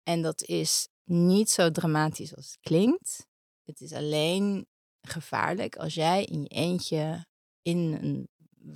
En 0.03 0.21
dat 0.21 0.41
is 0.43 0.87
niet 1.03 1.49
zo 1.49 1.71
dramatisch 1.71 2.35
als 2.35 2.45
het 2.45 2.57
klinkt. 2.61 3.27
Het 3.63 3.81
is 3.81 3.93
alleen 3.93 4.67
gevaarlijk 5.01 5.75
als 5.75 5.93
jij 5.93 6.23
in 6.25 6.41
je 6.41 6.47
eentje 6.47 7.25
in 7.61 7.97
een 8.01 8.27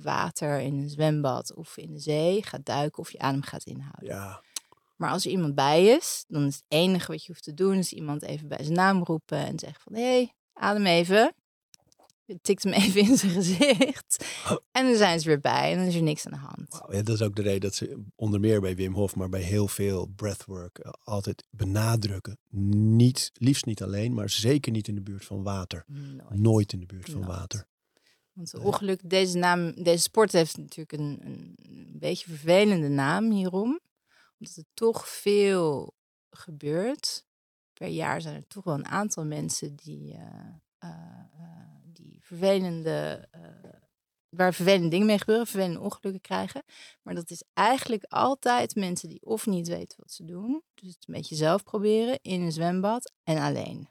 water, 0.02 0.60
in 0.60 0.78
een 0.78 0.88
zwembad 0.88 1.54
of 1.54 1.76
in 1.76 1.92
de 1.92 1.98
zee 1.98 2.42
gaat 2.42 2.64
duiken 2.64 2.98
of 2.98 3.10
je 3.10 3.18
adem 3.18 3.42
gaat 3.42 3.64
inhouden. 3.64 4.14
Ja, 4.14 4.42
Maar 4.96 5.10
als 5.10 5.24
er 5.24 5.30
iemand 5.30 5.54
bij 5.54 5.86
is, 5.86 6.24
dan 6.28 6.46
is 6.46 6.54
het 6.54 6.64
enige 6.68 7.12
wat 7.12 7.20
je 7.24 7.32
hoeft 7.32 7.44
te 7.44 7.54
doen, 7.54 7.74
is 7.74 7.92
iemand 7.92 8.22
even 8.22 8.48
bij 8.48 8.62
zijn 8.62 8.76
naam 8.76 9.04
roepen 9.04 9.38
en 9.38 9.58
zeggen 9.58 9.80
van 9.80 9.94
hé, 9.94 10.00
hey, 10.02 10.34
adem 10.52 10.86
even. 10.86 11.34
Tikt 12.42 12.62
hem 12.62 12.72
even 12.82 13.00
in 13.00 13.16
zijn 13.16 13.32
gezicht. 13.32 14.24
En 14.72 14.86
dan 14.86 14.96
zijn 14.96 15.20
ze 15.20 15.28
weer 15.28 15.40
bij 15.40 15.72
en 15.72 15.78
dan 15.78 15.86
is 15.86 15.94
er 15.94 16.02
niks 16.02 16.26
aan 16.26 16.32
de 16.32 16.38
hand. 16.38 16.94
Ja, 16.94 17.02
dat 17.02 17.14
is 17.14 17.22
ook 17.22 17.36
de 17.36 17.42
reden 17.42 17.60
dat 17.60 17.74
ze 17.74 18.04
onder 18.14 18.40
meer 18.40 18.60
bij 18.60 18.76
Wim 18.76 18.94
Hof, 18.94 19.16
maar 19.16 19.28
bij 19.28 19.40
heel 19.42 19.68
veel 19.68 20.06
breathwork 20.06 20.78
eh, 20.78 20.92
altijd 21.02 21.44
benadrukken. 21.50 22.38
Niet, 22.96 23.30
liefst 23.34 23.64
niet 23.66 23.82
alleen, 23.82 24.14
maar 24.14 24.30
zeker 24.30 24.72
niet 24.72 24.88
in 24.88 24.94
de 24.94 25.02
buurt 25.02 25.24
van 25.24 25.42
water. 25.42 25.84
Nooit. 25.86 26.38
Nooit 26.40 26.72
in 26.72 26.80
de 26.80 26.86
buurt 26.86 27.10
van 27.10 27.20
Nooit. 27.20 27.26
water. 27.32 27.66
Want 28.32 28.52
Nee. 28.52 28.62
ongeluk, 28.62 29.00
deze, 29.10 29.38
naam, 29.38 29.82
deze 29.82 30.02
sport 30.02 30.32
heeft 30.32 30.56
natuurlijk 30.56 30.92
een, 30.92 31.18
een, 31.22 31.54
een 31.62 31.98
beetje 31.98 32.28
vervelende 32.28 32.88
naam 32.88 33.30
hierom. 33.30 33.80
Omdat 34.38 34.56
er 34.56 34.64
toch 34.74 35.08
veel 35.08 35.94
gebeurt. 36.30 37.26
Per 37.72 37.88
jaar 37.88 38.20
zijn 38.20 38.34
er 38.36 38.46
toch 38.46 38.64
wel 38.64 38.74
een 38.74 38.86
aantal 38.86 39.24
mensen 39.24 39.74
die, 39.76 40.12
eh, 40.14 40.20
eh, 40.78 40.90
die 41.74 41.77
vervelende, 42.28 43.28
eh, 43.30 43.40
waar 44.28 44.54
vervelende 44.54 44.88
dingen 44.88 45.06
mee 45.06 45.18
gebeuren, 45.18 45.46
vervelende 45.46 45.80
ongelukken 45.80 46.22
krijgen. 46.22 46.62
Maar 47.02 47.14
dat 47.14 47.30
is 47.30 47.42
eigenlijk 47.54 48.04
altijd 48.04 48.74
mensen 48.74 49.08
die 49.08 49.22
of 49.22 49.46
niet 49.46 49.68
weten 49.68 49.98
wat 50.00 50.12
ze 50.12 50.24
doen. 50.24 50.62
Dus 50.74 50.88
het 50.88 51.04
een 51.06 51.14
beetje 51.14 51.36
zelf 51.36 51.62
proberen 51.62 52.18
in 52.22 52.40
een 52.40 52.52
zwembad 52.52 53.12
en 53.24 53.38
alleen. 53.38 53.88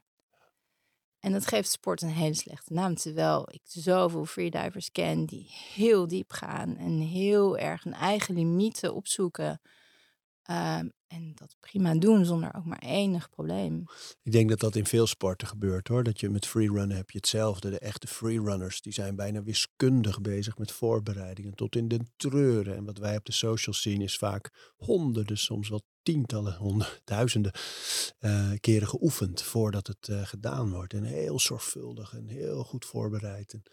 En 1.19 1.31
dat 1.31 1.47
geeft 1.47 1.69
sport 1.69 2.01
een 2.01 2.09
hele 2.09 2.33
slechte 2.33 2.73
naam. 2.73 2.95
Terwijl 2.95 3.47
ik 3.51 3.61
zoveel 3.63 4.25
freedivers 4.25 4.91
ken 4.91 5.25
die 5.25 5.47
heel 5.73 6.07
diep 6.07 6.31
gaan 6.31 6.77
en 6.77 6.99
heel 6.99 7.57
erg 7.57 7.83
hun 7.83 7.93
eigen 7.93 8.33
limieten 8.33 8.93
opzoeken. 8.93 9.61
Ehm, 10.47 10.87
en 11.07 11.31
dat 11.35 11.55
prima 11.59 11.95
doen 11.95 12.25
zonder 12.25 12.53
ook 12.55 12.65
maar 12.65 12.79
enig 12.79 13.29
probleem. 13.29 13.83
Ik 14.23 14.31
denk 14.31 14.49
dat 14.49 14.59
dat 14.59 14.75
in 14.75 14.85
veel 14.85 15.07
sporten 15.07 15.47
gebeurt 15.47 15.87
hoor. 15.87 16.03
Dat 16.03 16.19
je 16.19 16.29
met 16.29 16.45
freerunnen 16.45 16.97
heb 16.97 17.09
je 17.09 17.17
hetzelfde. 17.17 17.69
De 17.69 17.79
echte 17.79 18.07
freerunners 18.07 18.81
die 18.81 18.93
zijn 18.93 19.15
bijna 19.15 19.43
wiskundig 19.43 20.21
bezig 20.21 20.57
met 20.57 20.71
voorbereidingen 20.71 21.53
tot 21.53 21.75
in 21.75 21.87
de 21.87 21.99
treuren. 22.15 22.75
En 22.75 22.85
wat 22.85 22.97
wij 22.97 23.17
op 23.17 23.25
de 23.25 23.31
socials 23.31 23.81
zien 23.81 24.01
is 24.01 24.17
vaak 24.17 24.73
honderden, 24.75 25.37
soms 25.37 25.69
wel 25.69 25.81
tientallen, 26.01 26.55
honderden, 26.65 26.99
duizenden 27.03 27.51
eh, 28.19 28.51
keren 28.59 28.87
geoefend 28.87 29.41
voordat 29.41 29.87
het 29.87 30.07
eh, 30.07 30.25
gedaan 30.25 30.71
wordt. 30.71 30.93
En 30.93 31.03
heel 31.03 31.39
zorgvuldig 31.39 32.13
en 32.13 32.27
heel 32.27 32.63
goed 32.63 32.85
voorbereid. 32.85 33.53
En, 33.53 33.63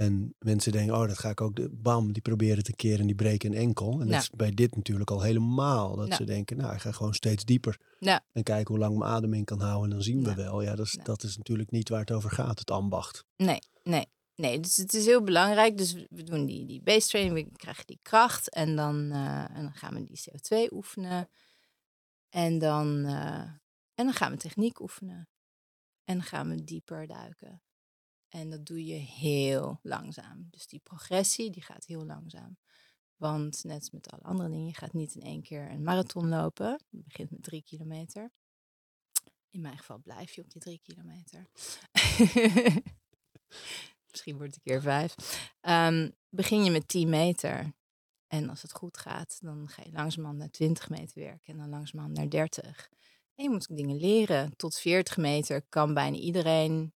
en 0.00 0.34
mensen 0.38 0.72
denken, 0.72 0.94
oh 0.96 1.06
dat 1.08 1.18
ga 1.18 1.28
ik 1.30 1.40
ook, 1.40 1.56
de, 1.56 1.68
bam, 1.70 2.12
die 2.12 2.22
proberen 2.22 2.56
het 2.58 2.68
een 2.68 2.74
keer 2.74 3.00
en 3.00 3.06
die 3.06 3.14
breken 3.14 3.52
een 3.52 3.58
enkel. 3.58 3.92
En 3.92 3.98
dat 3.98 4.08
is 4.20 4.30
bij 4.30 4.50
dit 4.50 4.76
natuurlijk 4.76 5.10
al 5.10 5.20
helemaal. 5.22 5.96
Dat 5.96 6.08
ze 6.14 6.24
denken, 6.24 6.56
nou 6.56 6.74
ik 6.74 6.80
ga 6.80 6.92
gewoon 6.92 7.14
steeds 7.14 7.44
dieper. 7.44 7.80
En 8.32 8.42
kijken 8.42 8.74
hoe 8.74 8.78
lang 8.82 8.98
mijn 8.98 9.10
adem 9.10 9.34
in 9.34 9.44
kan 9.44 9.60
houden. 9.60 9.84
En 9.84 9.90
dan 9.90 10.02
zien 10.02 10.24
we 10.24 10.34
wel. 10.34 10.62
Ja, 10.62 10.74
dat 10.74 10.86
is, 10.86 10.98
dat 11.02 11.22
is 11.22 11.36
natuurlijk 11.36 11.70
niet 11.70 11.88
waar 11.88 12.00
het 12.00 12.10
over 12.12 12.30
gaat, 12.30 12.58
het 12.58 12.70
ambacht. 12.70 13.24
Nee, 13.36 13.58
nee, 13.82 14.06
nee. 14.34 14.60
Dus 14.60 14.76
het 14.76 14.94
is 14.94 15.04
heel 15.06 15.22
belangrijk. 15.24 15.76
Dus 15.78 15.92
we- 15.92 16.06
we 16.10 16.22
doen 16.22 16.46
die, 16.46 16.66
die 16.66 16.82
base 16.82 17.08
training, 17.08 17.48
we 17.50 17.56
krijgen 17.56 17.86
die 17.86 17.98
kracht. 18.02 18.50
En 18.50 18.76
dan, 18.76 19.10
eh, 19.12 19.56
en 19.56 19.62
dan 19.62 19.74
gaan 19.74 19.94
we 19.94 20.04
die 20.04 20.20
CO2 20.20 20.72
oefenen. 20.76 21.28
En 22.28 22.58
dan, 22.58 23.04
eh, 23.04 23.34
en 23.94 24.04
dan 24.04 24.12
gaan 24.12 24.30
we 24.32 24.36
techniek 24.38 24.80
oefenen. 24.80 25.28
En 26.04 26.14
dan 26.16 26.22
gaan 26.26 26.48
we 26.48 26.64
dieper 26.64 27.06
duiken. 27.06 27.62
En 28.30 28.50
dat 28.50 28.66
doe 28.66 28.84
je 28.84 28.94
heel 28.94 29.80
langzaam. 29.82 30.46
Dus 30.50 30.66
die 30.66 30.80
progressie, 30.80 31.50
die 31.50 31.62
gaat 31.62 31.84
heel 31.84 32.04
langzaam. 32.04 32.58
Want 33.16 33.64
net 33.64 33.78
als 33.78 33.90
met 33.90 34.10
alle 34.10 34.22
andere 34.22 34.48
dingen, 34.48 34.66
je 34.66 34.74
gaat 34.74 34.92
niet 34.92 35.14
in 35.14 35.22
één 35.22 35.42
keer 35.42 35.70
een 35.70 35.82
marathon 35.82 36.28
lopen. 36.28 36.84
Je 36.88 37.02
begint 37.02 37.30
met 37.30 37.42
drie 37.42 37.62
kilometer. 37.62 38.30
In 39.50 39.60
mijn 39.60 39.78
geval 39.78 39.98
blijf 39.98 40.32
je 40.32 40.42
op 40.42 40.50
die 40.50 40.60
drie 40.60 40.80
kilometer. 40.82 41.50
Misschien 44.10 44.36
wordt 44.36 44.54
het 44.54 44.60
een 44.64 44.72
keer 44.72 44.80
vijf. 44.80 45.14
Ehm, 45.60 46.10
begin 46.28 46.64
je 46.64 46.70
met 46.70 46.88
10 46.88 47.08
meter. 47.08 47.72
En 48.26 48.48
als 48.48 48.62
het 48.62 48.72
goed 48.72 48.98
gaat, 48.98 49.38
dan 49.40 49.68
ga 49.68 49.82
je 49.84 49.92
langzamerhand 49.92 50.38
naar 50.38 50.50
20 50.50 50.88
meter 50.88 51.22
werken. 51.22 51.52
En 51.52 51.58
dan 51.58 51.68
langzamerhand 51.68 52.16
naar 52.16 52.28
30. 52.28 52.90
En 53.34 53.44
je 53.44 53.50
moet 53.50 53.76
dingen 53.76 53.96
leren. 53.96 54.56
Tot 54.56 54.78
40 54.78 55.16
meter 55.16 55.62
kan 55.68 55.94
bijna 55.94 56.16
iedereen 56.16 56.94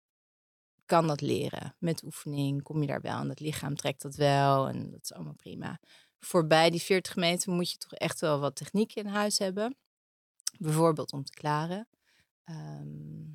kan 0.85 1.07
dat 1.07 1.21
leren. 1.21 1.75
Met 1.79 2.03
oefening 2.03 2.63
kom 2.63 2.81
je 2.81 2.87
daar 2.87 3.01
wel. 3.01 3.19
En 3.19 3.29
het 3.29 3.39
lichaam 3.39 3.75
trekt 3.75 4.01
dat 4.01 4.15
wel. 4.15 4.67
En 4.67 4.91
dat 4.91 4.99
is 5.03 5.13
allemaal 5.13 5.33
prima. 5.33 5.79
Voorbij 6.19 6.69
die 6.69 6.81
40 6.81 7.15
meter 7.15 7.51
moet 7.53 7.71
je 7.71 7.77
toch 7.77 7.93
echt 7.93 8.19
wel 8.19 8.39
wat 8.39 8.55
techniek 8.55 8.93
in 8.95 9.05
huis 9.05 9.37
hebben. 9.37 9.77
Bijvoorbeeld 10.59 11.11
om 11.11 11.23
te 11.23 11.31
klaren. 11.33 11.87
Ehm, 12.43 13.31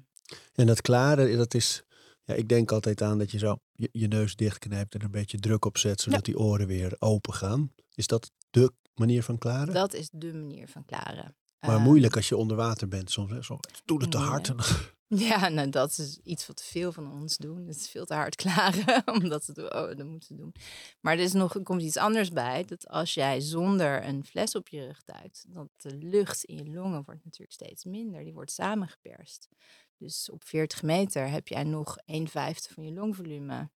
En 0.55 0.67
dat 0.67 0.81
klaren, 0.81 1.37
dat 1.37 1.55
is... 1.55 1.83
Ja, 2.25 2.35
ik 2.35 2.49
denk 2.49 2.73
altijd 2.73 3.03
aan 3.03 3.19
dat 3.19 3.31
je 3.31 3.39
zo 3.39 3.59
je, 3.73 3.89
je 3.93 4.07
neus 4.09 4.37
dichtknijpt 4.37 4.95
en 4.95 5.03
een 5.03 5.11
beetje 5.11 5.39
druk 5.39 5.65
op 5.65 5.79
zet, 5.79 6.01
zodat 6.01 6.25
die 6.25 6.39
oren 6.39 6.67
weer 6.67 6.97
open 6.99 7.35
gaan. 7.35 7.73
Is 7.95 8.07
dat 8.07 8.31
de 8.51 8.73
manier 8.95 9.23
van 9.23 9.39
klaren? 9.39 9.75
dat 9.75 9.95
is 9.95 10.09
de 10.13 10.35
manier 10.35 10.69
van 10.69 10.85
klaren. 10.85 11.37
maar 11.61 11.75
Ehm, 11.75 11.83
moeilijk 11.83 12.17
als 12.17 12.29
je 12.29 12.37
onder 12.37 12.57
water 12.57 12.89
bent 12.89 13.11
soms. 13.11 13.31
Hè? 13.31 13.43
Zo, 13.43 13.59
doe 13.85 14.01
het 14.01 14.11
te 14.11 14.17
hard. 14.19 14.53
Ja, 15.29 15.49
nou 15.49 15.69
dat 15.71 15.99
is 15.99 16.19
iets 16.23 16.47
wat 16.47 16.63
veel 16.63 16.93
van 16.93 17.13
ons 17.13 17.37
doen. 17.37 17.67
Het 17.67 17.77
is 17.77 17.89
veel 17.89 18.05
te 18.05 18.15
hard 18.15 18.37
klaren, 18.45 19.03
omdat 19.07 19.51
doen, 19.55 19.73
oh, 19.75 19.97
dat 19.97 20.07
moeten 20.07 20.37
doen. 20.37 20.53
Maar 21.01 21.15
er 21.15 21.23
is 21.23 21.33
nog, 21.33 21.63
komt 21.63 21.83
iets 21.83 21.97
anders 21.97 22.31
bij. 22.31 22.65
Dat 22.65 22.89
als 22.89 23.15
jij 23.15 23.41
zonder 23.41 24.05
een 24.05 24.25
fles 24.25 24.55
op 24.55 24.69
je 24.69 24.85
rug 24.85 25.05
duikt, 25.05 25.45
dat 25.49 25.69
de 25.77 25.97
lucht 25.97 26.45
in 26.45 26.57
je 26.57 26.71
longen 26.71 27.05
wordt 27.05 27.25
natuurlijk 27.25 27.53
steeds 27.53 27.85
minder. 27.85 28.25
Die 28.25 28.33
wordt 28.33 28.51
samengeperst. 28.51 29.49
Dus 29.97 30.31
op 30.31 30.45
40 30.45 30.83
meter 30.83 31.31
heb 31.31 31.49
jij 31.49 31.65
nog 31.65 31.99
1 32.05 32.29
vijfde 32.29 32.75
van 32.75 32.85
je 32.85 32.93
longvolume. 32.93 33.71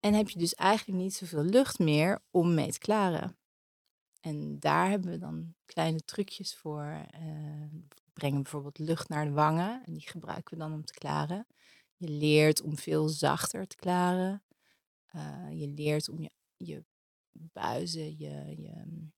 En 0.00 0.14
heb 0.14 0.28
je 0.30 0.38
dus 0.38 0.54
eigenlijk 0.54 0.98
niet 0.98 1.14
zoveel 1.14 1.44
lucht 1.44 1.78
meer 1.78 2.22
om 2.30 2.54
mee 2.54 2.72
te 2.72 2.78
klaren. 2.78 3.38
En 4.20 4.58
daar 4.58 4.88
hebben 4.88 5.10
we 5.10 5.18
dan 5.18 5.54
kleine 5.64 6.04
trucjes 6.04 6.56
voor. 6.56 7.06
eh, 7.10 7.20
brengen 8.18 8.42
bijvoorbeeld 8.42 8.78
lucht 8.78 9.08
naar 9.08 9.24
de 9.24 9.30
wangen 9.30 9.82
en 9.86 9.92
die 9.92 10.08
gebruiken 10.08 10.54
we 10.54 10.60
dan 10.60 10.72
om 10.72 10.84
te 10.84 10.92
klaren. 10.92 11.46
Je 11.96 12.08
leert 12.08 12.62
om 12.62 12.76
veel 12.76 13.08
zachter 13.08 13.66
te 13.66 13.76
klaren. 13.76 14.42
Eh, 15.06 15.46
je 15.52 15.66
leert 15.68 16.08
om 16.08 16.20
je, 16.22 16.30
je 16.56 16.84
buizen, 17.32 18.18
je, 18.18 18.54
je, 18.62 19.08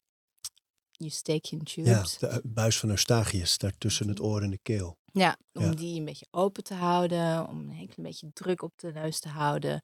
je 0.90 1.10
steekje 1.10 1.56
in 1.56 1.62
ja, 1.64 2.02
tubes. 2.02 2.18
de 2.18 2.26
eh, 2.26 2.38
buis 2.44 2.78
van 2.78 2.88
Eustachius, 2.90 3.58
daar 3.58 3.78
tussen 3.78 4.08
het 4.08 4.20
oor 4.20 4.42
en 4.42 4.50
de 4.50 4.58
keel. 4.62 4.98
Ja, 5.12 5.36
om 5.52 5.62
Ja. 5.62 5.70
die 5.70 5.98
een 5.98 6.04
beetje 6.04 6.26
open 6.30 6.64
te 6.64 6.74
houden, 6.74 7.48
om 7.48 7.58
een 7.58 7.68
klein 7.88 8.08
beetje 8.08 8.32
druk 8.32 8.62
op 8.62 8.78
de 8.78 8.92
neus 8.92 9.20
te 9.20 9.28
houden. 9.28 9.82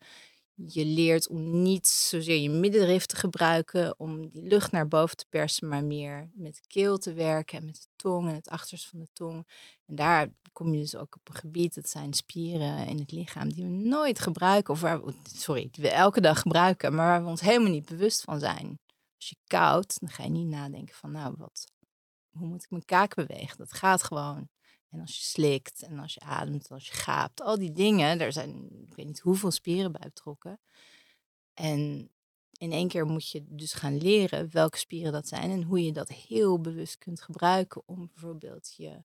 Je 0.64 0.84
leert 0.84 1.28
om 1.28 1.62
niet 1.62 1.86
zozeer 1.86 2.40
je 2.40 2.50
middenrif 2.50 3.06
te 3.06 3.16
gebruiken, 3.16 3.98
om 3.98 4.28
die 4.28 4.42
lucht 4.42 4.72
naar 4.72 4.88
boven 4.88 5.16
te 5.16 5.26
persen, 5.28 5.68
maar 5.68 5.84
meer 5.84 6.30
met 6.34 6.60
keel 6.66 6.98
te 6.98 7.12
werken 7.12 7.58
en 7.58 7.64
met 7.64 7.74
de 7.74 7.88
tong 7.96 8.28
en 8.28 8.34
het 8.34 8.48
achterste 8.48 8.88
van 8.88 8.98
de 8.98 9.08
tong. 9.12 9.46
En 9.86 9.94
daar 9.94 10.28
kom 10.52 10.72
je 10.72 10.80
dus 10.80 10.96
ook 10.96 11.16
op 11.16 11.28
een 11.28 11.34
gebied, 11.34 11.74
dat 11.74 11.88
zijn 11.88 12.12
spieren 12.12 12.86
in 12.86 12.98
het 12.98 13.12
lichaam 13.12 13.52
die 13.52 13.64
we 13.64 13.70
nooit 13.70 14.18
gebruiken, 14.18 14.74
of 14.74 14.80
waar 14.80 15.04
we, 15.04 15.14
sorry, 15.22 15.68
die 15.70 15.84
we 15.84 15.90
elke 15.90 16.20
dag 16.20 16.40
gebruiken, 16.40 16.94
maar 16.94 17.06
waar 17.06 17.22
we 17.22 17.30
ons 17.30 17.40
helemaal 17.40 17.72
niet 17.72 17.86
bewust 17.86 18.22
van 18.22 18.38
zijn. 18.38 18.78
Als 19.16 19.28
je 19.28 19.36
koud, 19.46 20.00
dan 20.00 20.08
ga 20.08 20.22
je 20.22 20.30
niet 20.30 20.48
nadenken 20.48 20.94
van, 20.94 21.10
nou, 21.10 21.34
wat, 21.38 21.66
hoe 22.30 22.46
moet 22.46 22.62
ik 22.64 22.70
mijn 22.70 22.84
kaak 22.84 23.14
bewegen? 23.14 23.58
Dat 23.58 23.72
gaat 23.72 24.02
gewoon. 24.02 24.48
En 24.90 25.00
als 25.00 25.16
je 25.16 25.22
slikt 25.22 25.82
en 25.82 25.98
als 25.98 26.14
je 26.14 26.20
ademt, 26.20 26.70
als 26.70 26.86
je 26.86 26.92
gaapt, 26.92 27.40
al 27.40 27.58
die 27.58 27.72
dingen, 27.72 28.18
daar 28.18 28.32
zijn 28.32 28.84
ik 28.88 28.94
weet 28.94 29.06
niet 29.06 29.20
hoeveel 29.20 29.50
spieren 29.50 29.92
bij 29.92 30.08
betrokken. 30.08 30.60
En 31.54 32.10
in 32.58 32.72
één 32.72 32.88
keer 32.88 33.06
moet 33.06 33.28
je 33.28 33.44
dus 33.48 33.72
gaan 33.72 33.96
leren 33.96 34.52
welke 34.52 34.78
spieren 34.78 35.12
dat 35.12 35.28
zijn 35.28 35.50
en 35.50 35.62
hoe 35.62 35.84
je 35.84 35.92
dat 35.92 36.08
heel 36.08 36.60
bewust 36.60 36.98
kunt 36.98 37.22
gebruiken 37.22 37.82
om 37.86 38.06
bijvoorbeeld 38.06 38.74
je 38.76 39.04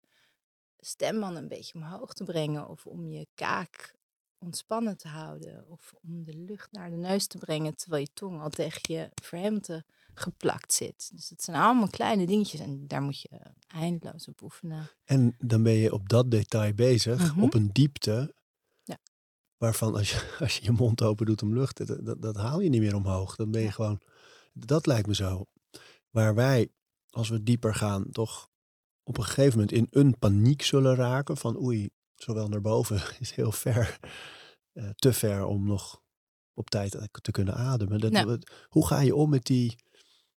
stembanden 0.79 1.41
een 1.41 1.47
beetje 1.47 1.73
omhoog 1.73 2.13
te 2.13 2.23
brengen 2.23 2.67
of 2.67 2.85
om 2.85 3.07
je 3.07 3.27
kaak 3.33 3.95
ontspannen 4.37 4.97
te 4.97 5.07
houden 5.07 5.67
of 5.67 5.93
om 6.01 6.23
de 6.23 6.33
lucht 6.33 6.71
naar 6.71 6.89
de 6.89 6.95
neus 6.95 7.27
te 7.27 7.37
brengen 7.37 7.75
terwijl 7.75 8.03
je 8.03 8.13
tong 8.13 8.41
al 8.41 8.49
tegen 8.49 8.81
je 8.95 9.09
verhemte 9.21 9.85
geplakt 10.13 10.73
zit. 10.73 11.09
Dus 11.13 11.29
het 11.29 11.43
zijn 11.43 11.57
allemaal 11.57 11.87
kleine 11.89 12.25
dingetjes 12.25 12.59
en 12.59 12.87
daar 12.87 13.01
moet 13.01 13.21
je 13.21 13.29
eindeloos 13.67 14.27
op 14.27 14.41
oefenen. 14.41 14.89
En 15.03 15.35
dan 15.37 15.63
ben 15.63 15.73
je 15.73 15.93
op 15.93 16.09
dat 16.09 16.31
detail 16.31 16.73
bezig, 16.73 17.33
Mhm. 17.35 17.43
op 17.43 17.53
een 17.53 17.69
diepte 17.71 18.35
Ja. 18.83 18.97
waarvan 19.57 19.95
als 19.95 20.11
je, 20.11 20.35
als 20.39 20.57
je 20.57 20.63
je 20.63 20.71
mond 20.71 21.01
open 21.01 21.25
doet 21.25 21.41
om 21.41 21.53
lucht, 21.53 21.87
dat, 21.87 22.05
dat, 22.05 22.21
dat 22.21 22.35
haal 22.35 22.59
je 22.59 22.69
niet 22.69 22.81
meer 22.81 22.95
omhoog. 22.95 23.35
Dan 23.35 23.51
ben 23.51 23.61
je 23.61 23.67
Ja. 23.67 23.73
gewoon, 23.73 24.01
dat 24.53 24.85
lijkt 24.85 25.07
me 25.07 25.15
zo. 25.15 25.45
Waar 26.09 26.35
wij, 26.35 26.69
als 27.09 27.29
we 27.29 27.43
dieper 27.43 27.75
gaan, 27.75 28.09
toch 28.11 28.49
op 29.03 29.17
een 29.17 29.23
gegeven 29.23 29.51
moment 29.59 29.71
in 29.71 29.87
een 29.89 30.17
paniek 30.19 30.61
zullen 30.61 30.95
raken 30.95 31.37
van 31.37 31.61
oei, 31.61 31.89
zowel 32.15 32.47
naar 32.47 32.61
boven 32.61 33.01
is 33.19 33.31
heel 33.31 33.51
ver, 33.51 33.99
eh, 34.73 34.89
te 34.89 35.13
ver 35.13 35.45
om 35.45 35.65
nog 35.67 35.99
op 36.53 36.69
tijd 36.69 36.97
te 37.21 37.31
kunnen 37.31 37.55
ademen. 37.55 37.99
Dat, 37.99 38.51
hoe 38.67 38.87
ga 38.87 38.99
je 38.99 39.15
om 39.15 39.29
met 39.29 39.45
die 39.45 39.75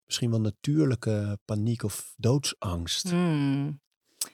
misschien 0.06 0.30
wel 0.30 0.42
natuurlijke 0.42 1.40
paniek 1.46 1.84
of 1.84 2.14
doodsangst? 2.18 3.10
Hmm. 3.10 3.82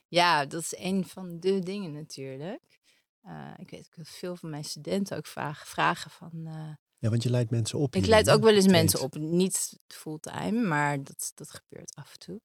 Ja, 0.08 0.46
dat 0.46 0.62
is 0.62 0.76
een 0.78 1.06
van 1.06 1.40
de 1.40 1.60
dingen 1.60 1.92
natuurlijk. 1.92 2.80
Eh, 3.22 3.54
ik 3.58 3.70
weet 3.70 3.86
ook 3.88 3.96
dat 3.96 4.08
veel 4.10 4.36
van 4.36 4.50
mijn 4.50 4.64
studenten 4.64 5.18
ook 5.18 5.26
vragen, 5.26 5.68
vragen 5.68 6.12
van... 6.12 6.32
eh, 6.46 6.74
Ja, 6.98 7.10
want 7.10 7.24
je 7.24 7.30
leidt 7.30 7.52
mensen 7.52 7.80
op. 7.80 7.96
ik 7.96 8.06
leid 8.06 8.26
hè? 8.26 8.34
ook 8.34 8.44
wel 8.44 8.54
eens 8.54 8.68
mensen 8.68 9.02
op, 9.02 9.16
niet 9.16 9.80
fulltime, 9.88 10.68
maar 10.68 11.04
dat, 11.04 11.32
dat 11.36 11.50
gebeurt 11.50 11.96
af 11.96 12.12
en 12.14 12.20
toe. 12.20 12.42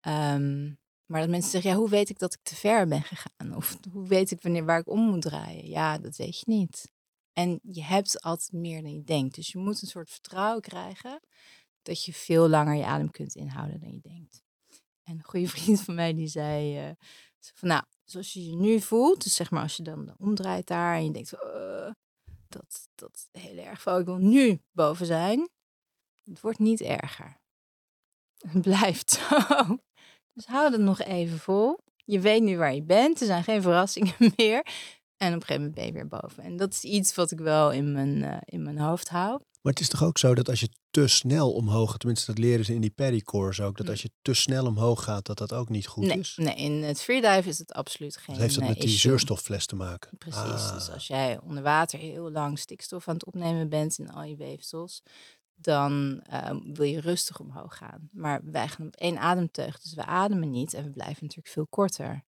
Ehm, 0.00 0.64
maar 1.06 1.20
dat 1.20 1.30
mensen 1.30 1.50
zeggen, 1.50 1.70
ja, 1.70 1.76
hoe 1.76 1.88
weet 1.88 2.08
ik 2.08 2.18
dat 2.18 2.32
ik 2.34 2.40
te 2.42 2.54
ver 2.54 2.86
ben 2.86 3.02
gegaan? 3.02 3.56
Of 3.56 3.76
hoe 3.92 4.08
weet 4.08 4.30
ik 4.30 4.42
wanneer 4.42 4.64
waar 4.64 4.78
ik 4.78 4.88
om 4.88 5.00
moet 5.10 5.22
draaien? 5.22 5.68
Ja, 5.68 5.98
dat 5.98 6.16
weet 6.16 6.38
je 6.38 6.44
niet. 6.46 6.90
En 7.32 7.60
je 7.62 7.82
hebt 7.82 8.20
altijd 8.20 8.52
meer 8.52 8.82
dan 8.82 8.94
je 8.94 9.02
denkt. 9.02 9.34
Dus 9.34 9.52
je 9.52 9.58
moet 9.58 9.82
een 9.82 9.88
soort 9.88 10.10
vertrouwen 10.10 10.60
krijgen 10.62 11.20
dat 11.82 12.04
je 12.04 12.12
veel 12.12 12.48
langer 12.48 12.74
je 12.74 12.84
adem 12.84 13.10
kunt 13.10 13.34
inhouden 13.34 13.80
dan 13.80 13.92
je 13.92 14.00
denkt. 14.00 14.42
En 15.02 15.14
een 15.14 15.24
goede 15.24 15.48
vriend 15.56 15.80
van 15.80 15.94
mij 15.94 16.14
die 16.14 16.28
zei 16.28 16.78
eh, 16.78 16.90
van, 17.54 17.68
nou, 17.68 17.82
zoals 18.04 18.32
je 18.32 18.46
je 18.46 18.56
nu 18.56 18.80
voelt, 18.80 19.22
dus 19.22 19.34
zeg 19.34 19.50
maar 19.50 19.62
als 19.62 19.76
je 19.76 19.82
dan 19.82 20.14
omdraait 20.18 20.66
daar 20.66 20.96
en 20.96 21.04
je 21.04 21.10
denkt, 21.10 21.32
"Eh, 21.32 21.90
dat, 22.48 22.88
dat 22.94 23.28
heel 23.32 23.56
erg 23.56 23.80
veel, 23.80 23.98
ik 23.98 24.04
wil 24.04 24.16
nu 24.16 24.62
boven 24.72 25.06
zijn. 25.06 25.48
Het 26.24 26.40
wordt 26.40 26.58
niet 26.58 26.80
erger. 26.80 27.40
Het 28.38 28.62
blijft 28.68 29.10
zo. 29.10 29.78
Dus 30.32 30.46
hou 30.46 30.72
het 30.72 30.80
nog 30.80 31.00
even 31.00 31.38
vol. 31.38 31.78
Je 32.04 32.20
weet 32.20 32.42
nu 32.42 32.58
waar 32.58 32.74
je 32.74 32.82
bent, 32.82 33.20
er 33.20 33.26
zijn 33.26 33.44
geen 33.44 33.62
verrassingen 33.62 34.14
meer. 34.36 34.66
En 35.22 35.28
op 35.28 35.40
een 35.40 35.46
gegeven 35.46 35.54
moment 35.62 35.74
ben 35.74 35.86
je 35.86 35.92
weer 35.92 36.08
boven. 36.20 36.42
En 36.42 36.56
dat 36.56 36.72
is 36.72 36.82
iets 36.82 37.14
wat 37.14 37.30
ik 37.30 37.38
wel 37.38 37.72
in 37.72 37.92
mijn, 37.92 38.22
eh, 38.22 38.36
in 38.44 38.62
mijn 38.62 38.78
hoofd 38.78 39.08
hou. 39.08 39.40
Maar 39.62 39.72
het 39.72 39.80
is 39.80 39.88
toch 39.88 40.02
ook 40.04 40.18
zo 40.18 40.34
dat 40.34 40.48
als 40.48 40.60
je 40.60 40.68
te 40.90 41.06
snel 41.06 41.52
omhoog 41.52 41.90
gaat, 41.90 41.98
tenminste 42.00 42.26
dat 42.32 42.38
leren 42.44 42.64
ze 42.64 42.74
in 42.74 42.80
die 42.80 42.90
pedicores 42.90 43.60
ook, 43.60 43.76
dat 43.76 43.86
Mm. 43.86 43.92
als 43.92 44.02
je 44.02 44.10
te 44.22 44.34
snel 44.34 44.66
omhoog 44.66 45.04
gaat, 45.04 45.26
dat 45.26 45.38
dat 45.38 45.52
ook 45.52 45.68
niet 45.68 45.86
goed 45.86 46.04
nee, 46.04 46.18
is? 46.18 46.36
nee, 46.36 46.54
in 46.54 46.82
het 46.82 47.00
freedive 47.02 47.48
is 47.48 47.58
het 47.58 47.72
absoluut 47.72 48.16
geen 48.16 48.34
Dat 48.34 48.42
heeft 48.42 48.54
dat 48.54 48.62
eh, 48.62 48.68
met 48.68 48.80
die 48.80 48.90
zuurstoffles 48.90 49.66
te 49.66 49.76
maken. 49.76 50.18
Precies. 50.18 50.42
Dus 50.72 50.86
Ah. 50.88 50.94
als 50.94 51.06
jij 51.06 51.40
onder 51.40 51.62
water 51.62 51.98
heel 51.98 52.30
lang 52.30 52.58
stikstof 52.58 53.08
aan 53.08 53.14
het 53.14 53.24
opnemen 53.24 53.68
bent 53.68 53.98
in 53.98 54.10
al 54.10 54.22
je 54.22 54.36
weefsels, 54.36 55.02
dan 55.54 56.20
eh, 56.22 56.50
wil 56.72 56.86
je 56.86 57.00
rustig 57.00 57.40
omhoog 57.40 57.76
gaan. 57.76 58.08
Maar 58.12 58.40
wij 58.44 58.68
gaan 58.68 58.86
op 58.86 58.96
één 58.96 59.18
ademteug, 59.18 59.80
dus 59.80 59.94
we 59.94 60.04
ademen 60.04 60.50
niet 60.50 60.74
en 60.74 60.84
we 60.84 60.90
blijven 60.90 61.18
natuurlijk 61.22 61.54
veel 61.54 61.66
korter. 61.66 62.24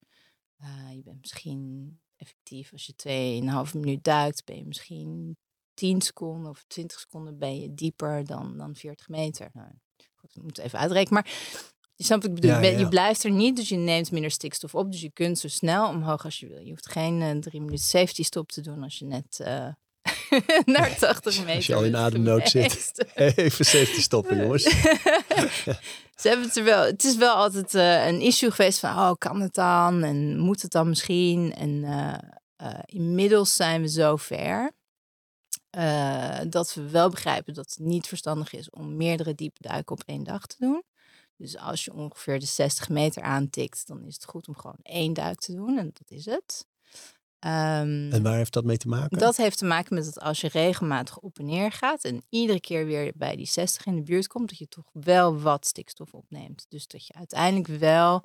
Eh, 0.56 0.68
je 0.94 1.02
bent 1.02 1.20
misschien 1.20 1.98
effectief, 2.24 2.72
als 2.72 2.86
je 2.86 3.66
2,5 3.68 3.72
minuut 3.74 4.04
duikt, 4.04 4.44
ben 4.44 4.56
je 4.56 4.64
misschien 4.64 5.36
10 5.74 6.00
seconden 6.00 6.50
of 6.50 6.64
20 6.66 6.98
seconden 6.98 7.38
ben 7.38 7.60
je 7.60 7.74
dieper 7.74 8.24
dan, 8.24 8.56
dan 8.56 8.74
40 8.74 9.08
meter. 9.08 9.50
Nou, 9.52 9.68
goed, 10.14 10.34
we 10.34 10.42
moeten 10.42 10.64
even 10.64 10.78
uitrekenen. 10.78 11.22
Maar 11.22 11.32
je 11.94 12.04
snapt 12.04 12.22
wat 12.22 12.30
ik 12.30 12.40
bedoel. 12.40 12.60
Ja, 12.60 12.68
Je 12.68 12.78
ja, 12.78 12.88
blijft 12.88 13.24
er 13.24 13.30
niet, 13.30 13.56
dus 13.56 13.68
je 13.68 13.76
neemt 13.76 14.10
minder 14.10 14.30
stikstof 14.30 14.74
op. 14.74 14.92
Dus 14.92 15.00
je 15.00 15.10
kunt 15.12 15.38
zo 15.38 15.48
snel 15.48 15.88
omhoog 15.88 16.24
als 16.24 16.40
je 16.40 16.48
wil. 16.48 16.58
Je 16.58 16.70
hoeft 16.70 16.90
geen 16.90 17.22
eh, 17.22 17.38
drie 17.38 17.60
minuten 17.60 17.84
safety 17.84 18.22
stop 18.22 18.52
te 18.52 18.60
doen 18.60 18.82
als 18.82 18.98
je 18.98 19.04
net 19.04 19.40
eh, 19.40 19.68
naar 20.64 20.96
80 20.98 21.38
meter 21.38 21.54
Als 21.54 21.66
je 21.66 21.74
al 21.74 21.84
in 21.84 21.96
ademnood 21.96 22.48
zit. 22.48 23.04
Even 23.14 23.64
safety 23.64 24.00
stoppen, 24.00 24.36
jongens. 24.42 24.62
Ze 26.16 26.28
hebben 26.28 26.46
het 26.46 26.56
er 26.56 26.64
wel. 26.64 26.82
Het 26.82 27.04
is 27.04 27.16
wel 27.16 27.34
altijd 27.34 27.74
eh, 27.74 28.06
een 28.06 28.20
issue 28.20 28.50
geweest 28.50 28.78
van, 28.78 28.90
oh, 28.90 29.12
kan 29.18 29.40
het 29.40 29.54
dan? 29.54 30.02
En 30.02 30.38
moet 30.38 30.62
het 30.62 30.70
dan 30.70 30.88
misschien? 30.88 31.54
En 31.54 31.84
eh, 31.84 32.18
eh, 32.56 32.78
inmiddels 32.84 33.54
zijn 33.54 33.80
we 33.80 33.88
zo 33.88 34.16
ver 34.16 34.72
dat 36.48 36.74
we 36.74 36.90
wel 36.90 37.10
begrijpen 37.10 37.54
dat 37.54 37.68
het 37.68 37.78
niet 37.78 38.06
verstandig 38.06 38.52
is 38.52 38.70
om 38.70 38.96
meerdere 38.96 39.34
diepe 39.34 39.60
duiken 39.60 39.96
op 39.96 40.02
één 40.06 40.24
dag 40.24 40.46
te 40.46 40.56
doen. 40.58 40.82
Dus 41.36 41.58
als 41.58 41.84
je 41.84 41.92
ongeveer 41.92 42.40
de 42.40 42.46
60 42.46 42.88
meter 42.88 43.22
aantikt, 43.22 43.86
dan 43.86 44.04
is 44.04 44.14
het 44.14 44.24
goed 44.24 44.48
om 44.48 44.56
gewoon 44.56 44.78
één 44.82 45.12
duik 45.12 45.38
te 45.38 45.54
doen. 45.54 45.78
En 45.78 45.90
dat 45.92 46.10
is 46.18 46.24
het. 46.24 46.66
Ehm, 47.44 48.12
En 48.12 48.22
waar 48.22 48.36
heeft 48.36 48.52
dat 48.52 48.64
mee 48.64 48.76
te 48.76 48.88
maken? 48.88 49.18
dat 49.18 49.36
heeft 49.36 49.58
te 49.58 49.64
maken 49.64 49.94
met 49.94 50.04
dat 50.04 50.20
als 50.20 50.40
je 50.40 50.48
regelmatig 50.48 51.18
op 51.18 51.38
en 51.38 51.44
neer 51.44 51.72
gaat 51.72 52.04
en 52.04 52.22
iedere 52.28 52.60
keer 52.60 52.86
weer 52.86 53.12
bij 53.14 53.36
die 53.36 53.46
60 53.46 53.86
in 53.86 53.94
de 53.94 54.02
buurt 54.02 54.26
komt, 54.26 54.48
dat 54.48 54.58
je 54.58 54.68
toch 54.68 54.90
wel 54.92 55.40
wat 55.40 55.66
stikstof 55.66 56.14
opneemt. 56.14 56.66
Dus 56.68 56.86
dat 56.86 57.06
je 57.06 57.14
uiteindelijk 57.14 57.66
wel 57.66 58.24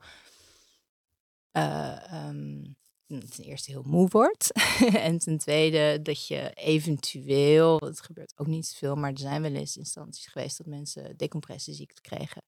eh, 1.51 2.13
ehm, 2.13 2.63
ten 3.07 3.43
eerste 3.43 3.71
heel 3.71 3.83
moe 3.85 4.07
wordt. 4.09 4.51
en 5.07 5.17
ten 5.17 5.37
tweede 5.37 6.01
dat 6.01 6.27
je 6.27 6.51
eventueel, 6.53 7.77
het 7.77 8.01
gebeurt 8.01 8.33
ook 8.35 8.47
niet 8.47 8.65
zoveel, 8.65 8.95
maar 8.95 9.11
er 9.11 9.19
zijn 9.19 9.41
wel 9.41 9.53
eens 9.53 9.77
instanties 9.77 10.27
geweest 10.27 10.57
dat 10.57 10.67
mensen 10.67 11.17
decompressieziekte 11.17 12.01
kregen 12.01 12.41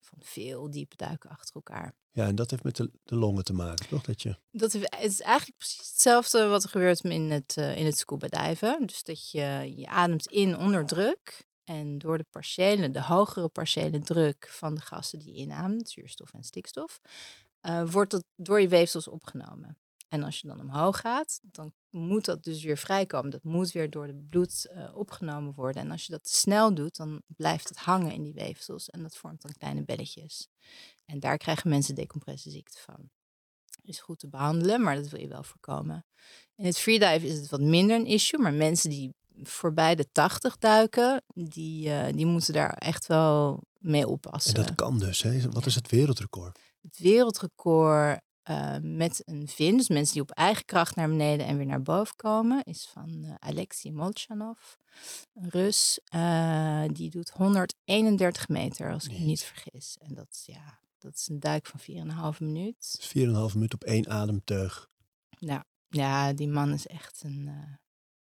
van 0.00 0.18
veel 0.20 0.70
diepe 0.70 0.96
duiken 0.96 1.30
achter 1.30 1.54
elkaar. 1.54 1.94
Ja, 2.10 2.26
en 2.26 2.34
dat 2.34 2.50
heeft 2.50 2.62
met 2.62 2.76
de, 2.76 2.90
de 3.04 3.14
longen 3.14 3.44
te 3.44 3.52
maken, 3.52 3.88
toch? 3.88 4.02
Dat 4.02 4.22
je, 4.22 4.36
Dat 4.50 4.74
is, 4.74 4.80
het 4.80 5.12
is 5.12 5.20
eigenlijk 5.20 5.58
precies 5.58 5.88
hetzelfde 5.88 6.46
wat 6.46 6.62
er 6.62 6.68
gebeurt 6.68 7.04
in 7.04 7.30
het, 7.30 7.56
eh, 7.56 7.76
in 7.76 7.86
het 7.86 7.98
scuba 7.98 8.28
diven. 8.28 8.86
Dus 8.86 9.02
dat 9.02 9.30
je, 9.30 9.72
je 9.76 9.86
ademt 9.86 10.26
in 10.26 10.56
onder 10.58 10.86
druk. 10.86 11.44
En 11.64 11.98
door 11.98 12.18
de 12.18 12.26
partiële, 12.30 12.90
de 12.90 13.02
hogere 13.02 13.48
partiële 13.48 14.00
druk 14.00 14.48
van 14.50 14.74
de 14.74 14.80
gassen 14.80 15.18
die 15.18 15.34
je 15.34 15.40
inademt, 15.40 15.90
zuurstof 15.90 16.32
en 16.32 16.42
stikstof, 16.44 17.00
eh, 17.60 17.90
wordt 17.90 18.10
dat 18.10 18.24
door 18.36 18.60
je 18.60 18.68
weefsels 18.68 19.08
opgenomen. 19.08 19.78
En 20.08 20.22
als 20.22 20.40
je 20.40 20.48
dan 20.48 20.60
omhoog 20.60 21.00
gaat, 21.00 21.40
dan 21.42 21.72
moet 21.90 22.24
dat 22.24 22.44
dus 22.44 22.64
weer 22.64 22.76
vrijkomen. 22.76 23.30
Dat 23.30 23.42
moet 23.42 23.72
weer 23.72 23.90
door 23.90 24.06
het 24.06 24.28
bloed 24.28 24.66
eh, 24.66 24.96
opgenomen 24.96 25.54
worden. 25.54 25.82
En 25.82 25.90
als 25.90 26.06
je 26.06 26.12
dat 26.12 26.24
te 26.24 26.34
snel 26.34 26.74
doet, 26.74 26.96
dan 26.96 27.22
blijft 27.26 27.68
het 27.68 27.78
hangen 27.78 28.12
in 28.12 28.22
die 28.22 28.34
weefsels. 28.34 28.90
En 28.90 29.02
dat 29.02 29.16
vormt 29.16 29.42
dan 29.42 29.52
kleine 29.58 29.84
belletjes. 29.84 30.48
En 31.04 31.20
daar 31.20 31.36
krijgen 31.36 31.70
mensen 31.70 31.94
decompressieziekte 31.94 32.78
van 32.78 33.10
is 33.82 34.00
goed 34.00 34.18
te 34.18 34.28
behandelen, 34.28 34.82
maar 34.82 34.94
dat 34.94 35.08
wil 35.08 35.20
je 35.20 35.28
wel 35.28 35.42
voorkomen. 35.42 36.06
In 36.54 36.64
het 36.64 36.78
freedive 36.78 37.26
is 37.26 37.38
het 37.38 37.50
wat 37.50 37.60
minder 37.60 37.96
een 37.96 38.06
issue, 38.06 38.40
maar 38.40 38.54
mensen 38.54 38.90
die 38.90 39.14
voorbij 39.42 39.94
de 39.94 40.06
80 40.12 40.58
duiken, 40.58 41.22
die, 41.34 41.90
eh, 41.90 42.12
die 42.12 42.26
moeten 42.26 42.52
daar 42.52 42.72
echt 42.72 43.06
wel 43.06 43.62
mee 43.78 44.02
en 44.02 44.08
oppassen. 44.08 44.54
dat 44.54 44.74
kan 44.74 44.98
dus. 44.98 45.22
Hè? 45.22 45.50
Wat 45.50 45.66
is 45.66 45.74
het 45.74 45.90
wereldrecord? 45.90 46.58
Het 46.80 46.98
wereldrecord 46.98 48.20
eh, 48.46 48.76
met 48.82 49.22
een 49.24 49.48
vin, 49.48 49.76
dus 49.76 49.88
mensen 49.88 50.12
die 50.12 50.22
op 50.22 50.30
eigen 50.30 50.64
kracht 50.64 50.96
naar 50.96 51.08
beneden 51.08 51.46
en 51.46 51.56
weer 51.56 51.66
naar 51.66 51.82
boven 51.82 52.16
komen, 52.16 52.64
is 52.64 52.88
van 52.92 53.24
eh, 53.24 53.34
Alexei 53.38 53.94
Molchanov, 53.94 54.58
een 55.34 55.48
Rus. 55.48 56.00
Eh, 56.04 56.84
die 56.92 57.10
doet 57.10 57.30
131 57.30 58.48
meter, 58.48 58.92
als 58.92 59.04
ik 59.04 59.18
me 59.18 59.18
niet 59.18 59.42
vergis. 59.42 59.96
En 60.00 60.14
dat, 60.14 60.26
is, 60.30 60.42
ja, 60.46 60.80
dat 60.98 61.14
is 61.14 61.28
een 61.28 61.40
duik 61.40 61.66
van 61.66 61.80
4,5 62.34 62.38
minuut. 62.40 62.96
Dus 62.96 63.08
4,5 63.08 63.54
minuut 63.54 63.74
op 63.74 63.84
één 63.84 64.08
ademteug. 64.08 64.88
Ja, 65.28 65.64
ja 65.88 66.32
die 66.32 66.48
man 66.48 66.72
is 66.72 66.86
echt 66.86 67.22
een, 67.24 67.50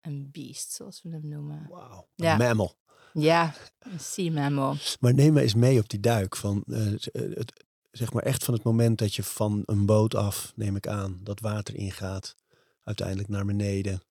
een 0.00 0.28
beest, 0.30 0.72
zoals 0.72 1.02
we 1.02 1.10
hem 1.10 1.28
noemen. 1.28 1.66
Wauw. 1.70 2.08
Ja. 2.14 2.32
Een 2.32 2.38
mammal. 2.38 2.76
Ja, 3.12 3.54
een 3.78 4.00
sea 4.00 4.32
mammal. 4.32 4.76
Maar 5.00 5.14
neem 5.14 5.32
me 5.32 5.40
eens 5.40 5.54
mee 5.54 5.78
op 5.78 5.88
die 5.88 6.00
duik. 6.00 6.36
Van, 6.36 6.62
het, 6.66 7.64
zeg 7.96 8.12
maar 8.12 8.22
echt 8.22 8.44
van 8.44 8.54
het 8.54 8.62
moment 8.62 8.98
dat 8.98 9.14
je 9.14 9.22
van 9.22 9.62
een 9.66 9.86
boot 9.86 10.14
af, 10.14 10.52
neem 10.56 10.76
ik 10.76 10.86
aan, 10.86 11.20
dat 11.22 11.40
water 11.40 11.74
ingaat, 11.74 12.34
uiteindelijk 12.84 13.28
naar 13.28 13.44
beneden. 13.44 14.02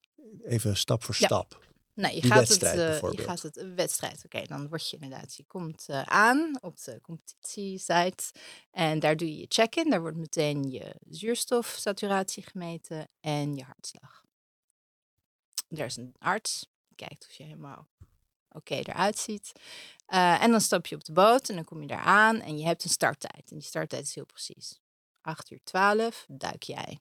Even 0.44 0.78
stap 0.78 1.04
voor 1.04 1.16
Ja. 1.18 1.26
stap. 1.26 1.62
Nou, 1.96 2.16
je 2.16 2.22
Die 2.22 2.32
gaat 2.32 2.40
het, 2.40 2.48
wedstrijd 2.48 3.04
eh, 3.04 3.12
je 3.12 3.22
gaat 3.24 3.42
het 3.42 3.58
een 3.58 3.76
wedstrijd. 3.76 4.26
Oké, 4.26 4.44
dan 4.48 4.68
word 4.68 4.90
je 4.90 4.98
inderdaad, 5.00 5.36
je 5.36 5.44
komt 5.44 5.86
eh, 5.88 6.02
aan 6.02 6.58
op 6.62 6.84
de 6.84 7.00
competitiesite 7.02 8.24
en 8.72 9.00
daar 9.00 9.18
doe 9.18 9.28
je 9.32 9.38
je 9.38 9.46
check-in. 9.50 9.90
Daar 9.90 10.02
wordt 10.02 10.18
meteen 10.18 10.72
je 10.72 10.96
zuurstofsaturatie 11.10 12.44
gemeten 12.44 13.08
en 13.20 13.56
je 13.56 13.64
hartslag. 13.64 14.24
Er 15.68 15.86
is 15.86 15.98
een 15.98 16.16
arts, 16.18 16.70
die 16.88 17.08
kijkt 17.08 17.26
of 17.30 17.34
je 17.34 17.44
helemaal 17.44 17.88
oké 18.54 18.76
eruit 18.76 19.18
ziet. 19.18 19.52
Eh, 20.06 20.44
en 20.44 20.52
dan 20.52 20.62
stap 20.62 20.86
je 20.86 20.96
op 20.96 21.04
de 21.04 21.12
boot 21.12 21.50
en 21.50 21.56
dan 21.56 21.64
kom 21.64 21.82
je 21.82 21.88
daar 21.88 22.04
aan 22.04 22.42
en 22.42 22.58
je 22.58 22.66
hebt 22.66 22.84
een 22.84 22.90
starttijd. 22.90 23.52
En 23.52 23.58
die 23.58 23.68
starttijd 23.68 24.04
is 24.04 24.16
heel 24.16 24.26
precies. 24.26 24.82
8 25.22 25.52
uur 25.52 25.60
12 25.64 26.26
duik 26.28 26.64
jij. 26.64 27.00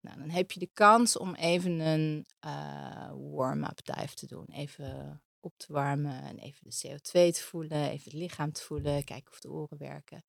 Nou, 0.00 0.18
dan 0.18 0.30
heb 0.30 0.52
je 0.52 0.60
de 0.60 0.70
kans 0.72 1.16
om 1.16 1.34
even 1.34 1.80
een 1.80 2.26
uh, 2.46 3.10
warm-up 3.32 3.84
dive 3.84 4.14
te 4.14 4.26
doen. 4.26 4.46
Even 4.52 5.22
op 5.40 5.58
te 5.58 5.72
warmen 5.72 6.22
en 6.22 6.38
even 6.38 6.70
de 6.70 6.88
CO2 6.88 7.10
te 7.10 7.42
voelen, 7.42 7.90
even 7.90 8.04
het 8.04 8.20
lichaam 8.20 8.52
te 8.52 8.62
voelen, 8.62 9.04
kijken 9.04 9.32
of 9.32 9.40
de 9.40 9.50
oren 9.50 9.78
werken. 9.78 10.24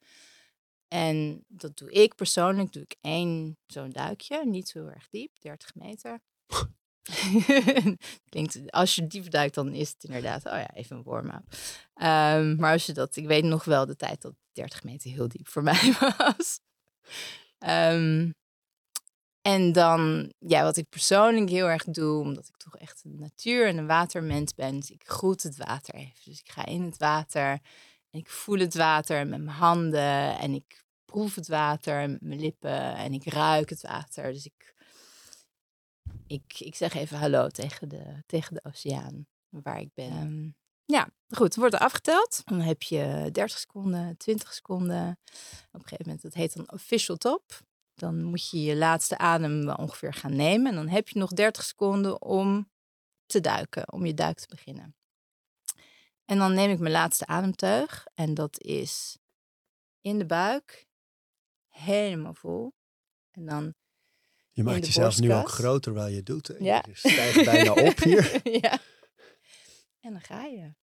En 0.88 1.44
dat 1.48 1.78
doe 1.78 1.92
ik 1.92 2.16
persoonlijk, 2.16 2.72
doe 2.72 2.84
ik 2.84 2.96
één 3.02 3.58
zo'n 3.66 3.90
duikje, 3.90 4.46
niet 4.46 4.70
zo 4.70 4.88
erg 4.88 5.08
diep, 5.10 5.40
30 5.40 5.76
meter. 5.76 6.20
Klinkt, 8.30 8.72
als 8.72 8.96
je 8.96 9.08
diep 9.08 9.30
duikt, 9.30 9.56
dan 9.56 9.74
is 9.74 9.90
het 9.90 10.04
inderdaad, 10.04 10.46
oh 10.46 10.52
ja, 10.52 10.74
even 10.74 10.98
een 10.98 11.04
warm-up. 11.04 11.44
Um, 12.02 12.56
maar 12.56 12.72
als 12.72 12.86
je 12.86 12.94
dat, 12.94 13.16
ik 13.16 13.28
weet 13.28 13.44
nog 13.44 13.64
wel 13.64 13.86
de 13.86 13.96
tijd 13.96 14.22
dat 14.22 14.34
30 14.52 14.84
meter 14.84 15.12
heel 15.12 15.28
diep 15.28 15.48
voor 15.48 15.64
mij 15.72 15.94
was. 16.00 16.60
Um, 17.60 18.34
en 19.48 19.72
dan, 19.72 20.34
ja, 20.40 20.64
wat 20.64 20.78
ik 20.78 20.90
persoonlijk 20.90 21.50
heel 21.50 21.70
erg 21.70 21.84
doe, 21.84 22.22
omdat 22.22 22.48
ik 22.48 22.58
toch 22.58 22.78
echt 22.78 23.02
een 23.04 23.20
natuur- 23.20 23.68
en 23.68 23.78
een 23.78 23.88
watermens 23.88 24.54
ben, 24.54 24.76
ik 24.76 25.04
groet 25.06 25.44
het 25.44 25.58
water 25.58 25.96
even. 25.96 26.22
Dus 26.24 26.40
ik 26.40 26.52
ga 26.52 26.66
in 26.66 26.82
het 26.82 26.98
water 26.98 27.50
en 28.12 28.20
ik 28.20 28.30
voel 28.30 28.60
het 28.60 28.76
water 28.76 29.28
met 29.28 29.44
mijn 29.44 29.58
handen 29.58 30.40
en 30.40 30.54
ik 30.54 30.86
proef 31.06 31.36
het 31.36 31.48
water 31.48 32.10
met 32.10 32.22
mijn 32.22 32.40
lippen 32.40 32.96
en 32.96 33.14
ik 33.14 33.26
ruik 33.26 33.70
het 33.70 33.82
water. 33.82 34.34
Dus 34.34 34.46
ik, 34.46 34.76
ik, 36.28 36.60
ik 36.60 36.76
zeg 36.76 36.94
even 36.94 37.18
hallo 37.18 37.48
tegen 37.48 37.90
de, 37.90 38.24
tegen 38.26 38.54
de 38.54 38.64
oceaan 38.64 39.28
waar 39.50 39.80
ik 39.80 39.94
ben. 39.94 40.56
Ja, 40.86 41.10
goed, 41.30 41.56
wordt 41.56 41.74
er 41.74 41.80
afgeteld. 41.80 42.42
Dan 42.46 42.60
heb 42.60 42.84
je 42.84 43.30
30 43.32 43.58
seconden, 43.58 44.18
20 44.18 44.54
seconden. 44.54 45.20
Op 45.72 45.80
een 45.80 45.82
gegeven 45.82 46.06
moment, 46.06 46.22
dat 46.22 46.34
heet 46.34 46.56
dan 46.56 46.72
official 46.72 47.18
top. 47.18 47.62
Dan 47.94 48.24
moet 48.24 48.50
je 48.50 48.62
je 48.62 48.76
laatste 48.76 49.18
adem 49.18 49.70
ongeveer 49.70 50.14
gaan 50.14 50.36
nemen. 50.36 50.72
En 50.72 50.76
dan 50.76 50.88
heb 50.88 51.10
je 51.10 51.20
nog 51.20 51.32
30 51.32 51.64
seconden 51.64 52.22
om 52.22 52.70
te 53.26 53.42
duiken, 53.42 53.92
om 53.92 54.06
je 54.06 54.14
duik 54.14 54.40
te 54.40 54.48
beginnen. 54.48 54.96
En 56.26 56.38
dan 56.38 56.54
neem 56.54 56.70
ik 56.70 56.80
mijn 56.80 56.92
laatste 56.92 57.26
ademteug. 57.26 58.06
En 58.14 58.34
dat 58.34 58.62
is 58.62 59.18
in 60.02 60.18
de 60.18 60.26
buik, 60.26 60.88
helemaal 61.68 62.34
vol. 62.34 62.74
En 63.32 63.46
dan. 63.46 63.74
Je 64.58 64.64
maakt 64.64 64.86
jezelf 64.86 65.20
nu 65.20 65.34
ook 65.34 65.50
groter 65.50 65.94
waar 65.94 66.12
je 66.12 66.24
doet. 66.24 66.52
Ja. 66.60 66.84
Je 66.88 67.10
stijgt 67.10 67.46
bijna 67.46 67.72
op 67.72 68.00
hier. 68.04 68.40
ja. 68.62 68.80
En 70.00 70.12
dan 70.12 70.22
ga 70.22 70.44
je. 70.44 70.74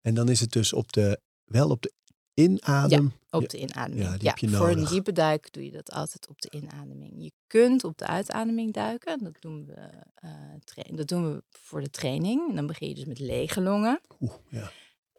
En 0.00 0.14
dan 0.14 0.28
is 0.28 0.40
het 0.40 0.52
dus 0.52 0.72
op 0.72 0.92
de, 0.92 1.20
wel 1.44 1.70
op 1.70 1.82
de 1.82 1.92
inadem. 2.34 3.12
Ja, 3.30 3.38
op 3.38 3.48
de 3.48 3.58
inademing. 3.58 4.02
Ja, 4.08 4.16
die 4.16 4.28
heb 4.28 4.38
je 4.38 4.48
voor 4.48 4.68
een 4.68 4.74
nodig. 4.74 4.90
diepe 4.90 5.12
duik 5.12 5.52
doe 5.52 5.64
je 5.64 5.70
dat 5.70 5.90
altijd 5.92 6.28
op 6.28 6.40
de 6.40 6.50
inademing. 6.50 7.12
Je 7.16 7.32
kunt 7.46 7.84
op 7.84 7.98
de 7.98 8.06
uitademing 8.06 8.72
duiken. 8.72 9.24
Dat 9.24 9.36
doen 9.40 9.66
we, 9.66 9.88
eh, 10.14 10.96
dat 10.96 11.08
doen 11.08 11.32
we 11.32 11.42
voor 11.50 11.80
de 11.80 11.90
training. 11.90 12.48
En 12.48 12.54
dan 12.56 12.66
begin 12.66 12.88
je 12.88 12.94
dus 12.94 13.04
met 13.04 13.18
lege 13.18 13.60
longen. 13.60 14.00
Oeh, 14.20 14.34
ja. 14.48 14.70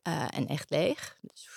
eh, 0.01 0.27
en 0.37 0.47
echt 0.47 0.69
leeg. 0.69 1.17
Dus 1.21 1.49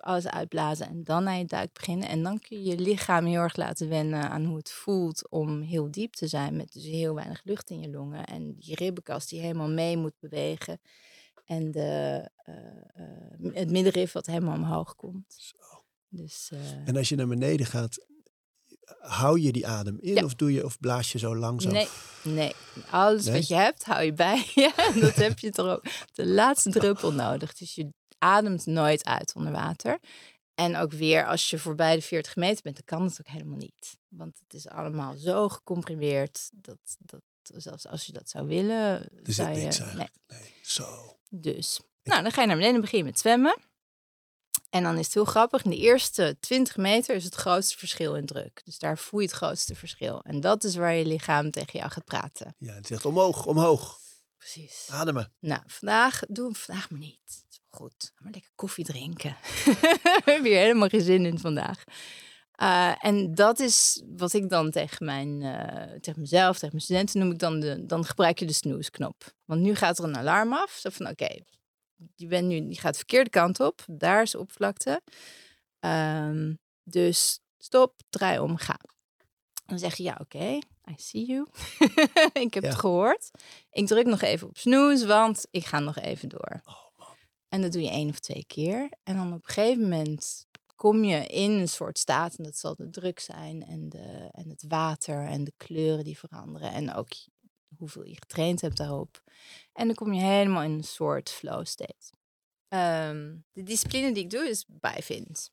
alles 0.00 0.26
uitblazen 0.26 0.86
en 0.88 1.04
dan 1.04 1.24
naar 1.24 1.38
je 1.38 1.44
duik 1.44 1.72
beginnen. 1.72 2.08
En 2.08 2.22
dan 2.22 2.38
kun 2.38 2.62
je 2.62 2.70
je 2.70 2.78
lichaam 2.78 3.24
heel 3.24 3.40
erg 3.40 3.56
laten 3.56 3.88
wennen 3.88 4.30
aan 4.30 4.44
hoe 4.44 4.56
het 4.56 4.70
voelt 4.70 5.28
om 5.30 5.60
heel 5.60 5.90
diep 5.90 6.12
te 6.12 6.26
zijn. 6.26 6.56
Met 6.56 6.72
dus 6.72 6.84
heel 6.84 7.14
weinig 7.14 7.40
lucht 7.44 7.70
in 7.70 7.80
je 7.80 7.90
longen. 7.90 8.24
En 8.24 8.54
die 8.54 8.74
ribbenkast 8.74 9.28
die 9.28 9.40
helemaal 9.40 9.68
mee 9.70 9.96
moet 9.96 10.18
bewegen. 10.20 10.80
En 11.44 11.70
de, 11.70 12.28
eh, 12.36 12.54
eh, 12.94 13.54
het 13.54 13.70
middenrif 13.70 14.12
wat 14.12 14.26
helemaal 14.26 14.56
omhoog 14.56 14.96
komt. 14.96 15.52
Dus, 16.08 16.48
eh, 16.52 16.88
En 16.88 16.96
als 16.96 17.08
je 17.08 17.16
naar 17.16 17.26
beneden 17.28 17.66
gaat, 17.66 18.06
hou 19.00 19.40
je 19.40 19.52
die 19.52 19.66
adem 19.66 19.98
in 20.00 20.14
Ja. 20.14 20.24
of, 20.24 20.34
doe 20.34 20.52
je, 20.52 20.64
of 20.64 20.78
blaas 20.80 21.12
je 21.12 21.18
zo 21.18 21.36
langzaam? 21.36 21.72
nee, 21.72 21.88
nee, 22.22 22.52
alles 22.90 23.24
Nee? 23.24 23.34
wat 23.34 23.48
je 23.48 23.54
hebt, 23.54 23.84
hou 23.84 24.02
je 24.02 24.12
bij 24.12 24.36
je. 24.54 24.98
Dat 25.00 25.14
heb 25.14 25.38
je 25.38 25.50
toch 25.50 25.66
ook 25.66 25.84
de 26.12 26.26
laatste 26.26 26.70
druppel 26.70 27.12
nodig. 27.12 27.54
Dus 27.54 27.74
je 27.74 27.88
ademt 28.22 28.66
nooit 28.66 29.04
uit 29.04 29.32
onder 29.34 29.52
water. 29.52 29.98
En 30.54 30.76
ook 30.76 30.92
weer, 30.92 31.26
als 31.26 31.50
je 31.50 31.58
voorbij 31.58 31.94
de 31.94 32.02
40 32.02 32.36
meter 32.36 32.62
bent, 32.62 32.76
dan 32.76 32.98
kan 32.98 33.06
het 33.06 33.20
ook 33.20 33.32
helemaal 33.32 33.56
niet. 33.56 33.96
Want 34.08 34.38
het 34.38 34.54
is 34.54 34.68
allemaal 34.68 35.16
zo 35.16 35.48
gecomprimeerd 35.48 36.50
dat, 36.52 36.96
dat 36.98 37.22
zelfs 37.42 37.86
als 37.86 38.06
je 38.06 38.12
dat 38.12 38.28
zou 38.28 38.46
willen, 38.46 39.08
zit 39.22 39.34
zou 39.34 39.50
je... 39.50 39.56
niks 39.56 39.78
nee. 39.78 39.94
Nee. 40.26 40.54
Zo. 40.62 41.18
Dus, 41.28 41.80
nou, 42.02 42.22
dan 42.22 42.32
ga 42.32 42.40
je 42.40 42.46
naar 42.46 42.56
beneden 42.56 42.74
en 42.74 42.80
begin 42.80 42.98
je 42.98 43.04
met 43.04 43.18
zwemmen. 43.18 43.56
En 44.70 44.82
dan 44.82 44.98
is 44.98 45.04
het 45.04 45.14
heel 45.14 45.24
grappig. 45.24 45.64
In 45.64 45.70
de 45.70 45.76
eerste 45.76 46.36
20 46.40 46.76
meter 46.76 47.14
is 47.14 47.24
het 47.24 47.34
grootste 47.34 47.78
verschil 47.78 48.14
in 48.14 48.26
druk. 48.26 48.60
Dus 48.64 48.78
daar 48.78 48.98
voel 48.98 49.20
je 49.20 49.26
het 49.26 49.36
grootste 49.36 49.74
verschil. 49.74 50.22
En 50.22 50.40
dat 50.40 50.64
is 50.64 50.74
waar 50.74 50.94
je 50.94 51.06
lichaam 51.06 51.50
tegen 51.50 51.78
jou 51.78 51.90
gaat 51.90 52.04
praten. 52.04 52.54
Ja, 52.58 52.72
het 52.72 52.86
zegt 52.86 53.04
omhoog, 53.04 53.46
omhoog. 53.46 53.98
Precies. 54.36 54.88
Ademen. 54.90 55.32
Nou, 55.40 55.62
vandaag 55.66 56.22
doen 56.28 56.52
we 56.52 56.58
vandaag 56.58 56.90
maar 56.90 57.00
niet. 57.00 57.44
Goed. 57.76 58.12
Maar 58.18 58.32
lekker 58.32 58.50
koffie 58.54 58.84
drinken. 58.84 59.36
we 59.64 60.22
hebben 60.24 60.44
hier 60.50 60.58
helemaal 60.58 60.88
geen 60.88 61.00
zin 61.00 61.26
in 61.26 61.38
vandaag. 61.38 61.84
Uh, 62.62 63.04
en 63.04 63.34
dat 63.34 63.58
is 63.60 64.02
wat 64.16 64.32
ik 64.32 64.48
dan 64.48 64.70
tegen 64.70 65.04
mijn, 65.06 65.40
uh, 65.40 65.98
tegen 66.00 66.20
mezelf, 66.20 66.54
tegen 66.54 66.68
mijn 66.70 66.82
studenten 66.82 67.20
noem 67.20 67.30
ik 67.30 67.38
dan 67.38 67.60
de, 67.60 67.86
dan 67.86 68.04
gebruik 68.04 68.38
je 68.38 68.46
de 68.46 68.52
snoesknop. 68.52 69.34
Want 69.44 69.60
nu 69.60 69.74
gaat 69.74 69.98
er 69.98 70.04
een 70.04 70.16
alarm 70.16 70.52
af. 70.52 70.70
Zo 70.70 70.90
van, 70.90 71.08
oké, 71.08 71.22
okay, 71.24 71.44
je 72.14 72.26
bent 72.26 72.46
nu, 72.48 72.68
je 72.68 72.78
gaat 72.78 72.92
de 72.92 72.98
verkeerde 72.98 73.30
kant 73.30 73.60
op. 73.60 73.84
Daar 73.86 74.22
is 74.22 74.30
de 74.30 74.38
oppervlakte. 74.38 75.02
Um, 75.80 76.58
dus 76.82 77.40
stop, 77.58 78.00
draai 78.08 78.38
om, 78.38 78.56
ga. 78.56 78.78
Dan 79.66 79.78
zeg 79.78 79.96
je, 79.96 80.02
ja, 80.02 80.16
oké, 80.20 80.36
okay, 80.36 80.62
I 80.90 80.94
see 80.96 81.26
you. 81.26 81.46
ik 82.46 82.54
heb 82.54 82.62
Ja. 82.62 82.68
het 82.68 82.78
gehoord. 82.78 83.30
Ik 83.70 83.86
druk 83.86 84.06
nog 84.06 84.20
even 84.20 84.48
op 84.48 84.58
snoes, 84.58 85.04
want 85.04 85.46
ik 85.50 85.66
ga 85.66 85.78
nog 85.78 85.98
even 85.98 86.28
door. 86.28 86.60
Oh, 86.64 86.74
En 87.52 87.60
dat 87.60 87.72
doe 87.72 87.82
je 87.82 87.90
één 87.90 88.08
of 88.08 88.18
twee 88.18 88.44
keer. 88.46 88.88
En 89.02 89.16
dan 89.16 89.32
op 89.32 89.46
een 89.46 89.52
gegeven 89.54 89.82
moment 89.82 90.46
kom 90.76 91.04
je 91.04 91.26
in 91.26 91.50
een 91.50 91.68
soort 91.68 91.98
staat, 91.98 92.34
en 92.34 92.44
dat 92.44 92.56
zal 92.56 92.74
de 92.74 92.90
druk 92.90 93.20
zijn, 93.20 93.66
en, 93.66 93.88
de, 93.88 94.28
en 94.32 94.48
het 94.48 94.64
water 94.68 95.26
en 95.26 95.44
de 95.44 95.52
kleuren 95.56 96.04
die 96.04 96.18
veranderen. 96.18 96.72
En 96.72 96.94
ook 96.94 97.08
hoeveel 97.76 98.06
je 98.06 98.14
getraind 98.14 98.60
hebt 98.60 98.76
daarop. 98.76 99.22
En 99.72 99.86
dan 99.86 99.94
kom 99.94 100.12
je 100.12 100.20
helemaal 100.20 100.62
in 100.62 100.70
een 100.70 100.84
soort 100.84 101.30
flow 101.30 101.66
state. 101.66 102.12
Ehm, 102.68 103.36
de 103.52 103.62
discipline 103.62 104.12
die 104.12 104.24
ik 104.24 104.30
doe 104.30 104.48
is 104.48 104.64
bijvind. 104.68 105.50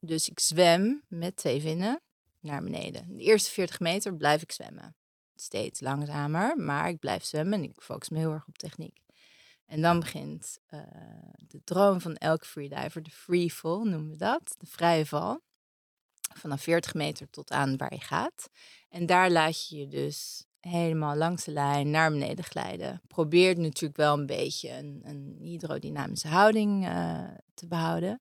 Dus 0.00 0.28
ik 0.28 0.40
zwem 0.40 1.02
met 1.08 1.36
twee 1.36 1.60
vinnen 1.60 2.00
naar 2.40 2.62
beneden. 2.62 3.16
De 3.16 3.22
eerste 3.22 3.50
40 3.50 3.80
meter 3.80 4.16
blijf 4.16 4.42
ik 4.42 4.52
zwemmen. 4.52 4.96
Steeds 5.34 5.80
langzamer, 5.80 6.56
maar 6.56 6.88
ik 6.88 6.98
blijf 6.98 7.24
zwemmen 7.24 7.58
en 7.58 7.64
ik 7.64 7.82
focus 7.82 8.08
me 8.08 8.18
heel 8.18 8.32
erg 8.32 8.46
op 8.46 8.58
techniek. 8.58 9.04
En 9.66 9.82
dan 9.82 10.00
begint 10.00 10.58
uh, 10.70 10.80
de 11.36 11.60
droom 11.64 12.00
van 12.00 12.16
elke 12.16 12.46
freediver, 12.46 13.02
de 13.02 13.10
free 13.10 13.50
fall 13.50 13.82
noemen 13.82 14.10
we 14.10 14.16
dat, 14.16 14.54
de 14.58 14.66
vrije 14.66 15.06
val. 15.06 15.40
Vanaf 16.34 16.62
40 16.62 16.94
meter 16.94 17.30
tot 17.30 17.50
aan 17.50 17.76
waar 17.76 17.94
je 17.94 18.00
gaat. 18.00 18.50
En 18.88 19.06
daar 19.06 19.30
laat 19.30 19.68
je 19.68 19.76
je 19.76 19.88
dus 19.88 20.46
helemaal 20.60 21.16
langs 21.16 21.44
de 21.44 21.50
lijn 21.50 21.90
naar 21.90 22.10
beneden 22.10 22.44
glijden. 22.44 23.02
Probeer 23.06 23.58
natuurlijk 23.58 23.96
wel 23.96 24.18
een 24.18 24.26
beetje 24.26 24.70
een, 24.70 25.00
een 25.04 25.36
hydrodynamische 25.40 26.28
houding 26.28 26.86
uh, 26.86 27.28
te 27.54 27.66
behouden. 27.66 28.20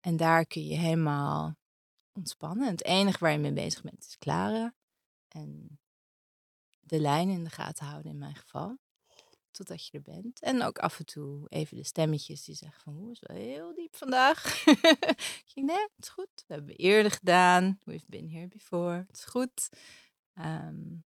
En 0.00 0.16
daar 0.16 0.46
kun 0.46 0.66
je 0.66 0.76
helemaal 0.76 1.56
ontspannen. 2.12 2.68
Het 2.68 2.84
enige 2.84 3.18
waar 3.18 3.32
je 3.32 3.38
mee 3.38 3.52
bezig 3.52 3.82
bent 3.82 4.04
is 4.06 4.18
klaren. 4.18 4.74
En 5.28 5.78
de 6.80 7.00
lijn 7.00 7.28
in 7.28 7.44
de 7.44 7.50
gaten 7.50 7.86
houden 7.86 8.10
in 8.10 8.18
mijn 8.18 8.34
geval. 8.34 8.78
Totdat 9.58 9.86
je 9.86 9.92
er 9.92 10.02
bent. 10.02 10.40
En 10.40 10.62
ook 10.62 10.78
af 10.78 10.98
en 10.98 11.06
toe 11.06 11.46
even 11.48 11.76
de 11.76 11.84
stemmetjes 11.84 12.44
die 12.44 12.54
zeggen 12.54 12.82
van... 12.82 12.94
Hoe 12.94 13.10
is 13.10 13.18
wel 13.20 13.36
heel 13.36 13.74
diep 13.74 13.96
vandaag. 13.96 14.66
ik 15.46 15.50
denk, 15.54 15.66
nee, 15.66 15.86
het 15.96 16.04
is 16.04 16.08
goed. 16.08 16.44
We 16.46 16.54
hebben 16.54 16.76
eerder 16.76 17.10
gedaan. 17.10 17.78
We've 17.84 18.04
been 18.08 18.30
here 18.30 18.48
before. 18.48 19.04
Het 19.06 19.16
is 19.16 19.24
goed. 19.24 19.68
Um, 20.34 21.04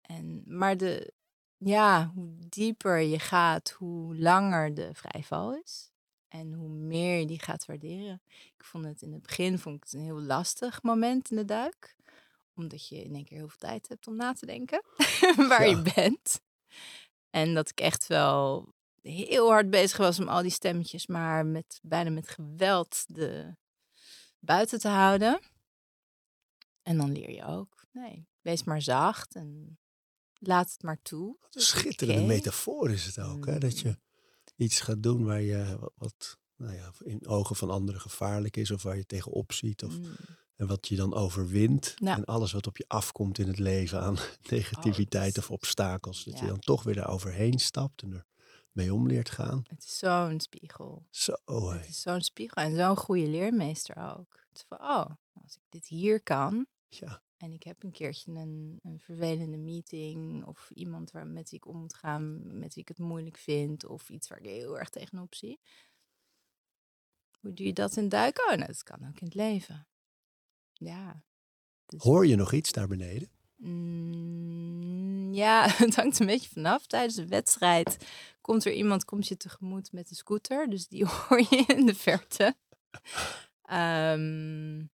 en, 0.00 0.42
maar 0.46 0.76
de, 0.76 1.12
ja, 1.56 2.12
hoe 2.14 2.36
dieper 2.48 2.98
je 2.98 3.18
gaat, 3.18 3.70
hoe 3.70 4.16
langer 4.16 4.74
de 4.74 4.90
vrijval 4.92 5.54
is. 5.54 5.92
En 6.28 6.52
hoe 6.52 6.68
meer 6.68 7.18
je 7.18 7.26
die 7.26 7.42
gaat 7.42 7.66
waarderen. 7.66 8.22
Ik 8.56 8.64
vond 8.64 8.84
het 8.84 9.02
in 9.02 9.12
het 9.12 9.22
begin 9.22 9.58
vond 9.58 9.76
ik 9.76 9.82
het 9.82 9.92
een 9.92 10.00
heel 10.00 10.20
lastig 10.20 10.82
moment 10.82 11.30
in 11.30 11.36
de 11.36 11.44
duik. 11.44 11.96
Omdat 12.54 12.88
je 12.88 13.02
in 13.02 13.14
één 13.14 13.24
keer 13.24 13.38
heel 13.38 13.48
veel 13.48 13.68
tijd 13.68 13.88
hebt 13.88 14.06
om 14.06 14.16
na 14.16 14.32
te 14.32 14.46
denken 14.46 14.82
waar 15.48 15.68
ja. 15.68 15.76
je 15.76 15.92
bent. 15.94 16.42
En 17.34 17.54
dat 17.54 17.70
ik 17.70 17.80
echt 17.80 18.06
wel 18.06 18.72
heel 19.02 19.48
hard 19.48 19.70
bezig 19.70 19.96
was 19.96 20.20
om 20.20 20.28
al 20.28 20.42
die 20.42 20.50
stemmetjes 20.50 21.06
maar 21.06 21.46
met, 21.46 21.80
bijna 21.82 22.10
met 22.10 22.28
geweld 22.28 23.04
de, 23.06 23.56
buiten 24.38 24.78
te 24.78 24.88
houden. 24.88 25.40
En 26.82 26.96
dan 26.96 27.12
leer 27.12 27.30
je 27.30 27.44
ook, 27.44 27.86
nee, 27.92 28.28
wees 28.40 28.64
maar 28.64 28.82
zacht 28.82 29.34
en 29.34 29.78
laat 30.32 30.72
het 30.72 30.82
maar 30.82 31.02
toe. 31.02 31.36
Wat 31.40 31.54
een 31.54 31.60
schitterende 31.60 32.22
okay. 32.22 32.34
metafoor 32.34 32.90
is 32.90 33.06
het 33.06 33.18
ook, 33.18 33.46
hè? 33.46 33.58
Dat 33.58 33.78
je 33.78 33.98
iets 34.56 34.80
gaat 34.80 35.02
doen 35.02 35.24
waar 35.24 35.40
je 35.40 35.76
wat, 35.80 35.92
wat 35.94 36.38
nou 36.56 36.74
ja, 36.74 36.92
in 36.98 37.26
ogen 37.26 37.56
van 37.56 37.70
anderen 37.70 38.00
gevaarlijk 38.00 38.56
is 38.56 38.70
of 38.70 38.82
waar 38.82 38.96
je 38.96 39.06
tegenop 39.06 39.52
ziet 39.52 39.84
of 39.84 39.98
Mm. 39.98 40.14
En 40.56 40.66
wat 40.66 40.88
je 40.88 40.96
dan 40.96 41.14
overwint 41.14 41.94
Ja. 41.96 42.16
en 42.16 42.24
alles 42.24 42.52
wat 42.52 42.66
op 42.66 42.76
je 42.76 42.84
afkomt 42.88 43.38
in 43.38 43.46
het 43.48 43.58
leven 43.58 44.00
aan 44.00 44.16
negativiteit 44.50 45.38
of 45.38 45.50
obstakels, 45.50 46.24
dat 46.24 46.38
je 46.38 46.46
dan 46.46 46.58
toch 46.58 46.82
weer 46.82 46.94
daar 46.94 47.08
overheen 47.08 47.58
stapt 47.58 48.02
en 48.02 48.12
er 48.12 48.26
mee 48.72 48.94
om 48.94 49.06
leert 49.06 49.30
gaan. 49.30 49.62
Het 49.68 49.84
is 49.84 49.98
zo'n 49.98 50.40
spiegel. 50.40 51.06
Zo, 51.10 51.34
hé. 51.46 51.78
Het 51.78 51.88
is 51.88 52.00
zo'n 52.00 52.20
spiegel 52.22 52.62
en 52.62 52.76
zo'n 52.76 52.96
goede 52.96 53.28
leermeester 53.28 53.96
ook. 53.96 54.44
Het 54.48 54.56
is 54.58 54.64
van, 54.68 54.78
oh, 54.80 55.06
als 55.42 55.54
ik 55.56 55.62
dit 55.68 55.86
hier 55.86 56.22
kan 56.22 56.66
ja, 56.88 57.22
en 57.36 57.52
ik 57.52 57.62
heb 57.62 57.82
een 57.82 57.92
keertje 57.92 58.32
een, 58.32 58.78
een 58.82 59.00
vervelende 59.00 59.56
meeting 59.56 60.44
of 60.44 60.70
iemand 60.70 61.10
waar, 61.10 61.26
met 61.26 61.50
wie 61.50 61.58
ik 61.58 61.66
om 61.66 61.76
moet 61.76 61.94
gaan, 61.94 62.40
met 62.58 62.74
wie 62.74 62.82
ik 62.82 62.88
het 62.88 62.98
moeilijk 62.98 63.36
vind 63.36 63.84
of 63.84 64.08
iets 64.08 64.28
waar 64.28 64.38
ik 64.38 64.44
heel 64.44 64.78
erg 64.78 64.88
tegenop 64.88 65.34
zie. 65.34 65.60
Hoe 67.40 67.52
doe 67.52 67.66
je 67.66 67.72
dat 67.72 67.96
in 67.96 68.08
duiken? 68.08 68.44
Oh, 68.44 68.56
nou, 68.56 68.66
dat 68.66 68.82
kan 68.82 69.08
ook 69.08 69.20
in 69.20 69.26
het 69.26 69.34
leven. 69.34 69.86
Ja. 70.74 71.22
Dus- 71.86 72.02
hoor 72.02 72.26
je 72.26 72.36
nog 72.36 72.52
iets 72.52 72.72
daar 72.72 72.88
beneden? 72.88 73.30
Mm, 73.56 75.32
ja, 75.32 75.68
het 75.84 75.96
hangt 75.96 76.18
een 76.18 76.26
beetje 76.26 76.48
vanaf. 76.48 76.86
Tijdens 76.86 77.14
de 77.14 77.26
wedstrijd 77.26 78.06
komt 78.40 78.64
er 78.64 78.72
iemand 78.72 79.04
komt 79.04 79.28
je 79.28 79.36
tegemoet 79.36 79.92
met 79.92 80.10
een 80.10 80.16
scooter. 80.16 80.70
Dus 80.70 80.86
die 80.86 81.06
hoor 81.28 81.40
je 81.40 81.64
in 81.66 81.86
de 81.86 81.94
verte. 81.94 82.56
Ehm, 83.62 84.86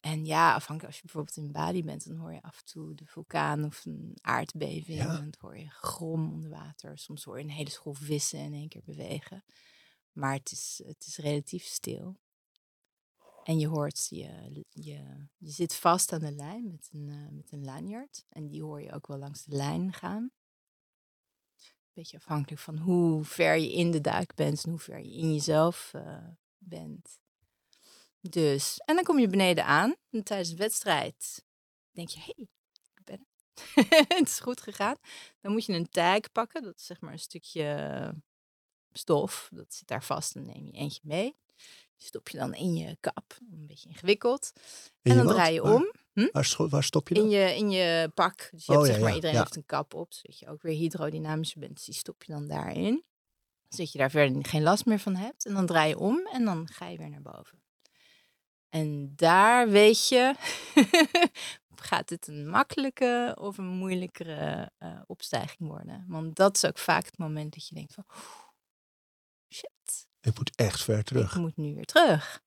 en 0.00 0.24
ja, 0.24 0.54
afhankelijk 0.54 0.86
als 0.86 0.96
je 0.96 1.02
bijvoorbeeld 1.02 1.36
in 1.36 1.52
Bali 1.52 1.84
bent, 1.84 2.08
dan 2.08 2.16
hoor 2.16 2.32
je 2.32 2.42
af 2.42 2.58
en 2.58 2.64
toe 2.64 2.94
de 2.94 3.06
vulkaan 3.06 3.64
of 3.64 3.84
een 3.84 4.18
aardbeving. 4.20 4.98
Ja. 4.98 5.08
En 5.08 5.14
dan 5.16 5.34
hoor 5.38 5.58
je 5.58 5.70
grom 5.70 6.32
onder 6.32 6.50
water. 6.50 6.98
Soms 6.98 7.24
hoor 7.24 7.38
je 7.38 7.44
een 7.44 7.50
hele 7.50 7.70
school 7.70 7.94
vissen 7.94 8.38
in 8.38 8.52
één 8.52 8.68
keer 8.68 8.82
bewegen. 8.84 9.44
Maar 10.12 10.34
het 10.34 10.50
is, 10.52 10.82
het 10.86 11.06
is 11.06 11.16
relatief 11.16 11.64
stil. 11.64 12.16
En 13.46 13.58
je 13.58 13.66
hoort, 13.66 14.06
je, 14.10 14.64
je, 14.70 15.26
je 15.36 15.50
zit 15.50 15.74
vast 15.74 16.12
aan 16.12 16.20
de 16.20 16.32
lijn 16.32 16.70
met 16.70 16.88
een, 16.92 17.08
eh, 17.08 17.36
met 17.36 17.52
een 17.52 17.64
lanyard. 17.64 18.24
En 18.28 18.46
die 18.46 18.62
hoor 18.62 18.82
je 18.82 18.92
ook 18.92 19.06
wel 19.06 19.18
langs 19.18 19.44
de 19.44 19.56
lijn 19.56 19.92
gaan. 19.92 20.30
Beetje 21.92 22.16
afhankelijk 22.16 22.60
van 22.60 22.78
hoe 22.78 23.24
ver 23.24 23.56
je 23.56 23.72
in 23.72 23.90
de 23.90 24.00
duik 24.00 24.34
bent 24.34 24.64
en 24.64 24.70
hoe 24.70 24.78
ver 24.78 24.98
je 24.98 25.12
in 25.12 25.32
jezelf 25.32 25.90
eh, 25.94 26.28
bent. 26.58 27.20
Dus, 28.20 28.78
en 28.78 28.94
dan 28.94 29.04
kom 29.04 29.18
je 29.18 29.28
beneden 29.28 29.64
aan. 29.64 29.94
En 30.10 30.24
tijdens 30.24 30.50
de 30.50 30.56
wedstrijd 30.56 31.44
denk 31.90 32.08
je, 32.08 32.18
hé, 32.18 32.32
hey, 32.36 32.48
ik 32.94 33.04
ben 33.04 33.26
het 34.18 34.28
is 34.28 34.40
goed 34.40 34.60
gegaan. 34.60 34.96
Dan 35.40 35.52
moet 35.52 35.64
je 35.64 35.72
een 35.72 35.88
tag 35.88 36.32
pakken. 36.32 36.62
Dat 36.62 36.76
is 36.76 36.86
zeg 36.86 37.00
maar 37.00 37.12
een 37.12 37.18
stukje 37.18 38.14
stof. 38.92 39.48
Dat 39.52 39.74
zit 39.74 39.88
daar 39.88 40.04
vast. 40.04 40.34
Dan 40.34 40.46
neem 40.46 40.66
je 40.66 40.72
eentje 40.72 41.00
mee. 41.04 41.36
Die 41.96 42.06
stop 42.06 42.28
je 42.28 42.38
dan 42.38 42.54
in 42.54 42.74
je 42.74 42.96
kap. 43.00 43.36
Een 43.52 43.66
beetje 43.66 43.88
ingewikkeld. 43.88 44.52
In 45.02 45.10
en 45.10 45.16
dan 45.16 45.26
wat? 45.26 45.34
draai 45.34 45.54
je 45.54 45.62
om. 45.62 45.92
Waar, 46.32 46.44
scho- 46.44 46.68
waar 46.68 46.82
stop 46.84 47.08
je 47.08 47.14
In 47.14 47.22
dat? 47.22 47.30
je, 47.30 47.38
in 47.56 47.70
je 47.70 48.10
pak. 48.14 48.48
Dus 48.52 48.66
je 48.66 48.72
Oh, 48.72 48.78
hebt, 48.78 48.88
ja, 48.88 48.94
zeg 48.94 49.02
maar, 49.04 49.14
iedereen 49.14 49.36
ja. 49.36 49.42
heeft 49.42 49.56
een 49.56 49.66
kap 49.66 49.94
op, 49.94 50.12
zodat 50.12 50.38
je 50.38 50.48
ook 50.48 50.62
weer 50.62 50.76
hydrodynamischer 50.76 51.60
bent. 51.60 51.74
Dus 51.74 51.84
die 51.84 51.94
stop 51.94 52.22
je 52.24 52.32
dan 52.32 52.46
daarin. 52.46 53.04
Zodat 53.68 53.92
je 53.92 53.98
daar 53.98 54.10
verder 54.10 54.46
geen 54.46 54.62
last 54.62 54.86
meer 54.86 54.98
van 54.98 55.16
hebt. 55.16 55.46
En 55.46 55.54
dan 55.54 55.66
draai 55.66 55.88
je 55.88 55.98
om 55.98 56.26
en 56.26 56.44
dan 56.44 56.68
ga 56.72 56.86
je 56.88 56.98
weer 56.98 57.10
naar 57.10 57.22
boven. 57.22 57.62
En 58.68 59.12
daar 59.16 59.68
weet 59.68 60.08
je, 60.08 60.34
gaat 61.76 62.08
dit 62.08 62.26
een 62.26 62.48
makkelijke 62.48 63.36
of 63.40 63.58
een 63.58 63.66
moeilijkere 63.66 64.70
eh, 64.78 65.00
opstijging 65.06 65.68
worden. 65.68 66.04
Want 66.08 66.36
dat 66.36 66.56
is 66.56 66.64
ook 66.64 66.78
vaak 66.78 67.04
het 67.04 67.18
moment 67.18 67.54
dat 67.54 67.68
je 67.68 67.74
denkt 67.74 67.94
van, 67.94 68.04
shit, 69.54 70.06
Ik 70.26 70.38
moet 70.38 70.52
echt 70.54 70.82
ver 70.82 71.04
terug. 71.04 71.34
ik 71.34 71.40
moet 71.40 71.56
nu 71.56 71.74
weer 71.74 71.84
terug. 71.84 72.40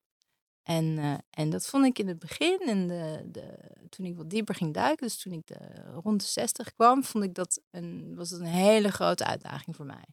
En, 0.64 0.98
eh, 0.98 1.14
en 1.30 1.50
dat 1.50 1.68
vond 1.68 1.86
ik 1.86 2.00
in 2.00 2.08
het 2.08 2.20
begin, 2.20 2.60
en 2.60 2.88
de, 2.88 3.24
de, 3.26 3.58
toen 3.90 4.06
ik 4.06 4.16
wat 4.16 4.30
dieper 4.30 4.56
ging 4.56 4.74
duiken, 4.74 5.08
dus 5.08 5.18
toen 5.18 5.34
ik 5.34 5.48
de, 5.48 5.58
rond 6.04 6.22
de 6.22 6.28
60 6.28 6.74
kwam, 6.74 7.04
vond 7.04 7.24
ik 7.24 7.34
dat 7.34 7.62
een, 7.72 8.16
was 8.16 8.30
het 8.30 8.40
een 8.40 8.46
hele 8.46 8.92
grote 8.92 9.26
uitdaging 9.26 9.76
voor 9.76 9.86
mij. 9.86 10.06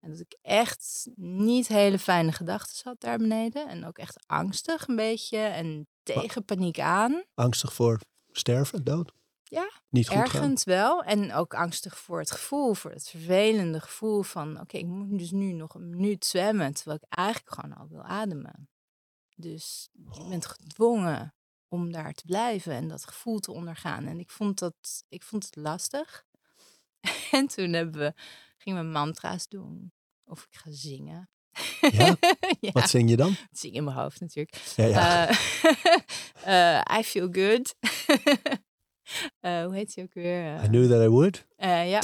En 0.00 0.10
dat 0.10 0.20
ik 0.20 0.36
echt 0.42 1.08
niet 1.14 1.68
hele 1.68 1.98
fijne 1.98 2.32
gedachten 2.32 2.80
had 2.84 3.00
daar 3.00 3.18
beneden. 3.18 3.68
En 3.68 3.86
ook 3.86 3.98
echt 3.98 4.26
angstig 4.26 4.88
een 4.88 4.96
beetje. 4.96 5.38
En 5.38 5.86
tegen 6.02 6.44
paniek 6.44 6.80
aan. 6.80 7.22
Angstig 7.34 7.72
voor 7.72 8.00
sterven, 8.30 8.84
dood? 8.84 9.12
Ja, 9.48 9.70
Niet 9.88 10.08
goed 10.08 10.16
gaan? 10.16 10.24
Ergens 10.24 10.64
wel. 10.64 11.02
En 11.02 11.32
ook 11.32 11.54
angstig 11.54 11.98
voor 11.98 12.18
het 12.18 12.30
gevoel, 12.30 12.74
voor 12.74 12.90
het 12.90 13.08
vervelende 13.08 13.80
gevoel 13.80 14.22
van... 14.22 14.60
oké, 14.60 14.76
ik 14.76 14.86
moet 14.86 15.18
dus 15.18 15.30
nu 15.30 15.52
nog 15.52 15.74
een 15.74 15.90
minuut 15.90 16.24
zwemmen... 16.24 16.74
terwijl 16.74 16.98
ik 17.02 17.18
eigenlijk 17.18 17.54
gewoon 17.54 17.76
al 17.76 17.88
wil 17.88 18.02
ademen. 18.02 18.68
Dus 19.36 19.88
je 19.92 20.28
bent 20.28 20.46
gedwongen 20.46 21.34
om 21.68 21.92
daar 21.92 22.12
te 22.12 22.24
blijven 22.26 22.72
en 22.72 22.88
dat 22.88 23.04
gevoel 23.04 23.38
te 23.38 23.52
ondergaan. 23.52 24.06
En 24.06 24.18
ik 24.18 24.30
vond, 24.30 24.58
dat, 24.58 25.04
ik 25.08 25.22
vond 25.22 25.44
het 25.44 25.56
lastig. 25.56 26.26
En 27.30 27.46
toen 27.46 27.72
hebben 27.72 28.00
we, 28.00 28.12
gingen 28.56 28.84
we 28.84 28.90
mantra's 28.90 29.48
doen. 29.48 29.92
Of 30.24 30.46
ik 30.50 30.58
ga 30.58 30.70
zingen. 30.70 31.30
Ja? 31.80 32.16
ja, 32.60 32.72
Wat 32.72 32.90
zing 32.90 33.10
je 33.10 33.16
dan? 33.16 33.36
zing 33.50 33.74
in 33.74 33.84
mijn 33.84 33.96
hoofd 33.96 34.20
natuurlijk. 34.20 34.56
Ja, 34.76 34.84
ja. 34.84 35.28
Eh, 35.28 35.36
eh, 36.80 36.98
I 36.98 37.04
feel 37.04 37.28
good. 37.32 37.74
Eh, 39.40 39.64
hoe 39.64 39.74
heet 39.74 39.94
hij 39.94 40.04
ook 40.04 40.14
weer? 40.14 40.64
I 40.64 40.66
knew 40.66 40.90
that 40.90 41.02
I 41.02 41.08
would. 41.08 41.46
eh, 41.56 41.90
ja. 41.90 42.00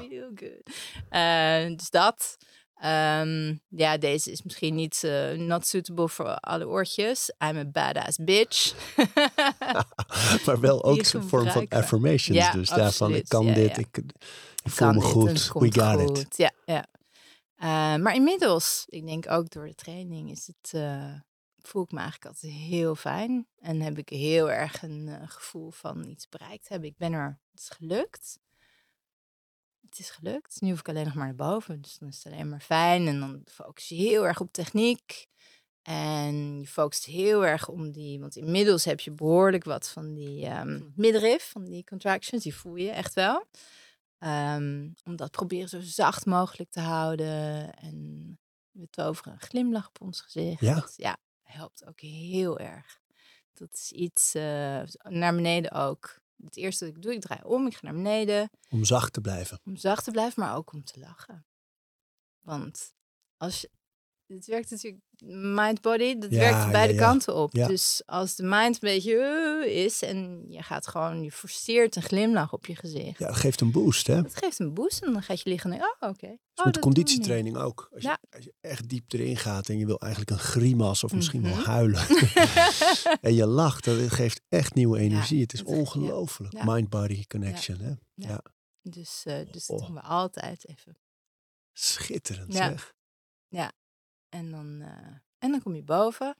I 0.02 0.08
feel 0.08 0.30
good. 0.34 1.78
Dus 1.78 1.90
dat. 1.90 2.36
Ehm, 2.74 3.54
ja, 3.68 3.98
deze 3.98 4.30
is 4.30 4.42
misschien 4.42 4.74
niet 4.74 5.02
not 5.36 5.66
suitable 5.66 6.08
voor 6.08 6.34
alle 6.34 6.68
oortjes. 6.68 7.32
I'm 7.44 7.56
a 7.56 7.64
badass 7.64 8.18
bitch. 8.20 8.74
maar 10.46 10.60
wel 10.60 10.84
ook 10.84 10.96
een 10.96 11.04
vorm 11.04 11.28
van 11.28 11.46
gebruiken. 11.46 11.78
affirmations. 11.78 12.38
Ja, 12.38 12.52
dus 12.52 12.68
daarvan, 12.68 13.14
ik 13.14 13.28
kan 13.28 13.46
Ja, 13.46 13.54
dit, 13.54 13.78
ik, 13.78 14.02
voel 14.64 14.92
me 14.92 15.24
dit 15.24 15.42
goed, 15.42 15.74
we 15.74 15.80
got 15.80 16.18
it. 16.18 16.36
Ja, 16.36 16.52
ja. 16.64 16.86
Maar 17.96 18.14
inmiddels, 18.14 18.84
ik 18.88 19.06
denk 19.06 19.30
ook 19.30 19.50
door 19.50 19.66
de 19.66 19.74
training, 19.74 20.30
is 20.30 20.46
het, 20.46 20.72
voel 21.66 21.82
ik 21.82 21.90
me 21.90 21.98
eigenlijk 21.98 22.30
altijd 22.30 22.52
heel 22.52 22.94
fijn. 22.94 23.46
En 23.58 23.80
heb 23.80 23.98
ik 23.98 24.08
heel 24.08 24.50
erg 24.50 24.82
een 24.82 25.08
eh, 25.08 25.28
gevoel 25.28 25.70
van 25.70 26.08
iets 26.08 26.28
bereikt 26.28 26.68
hebben. 26.68 26.88
Ik 26.88 26.96
ben 26.96 27.12
er, 27.12 27.40
het 27.50 27.60
is 27.60 27.68
gelukt. 27.68 28.38
Het 29.80 29.98
is 29.98 30.10
gelukt. 30.10 30.60
Nu 30.60 30.70
hoef 30.70 30.78
ik 30.78 30.88
alleen 30.88 31.04
nog 31.04 31.14
maar 31.14 31.26
naar 31.26 31.34
boven. 31.34 31.80
Dus 31.80 31.98
dan 31.98 32.08
is 32.08 32.24
het 32.24 32.32
alleen 32.32 32.48
maar 32.48 32.60
fijn. 32.60 33.06
En 33.06 33.20
dan 33.20 33.42
focus 33.44 33.88
je 33.88 33.94
heel 33.94 34.26
erg 34.26 34.40
op 34.40 34.52
techniek. 34.52 35.26
En 35.82 36.60
je 36.60 36.66
focust 36.66 37.04
heel 37.04 37.46
erg 37.46 37.68
om 37.68 37.92
die, 37.92 38.20
want 38.20 38.36
inmiddels 38.36 38.84
heb 38.84 39.00
je 39.00 39.10
behoorlijk 39.10 39.64
wat 39.64 39.88
van 39.88 40.14
die 40.14 40.46
ehm 40.46 40.80
midriff, 40.94 41.50
van 41.50 41.64
die 41.64 41.84
contractions, 41.84 42.42
die 42.42 42.54
voel 42.54 42.76
je 42.76 42.90
echt 42.90 43.14
wel. 43.14 43.46
Ehm, 44.18 44.90
om 45.04 45.16
dat 45.16 45.30
proberen 45.30 45.68
zo 45.68 45.80
zacht 45.80 46.26
mogelijk 46.26 46.70
te 46.70 46.80
houden. 46.80 47.74
En 47.74 48.38
we 48.70 48.88
toveren 48.90 49.32
een 49.32 49.40
glimlach 49.40 49.88
op 49.88 50.00
ons 50.00 50.20
gezicht. 50.20 50.60
Ja? 50.60 50.88
ja 50.96 51.18
helpt 51.52 51.86
ook 51.86 52.00
heel 52.00 52.58
erg. 52.58 53.00
Dat 53.54 53.72
is 53.72 53.92
iets 53.92 54.34
eh, 54.34 54.82
naar 55.02 55.34
beneden 55.34 55.72
ook. 55.72 56.20
Het 56.44 56.56
eerste 56.56 56.84
dat 56.84 56.96
ik 56.96 57.02
doe, 57.02 57.14
ik 57.14 57.20
draai 57.20 57.42
om, 57.42 57.66
ik 57.66 57.74
ga 57.74 57.80
naar 57.82 57.94
beneden. 57.94 58.50
Om 58.68 58.84
zacht 58.84 59.12
te 59.12 59.20
blijven. 59.20 59.60
Om 59.64 59.76
zacht 59.76 60.04
te 60.04 60.10
blijven, 60.10 60.42
maar 60.42 60.56
ook 60.56 60.72
om 60.72 60.84
te 60.84 61.00
lachen. 61.00 61.46
Want 62.40 62.94
als 63.36 63.60
je, 63.60 63.70
het 64.28 64.46
werkt 64.46 64.70
natuurlijk 64.70 65.02
mind-body, 65.24 66.18
dat 66.18 66.30
Ja, 66.30 66.38
werkt 66.38 66.70
beide 66.72 66.94
ja, 66.94 67.00
ja. 67.00 67.06
kanten 67.06 67.34
op. 67.34 67.52
Dus 67.52 68.02
als 68.06 68.36
de 68.36 68.42
mind 68.42 68.74
een 68.74 68.80
beetje 68.80 69.16
eh, 69.66 69.84
is 69.84 70.02
en 70.02 70.44
je 70.48 70.62
gaat 70.62 70.86
gewoon, 70.86 71.22
je 71.22 71.32
forceert 71.32 71.96
een 71.96 72.02
glimlach 72.02 72.52
op 72.52 72.66
je 72.66 72.76
gezicht. 72.76 73.18
Ja, 73.18 73.26
dat 73.26 73.36
geeft 73.36 73.60
een 73.60 73.70
boost, 73.70 74.06
hè? 74.06 74.22
Dat 74.22 74.36
geeft 74.36 74.58
een 74.58 74.74
boost 74.74 75.02
en 75.02 75.12
dan 75.12 75.22
gaat 75.22 75.40
je 75.40 75.48
liggen 75.48 75.72
en 75.72 75.80
oh 75.80 76.08
oké. 76.08 76.26
Dus 76.26 76.36
Oh, 76.54 76.64
met 76.64 76.74
dat 76.74 76.82
conditietraining 76.82 77.56
ook. 77.56 77.88
Als 77.92 78.02
je, 78.02 78.08
Ja. 78.08 78.18
als 78.30 78.44
je 78.44 78.54
echt 78.60 78.88
diep 78.88 79.12
erin 79.12 79.36
gaat 79.36 79.68
en 79.68 79.78
je 79.78 79.86
wil 79.86 79.98
eigenlijk 80.00 80.30
een 80.32 80.38
grimas 80.38 81.04
of 81.04 81.12
misschien 81.12 81.42
wel 81.42 81.54
Mhm. 81.56 81.64
huilen. 81.70 82.06
en 83.20 83.34
je 83.34 83.46
lacht, 83.46 83.84
dat 83.84 84.12
geeft 84.12 84.40
echt 84.48 84.74
nieuwe 84.74 84.98
energie. 84.98 85.40
het 85.40 85.52
is 85.52 85.58
dat- 85.58 85.68
ongelooflijk. 85.68 86.64
Mind-body 86.64 87.24
connection, 87.26 87.78
hè? 87.80 87.92
Ja. 88.14 88.42
Dus, 88.82 89.22
eh, 89.24 89.52
dus 89.52 89.66
dat 89.66 89.80
Oh. 89.80 89.86
doen 89.86 89.94
we 89.94 90.00
altijd 90.02 90.68
even. 90.68 90.96
Schitterend, 91.72 92.54
Ja. 93.48 93.72
En 94.28 94.50
dan, 94.50 94.80
eh, 94.80 95.16
en 95.38 95.50
dan 95.50 95.62
kom 95.62 95.74
je 95.74 95.82
boven. 95.82 96.36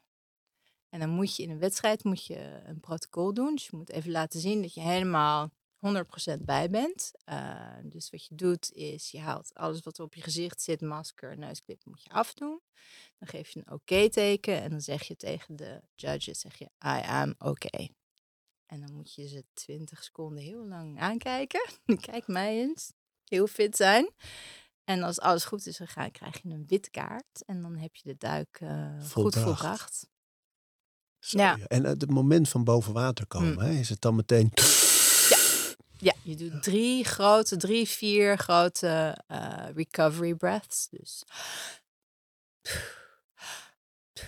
En 0.89 1.01
dan 1.01 1.11
moet 1.11 1.37
je 1.37 1.43
in 1.43 1.51
een 1.51 1.59
wedstrijd 1.59 2.05
moet 2.05 2.27
je 2.27 2.61
een 2.65 2.81
protocol 2.81 3.35
doen. 3.35 3.55
Dus 3.55 3.67
je 3.67 3.77
moet 3.77 3.91
even 3.91 4.11
laten 4.11 4.41
zien 4.41 4.63
dat 4.63 4.75
je 4.75 4.81
helemaal 4.81 5.51
100% 5.79 6.45
bij 6.45 6.71
bent. 6.71 7.13
Eh, 7.25 7.77
dus 7.83 8.11
wat 8.11 8.27
je 8.27 8.35
doet 8.35 8.73
is, 8.73 9.11
je 9.11 9.19
haalt 9.19 9.55
alles 9.55 9.81
wat 9.81 10.01
op 10.01 10.15
je 10.15 10.23
gezicht 10.23 10.63
zit, 10.63 10.81
masker, 10.81 11.39
neusklip, 11.39 11.85
moet 11.85 12.03
je 12.03 12.11
afdoen. 12.11 12.61
Dan 13.19 13.29
geef 13.29 13.51
je 13.51 13.61
een 13.65 13.73
oké-teken 13.73 14.63
en 14.63 14.71
dan 14.71 14.81
zeg 14.81 15.03
je 15.03 15.17
tegen 15.17 15.57
de 15.57 15.81
judges, 15.95 16.41
zeg 16.41 16.59
je, 16.59 16.65
I 16.65 17.03
am 17.07 17.35
oké. 17.39 17.89
En 18.67 18.81
dan 18.81 18.93
moet 18.93 19.15
je 19.15 19.29
ze 19.29 19.45
20 19.53 20.05
seconden 20.05 20.43
heel 20.43 20.67
lang 20.67 21.01
aankijken. 21.01 21.71
Kijk 22.11 22.27
mij 22.27 22.59
eens. 22.59 22.93
Heel 23.25 23.47
fit 23.47 23.77
zijn. 23.77 24.11
En 24.89 25.03
als 25.03 25.21
alles 25.21 25.45
goed 25.45 25.67
is 25.67 25.77
gegaan, 25.77 26.11
krijg 26.11 26.43
je 26.43 26.49
een 26.49 26.65
wit 26.67 26.91
kaart. 26.91 27.43
En 27.47 27.63
dan 27.63 27.77
heb 27.77 27.97
je 27.97 28.09
de 28.09 28.17
duik 28.19 28.59
eh, 28.61 28.91
goed 29.11 29.35
Volbracht. 29.35 30.09
Ja. 31.19 31.57
ja. 31.57 31.67
En 31.67 31.85
eh, 31.85 31.91
het 31.91 32.11
moment 32.11 32.49
van 32.49 32.65
boven 32.65 32.93
water 32.93 33.27
komen, 33.27 33.53
Mm. 33.53 33.59
hè, 33.59 33.71
is 33.71 33.89
het 33.89 34.01
dan 34.01 34.15
meteen... 34.15 34.53
Ja, 36.01 36.15
je 36.23 36.37
doet 36.37 36.63
drie 36.63 37.05
grote, 37.05 37.57
drie, 37.57 37.89
vier 37.89 38.39
grote 38.39 39.19
eh, 39.27 39.69
recovery 39.75 40.35
breaths. 40.35 40.89
Dus 40.91 41.25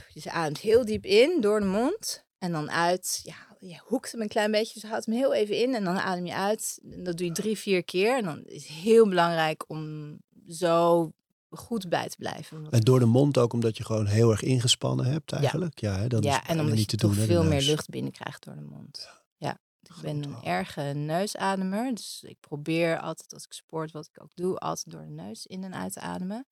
je 0.09 0.31
ademt 0.31 0.59
heel 0.59 0.85
diep 0.85 1.05
in 1.05 1.41
door 1.41 1.61
de 1.61 1.67
mond. 1.67 2.25
En 2.39 2.53
dan 2.53 2.71
uit. 2.71 3.21
Ja, 3.23 3.57
je 3.61 3.81
hoekt 3.85 4.13
hem 4.13 4.21
een 4.21 4.29
klein 4.29 4.51
beetje. 4.51 4.81
Dus 4.81 4.91
houdt 4.91 5.07
hem 5.07 5.15
heel 5.15 5.35
even 5.35 5.57
in. 5.57 5.75
En 5.75 5.85
dan 5.85 5.99
adem 5.99 6.27
je 6.27 6.35
uit. 6.35 6.79
En 6.91 7.03
dat 7.05 7.17
doe 7.17 7.27
je 7.27 7.33
drie, 7.33 7.59
vier 7.59 7.85
keer. 7.85 8.17
En 8.17 8.25
dan 8.25 8.43
is 8.45 8.63
het 8.63 8.73
heel 8.73 9.09
belangrijk 9.09 9.65
om 9.69 10.19
zo 10.49 11.13
goed 11.51 11.89
bij 11.89 12.09
te 12.09 12.17
blijven. 12.17 12.67
En 12.71 12.81
door 12.81 12.99
de 12.99 13.05
mond 13.05 13.39
ook 13.39 13.53
omdat 13.53 13.77
je 13.77 13.85
gewoon 13.85 14.07
heel 14.07 14.31
erg 14.31 14.43
ingespannen 14.43 15.07
hebt 15.07 15.33
eigenlijk. 15.33 15.81
Ja, 15.81 15.97
hè, 15.99 16.07
dat 16.07 16.25
is 16.25 16.39
en 16.47 16.61
omdat 16.61 16.77
niet 16.77 16.91
je 16.91 16.97
te 16.97 17.07
doen. 17.07 17.15
toch 17.15 17.25
veel 17.25 17.45
meer 17.45 17.63
lucht 17.63 17.89
binnenkrijgt 17.89 18.45
door 18.45 18.55
de 18.55 18.61
mond. 18.61 19.09
Ja, 19.37 19.59
ik 19.83 20.03
ben 20.03 20.25
een 20.25 20.43
erge 20.43 20.83
neusademer. 20.83 21.95
Dus 21.95 22.23
ik 22.27 22.37
probeer 22.41 23.01
altijd 23.01 23.35
als 23.35 23.45
ik 23.45 23.53
sport, 23.53 23.93
wat 23.93 24.09
ik 24.13 24.23
ook 24.23 24.35
doe, 24.35 24.59
altijd 24.59 24.91
door 24.91 25.03
de 25.03 25.11
neus 25.23 25.47
in 25.47 25.65
en 25.65 25.75
uit 25.75 25.93
te 25.93 26.01
ademen. 26.01 26.47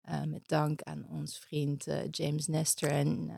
Eh, 0.00 0.22
met 0.22 0.48
dank 0.48 0.82
aan 0.82 1.06
ons 1.08 1.38
vriend 1.38 1.86
eh, 1.86 1.98
James 2.10 2.46
Nestor 2.46 2.90
en 2.90 3.30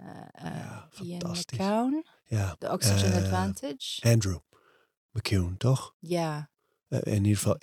Ja, 0.43 0.89
Ian. 1.03 1.31
McCown. 1.31 2.05
Ja. 2.27 2.57
De 2.59 2.71
Oxygen 2.71 3.13
Advantage. 3.23 4.11
Andrew 4.11 4.39
McCune, 5.13 5.57
toch? 5.57 5.95
Ja, 5.99 6.51
in 6.91 7.25
ieder 7.25 7.37
geval 7.37 7.57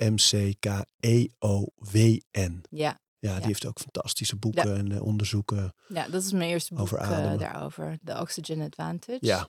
M-C-K-E-O-W-N. 1.37 2.61
ja, 2.69 2.99
Ja, 3.19 3.31
die 3.33 3.41
Ja. 3.41 3.47
heeft 3.47 3.65
ook 3.65 3.79
fantastische 3.79 4.35
boeken 4.35 4.75
en 4.77 4.91
eh, 4.91 5.01
onderzoeken. 5.01 5.73
ja, 5.87 6.07
dat 6.07 6.23
is 6.23 6.31
mijn 6.31 6.49
eerste 6.49 6.73
boek 6.73 6.83
Over 6.83 6.97
eh, 6.97 7.37
daarover. 7.39 7.97
De 8.01 8.19
Oxygen 8.19 8.61
Advantage. 8.61 9.17
Ja, 9.21 9.47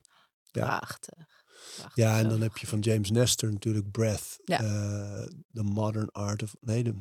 ja. 0.50 0.66
Prachtig. 0.78 1.26
Prachtig, 1.76 1.96
Ja, 1.96 2.18
en 2.18 2.28
dan 2.28 2.40
heb 2.40 2.56
je 2.56 2.66
van 2.66 2.78
James 2.80 3.10
Nestor 3.10 3.52
natuurlijk 3.52 3.90
Breath. 3.90 4.36
Ja. 4.44 4.60
eh, 4.62 5.26
The 5.52 5.62
Modern 5.62 6.08
Art 6.10 6.42
of... 6.42 6.54
Nee, 6.60 6.82
de, 6.84 6.94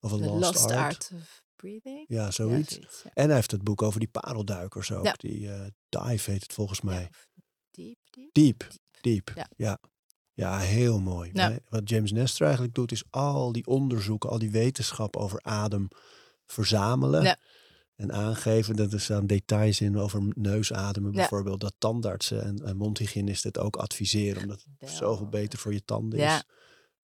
of 0.00 0.12
a 0.12 0.16
The 0.16 0.22
Lost, 0.24 0.40
Lost 0.54 0.64
Art. 0.64 0.74
Art 0.74 1.10
of 1.14 1.42
Breathing. 1.56 2.04
Ja, 2.08 2.30
zoiets. 2.30 2.78
En 3.14 3.26
hij 3.26 3.34
heeft 3.34 3.50
het 3.50 3.62
boek 3.64 3.82
over 3.82 4.00
die 4.00 4.08
parelduikers 4.08 4.92
ook. 4.92 5.18
Die 5.20 5.52
eh, 5.52 5.66
Dive 5.88 6.30
heet 6.30 6.42
het 6.42 6.52
volgens 6.52 6.80
mij. 6.80 7.00
Ja, 7.00 7.08
of 7.10 7.26
Diep, 7.70 7.98
diep. 8.10 8.32
Diep, 8.32 8.68
diep. 9.00 9.32
Ja. 9.56 9.78
Ja. 10.34 10.58
heel 10.58 11.00
mooi. 11.00 11.30
Ja. 11.32 11.58
Wat 11.68 11.88
James 11.88 12.12
Nestor 12.12 12.46
eigenlijk 12.46 12.74
doet, 12.74 12.92
is 12.92 13.04
al 13.10 13.52
die 13.52 13.66
onderzoeken, 13.66 14.30
al 14.30 14.38
die 14.38 14.50
wetenschap 14.50 15.16
over 15.16 15.40
adem 15.42 15.88
verzamelen. 16.46 17.22
Ja. 17.22 17.36
En 17.96 18.12
aangeven, 18.12 18.76
dat 18.76 18.92
er 18.92 19.00
staan 19.00 19.26
details 19.26 19.80
in 19.80 19.98
over 19.98 20.22
neusademen 20.34 21.12
bijvoorbeeld. 21.12 21.60
Dat 21.60 21.74
tandartsen 21.78 22.44
en, 22.44 22.64
en 22.64 22.76
mondhygiënisten 22.76 23.48
het 23.52 23.58
ook 23.58 23.76
adviseren. 23.76 24.42
Omdat 24.42 24.64
het 24.78 24.90
zoveel 24.90 25.28
beter 25.28 25.58
voor 25.58 25.72
je 25.72 25.84
tanden 25.84 26.18
Ja. 26.18 26.42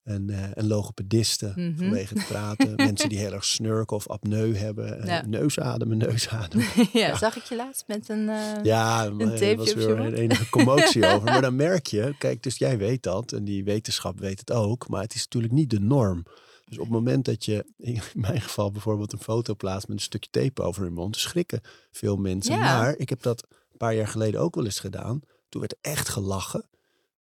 Eh, 0.04 0.14
en 0.54 0.66
logopedisten 0.66 1.52
Mhm. 1.56 1.76
vanwege 1.76 2.14
het 2.18 2.26
praten. 2.26 2.74
Mensen 2.86 3.08
die 3.08 3.18
heel 3.18 3.32
erg 3.32 3.44
snurken 3.44 3.96
of 3.96 4.08
apneu 4.08 4.54
hebben. 4.56 4.98
Ja. 5.06 5.14
Ja. 5.14 5.26
Neusademen, 5.26 5.98
neusademen. 5.98 6.66
ja, 6.76 7.06
Ja. 7.06 7.16
zag 7.16 7.36
ik 7.36 7.42
je 7.42 7.56
laatst 7.56 7.84
met 7.86 8.08
een... 8.08 8.28
eh, 8.28 8.36
Ja, 8.62 9.04
tapeje 9.04 9.56
was 9.56 9.74
weer 9.74 9.98
een 10.00 10.14
enige 10.14 10.48
commotie 10.48 11.06
over. 11.12 11.22
Maar 11.24 11.40
dan 11.42 11.56
merk 11.56 11.86
je, 11.86 12.14
kijk, 12.18 12.42
dus 12.42 12.56
jij 12.58 12.78
weet 12.78 13.02
dat 13.02 13.32
en 13.32 13.44
die 13.44 13.64
wetenschap 13.64 14.18
weet 14.20 14.38
het 14.38 14.52
ook, 14.52 14.88
maar 14.88 15.02
het 15.02 15.14
is 15.14 15.22
natuurlijk 15.22 15.52
niet 15.52 15.70
de 15.70 15.80
norm. 15.80 16.22
Dus 16.64 16.76
op 16.78 16.84
het 16.84 16.92
moment 16.92 17.24
dat 17.24 17.44
je, 17.44 17.64
in 17.76 18.00
mijn 18.14 18.40
geval 18.40 18.70
bijvoorbeeld 18.70 19.12
een 19.12 19.18
foto 19.22 19.54
plaatst 19.54 19.88
met 19.88 19.96
een 19.96 20.02
stukje 20.02 20.30
tape 20.30 20.62
over 20.62 20.82
hun 20.82 20.92
mond, 20.92 21.16
schrikken 21.16 21.60
veel 21.90 22.16
mensen. 22.16 22.54
Ja. 22.54 22.60
Maar 22.78 22.94
ik 22.96 23.08
heb 23.08 23.22
dat 23.22 23.42
een 23.50 23.76
paar 23.76 23.94
jaar 23.94 24.08
geleden 24.08 24.40
ook 24.40 24.54
wel 24.54 24.64
eens 24.64 24.80
gedaan. 24.80 25.20
Toen 25.48 25.60
werd 25.60 25.72
er 25.80 25.90
echt 25.92 26.08
gelachen. 26.08 26.64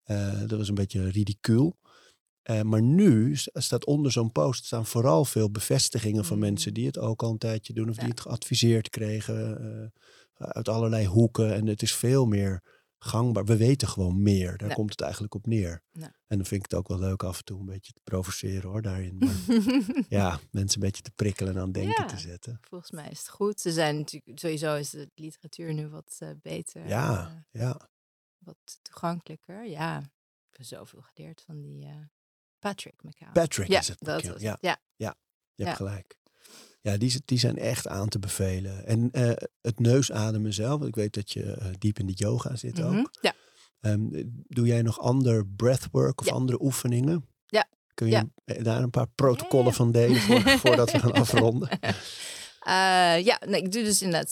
Eh, 0.03 0.39
dat 0.47 0.57
was 0.57 0.67
een 0.67 0.75
beetje 0.75 1.09
ridicuul. 1.09 1.75
Eh, 2.47 2.61
maar 2.61 2.81
nu 2.81 3.35
staat 3.35 3.85
onder 3.85 4.11
zo'n 4.11 4.31
post 4.31 4.65
staan 4.65 4.85
vooral 4.85 5.25
veel 5.25 5.51
bevestigingen 5.51 6.25
van 6.25 6.35
Mm. 6.37 6.41
mensen 6.43 6.73
die 6.73 6.85
het 6.85 6.97
ook 6.97 7.23
al 7.23 7.31
een 7.31 7.37
tijdje 7.37 7.73
doen 7.73 7.89
of 7.89 7.95
die 7.95 8.07
het 8.09 8.19
geadviseerd 8.21 8.89
kregen 8.89 9.57
eh, 10.37 10.47
uit 10.49 10.69
allerlei 10.69 11.05
hoeken. 11.05 11.53
En 11.53 11.65
het 11.67 11.81
is 11.81 11.95
veel 11.95 12.25
meer 12.25 12.63
gangbaar. 12.99 13.45
We 13.45 13.57
weten 13.57 13.87
gewoon 13.87 14.21
meer. 14.21 14.57
Daar 14.57 14.69
Ja. 14.69 14.75
komt 14.75 14.89
het 14.91 15.01
eigenlijk 15.01 15.33
op 15.35 15.45
neer. 15.47 15.83
Ja. 15.91 16.05
En 16.27 16.37
dan 16.37 16.45
vind 16.45 16.63
ik 16.65 16.71
het 16.71 16.79
ook 16.79 16.87
wel 16.87 16.99
leuk 16.99 17.23
af 17.23 17.37
en 17.37 17.43
toe 17.43 17.59
een 17.59 17.65
beetje 17.65 17.93
te 17.93 17.99
provoceren 18.03 18.69
hoor 18.69 18.81
daarin. 18.81 19.17
Maar 19.17 19.35
ja, 20.19 20.39
mensen 20.51 20.81
een 20.81 20.87
beetje 20.87 21.01
te 21.03 21.11
prikkelen 21.15 21.55
en 21.55 21.61
aan 21.61 21.71
denken 21.71 22.07
te 22.07 22.17
zetten. 22.17 22.59
Volgens 22.61 22.91
mij 22.91 23.09
is 23.09 23.19
het 23.19 23.29
goed. 23.29 23.59
Ze 23.59 23.71
zijn 23.71 23.97
natuurlijk, 23.97 24.39
sowieso 24.39 24.75
is 24.75 24.89
de 24.89 25.09
literatuur 25.15 25.73
nu 25.73 25.87
wat 25.87 26.15
eh, 26.19 26.29
beter. 26.41 26.87
Ja, 26.87 27.45
ja. 27.51 27.89
wat 28.37 28.79
toegankelijker. 28.81 29.65
Ja, 29.67 29.99
ik 30.51 30.57
heb 30.57 30.65
zoveel 30.65 31.01
geleerd 31.01 31.41
van 31.45 31.61
die 31.61 31.87
Patrick 32.67 33.03
McCown. 33.03 33.31
Patrick 33.31 33.67
ja, 33.67 33.79
is 33.79 33.87
het. 33.87 33.97
dat 33.99 34.15
boekje. 34.15 34.31
was 34.31 34.41
ja, 34.41 34.51
het. 34.51 34.59
Ja, 34.61 34.79
je 35.55 35.63
hebt 35.63 35.77
ja. 35.79 35.85
gelijk. 35.85 36.15
Ja, 36.81 36.97
die, 36.97 37.21
die 37.25 37.39
zijn 37.39 37.57
echt 37.57 37.87
aan 37.87 38.09
te 38.09 38.19
bevelen. 38.19 38.85
En 38.85 39.11
eh, 39.11 39.31
het 39.61 39.79
neusademen 39.79 40.53
zelf. 40.53 40.83
Ik 40.83 40.95
weet 40.95 41.13
dat 41.13 41.31
je 41.31 41.43
eh, 41.53 41.67
diep 41.77 41.99
in 41.99 42.05
de 42.05 42.13
yoga 42.13 42.55
zit 42.55 42.77
Mhm. 42.77 42.97
ook. 42.97 43.09
ja. 43.21 43.33
Ehm, 43.79 43.99
doe 44.47 44.67
jij 44.67 44.81
nog 44.81 44.99
ander 44.99 45.47
breathwork 45.47 46.19
of 46.19 46.25
Ja. 46.25 46.31
andere 46.33 46.61
oefeningen? 46.61 47.25
Ja. 47.45 47.67
Kun 47.93 48.07
je 48.07 48.13
Ja. 48.13 48.25
eh, 48.45 48.63
daar 48.63 48.81
een 48.81 48.89
paar 48.89 49.07
protocollen 49.15 49.65
Ja. 49.65 49.71
van 49.73 49.91
delen 49.91 50.21
voor, 50.21 50.41
voordat 50.59 50.91
we 50.91 50.99
gaan 50.99 51.13
afronden? 51.13 51.69
Ja, 53.23 53.41
nee, 53.45 53.61
ik 53.61 53.71
doe 53.71 53.83
dus 53.83 54.01
inderdaad 54.01 54.31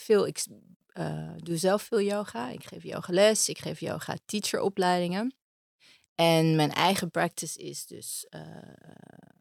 veel. 0.00 0.26
Ik 0.26 0.44
doe 1.36 1.56
zelf 1.56 1.82
veel 1.82 2.00
yoga. 2.00 2.50
Ik 2.50 2.64
geef 2.64 2.82
yogales. 2.82 3.48
Ik 3.48 3.58
geef 3.58 3.80
yoga 3.80 4.16
teacheropleidingen. 4.26 5.34
En 6.18 6.56
mijn 6.56 6.72
eigen 6.72 7.10
practice 7.10 7.58
is 7.62 7.86
dus 7.86 8.26
eh, 8.30 8.40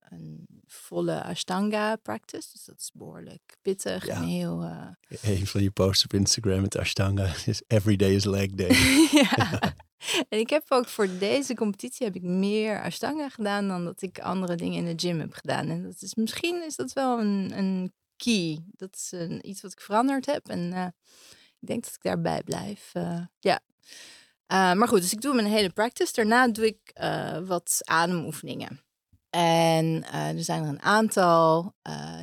een 0.09 0.47
volle 0.67 1.23
Ashtanga 1.23 1.95
practice. 1.95 2.47
Dus 2.51 2.65
dat 2.65 2.79
is 2.79 2.89
behoorlijk 2.93 3.57
pittig 3.61 4.05
Ja. 4.05 4.15
en 4.15 4.23
heel... 4.23 4.61
eh, 4.61 5.31
Een 5.37 5.47
van 5.47 5.61
je 5.63 5.71
posts 5.71 6.03
op 6.03 6.13
Instagram 6.13 6.61
met 6.61 6.77
Ashtanga 6.77 7.33
is 7.45 7.61
Every 7.67 7.95
day 7.95 8.15
is 8.15 8.23
leg 8.25 8.49
day. 8.51 8.69
ja. 9.21 9.59
En 10.29 10.39
ik 10.39 10.49
heb 10.49 10.63
ook 10.67 10.87
voor 10.87 11.17
deze 11.19 11.53
competitie 11.55 12.05
heb 12.05 12.15
ik 12.15 12.21
meer 12.23 12.81
Ashtanga 12.83 13.29
gedaan 13.29 13.67
dan 13.67 13.83
dat 13.85 14.01
ik 14.01 14.19
andere 14.19 14.55
dingen 14.55 14.87
in 14.87 14.95
de 14.95 15.07
gym 15.07 15.19
heb 15.19 15.33
gedaan. 15.33 15.69
En 15.69 15.83
dat 15.83 16.01
is 16.01 16.15
misschien 16.15 16.63
is 16.65 16.75
dat 16.75 16.93
wel 16.93 17.19
een, 17.19 17.57
een 17.57 17.93
key. 18.15 18.59
Dat 18.71 18.95
is 18.95 19.11
een, 19.11 19.49
iets 19.49 19.61
wat 19.61 19.71
ik 19.71 19.81
veranderd 19.81 20.25
heb. 20.25 20.47
En 20.49 20.73
eh, 20.73 20.87
ik 21.59 21.67
denk 21.67 21.83
dat 21.83 21.93
ik 21.93 22.01
daarbij 22.03 22.43
blijf. 22.43 22.91
ja. 23.39 23.59
Eh, 24.47 24.73
maar 24.73 24.87
goed, 24.87 25.01
dus 25.01 25.13
ik 25.13 25.21
doe 25.21 25.33
mijn 25.33 25.47
hele 25.47 25.69
practice. 25.69 26.13
Daarna 26.13 26.47
doe 26.47 26.65
ik 26.65 26.91
eh, 26.93 27.39
wat 27.45 27.81
ademoefeningen. 27.83 28.81
En 29.29 30.03
eh, 30.03 30.29
er 30.29 30.43
zijn 30.43 30.63
er 30.63 30.69
een 30.69 30.81
aantal 30.81 31.75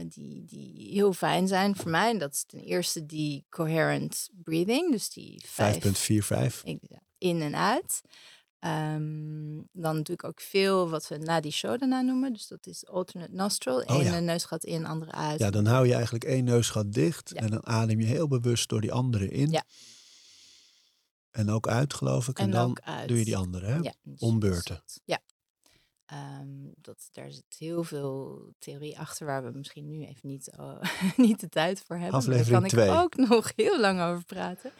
die, 0.07 0.45
die 0.45 0.89
heel 0.93 1.13
fijn 1.13 1.49
zijn 1.49 1.77
voor 1.77 1.91
mij. 1.91 2.11
En 2.11 2.19
dat 2.19 2.33
is 2.33 2.45
ten 2.47 2.61
eerste 2.61 3.07
die 3.07 3.47
coherent 3.49 4.29
breathing. 4.43 4.91
Dus 4.91 5.11
die 5.11 5.45
vijf 5.47 5.85
5.45. 5.85 6.63
ik, 6.63 6.81
in 7.19 7.43
en 7.43 7.57
uit. 7.57 8.01
Ehm, 8.59 9.61
dan 9.73 10.03
doe 10.03 10.15
ik 10.15 10.25
ook 10.25 10.41
veel 10.41 10.89
wat 10.91 11.09
we 11.09 11.17
Nadi 11.17 11.51
Shodhana 11.51 12.01
noemen. 12.01 12.33
Dus 12.33 12.47
dat 12.47 12.67
is 12.67 12.87
alternate 12.87 13.33
nostril. 13.33 13.77
Oh 13.81 13.97
Eén 13.97 14.05
ja. 14.05 14.21
neusgat 14.21 14.65
in, 14.65 14.87
andere 14.87 15.13
uit. 15.13 15.39
Ja, 15.39 15.51
dan 15.51 15.67
hou 15.67 15.87
je 15.87 15.95
eigenlijk 15.95 16.25
één 16.25 16.45
neusgat 16.45 16.93
dicht 16.93 17.31
Ja. 17.35 17.41
en 17.41 17.51
dan 17.51 17.67
adem 17.67 18.01
je 18.01 18.07
heel 18.07 18.29
bewust 18.29 18.69
door 18.69 18.81
die 18.81 18.93
andere 18.93 19.29
in. 19.29 19.51
Ja. 19.51 19.65
En 21.35 21.51
ook 21.51 21.67
uit, 21.69 21.95
geloof 21.95 22.29
ik. 22.29 22.39
En, 22.39 22.45
En 22.45 22.51
dan 22.51 22.79
doe 23.07 23.19
je 23.19 23.25
die 23.25 23.37
andere, 23.37 23.67
hè? 23.67 23.77
Ja, 23.77 23.95
dus 24.03 24.21
Om 24.21 24.41
dat 24.41 24.51
beurten. 24.51 24.83
is- 24.87 25.01
Ja. 25.05 25.21
Ehm, 26.05 26.49
dat, 26.77 27.09
daar 27.13 27.31
zit 27.33 27.45
heel 27.59 27.85
veel 27.85 28.49
theorie 28.59 28.99
achter 28.99 29.27
waar 29.27 29.45
we 29.45 29.59
misschien 29.59 29.87
nu 29.87 30.05
even 30.05 30.29
niet, 30.29 30.49
eh, 30.49 30.81
niet 31.17 31.41
de 31.41 31.49
tijd 31.49 31.81
voor 31.87 31.97
hebben. 31.97 32.19
Aflevering 32.19 32.51
Daar 32.51 32.61
kan 32.61 32.69
twee. 32.69 32.89
ik 32.89 33.01
ook 33.03 33.17
nog 33.31 33.53
heel 33.57 33.81
lang 33.81 34.01
over 34.01 34.25
praten. 34.25 34.73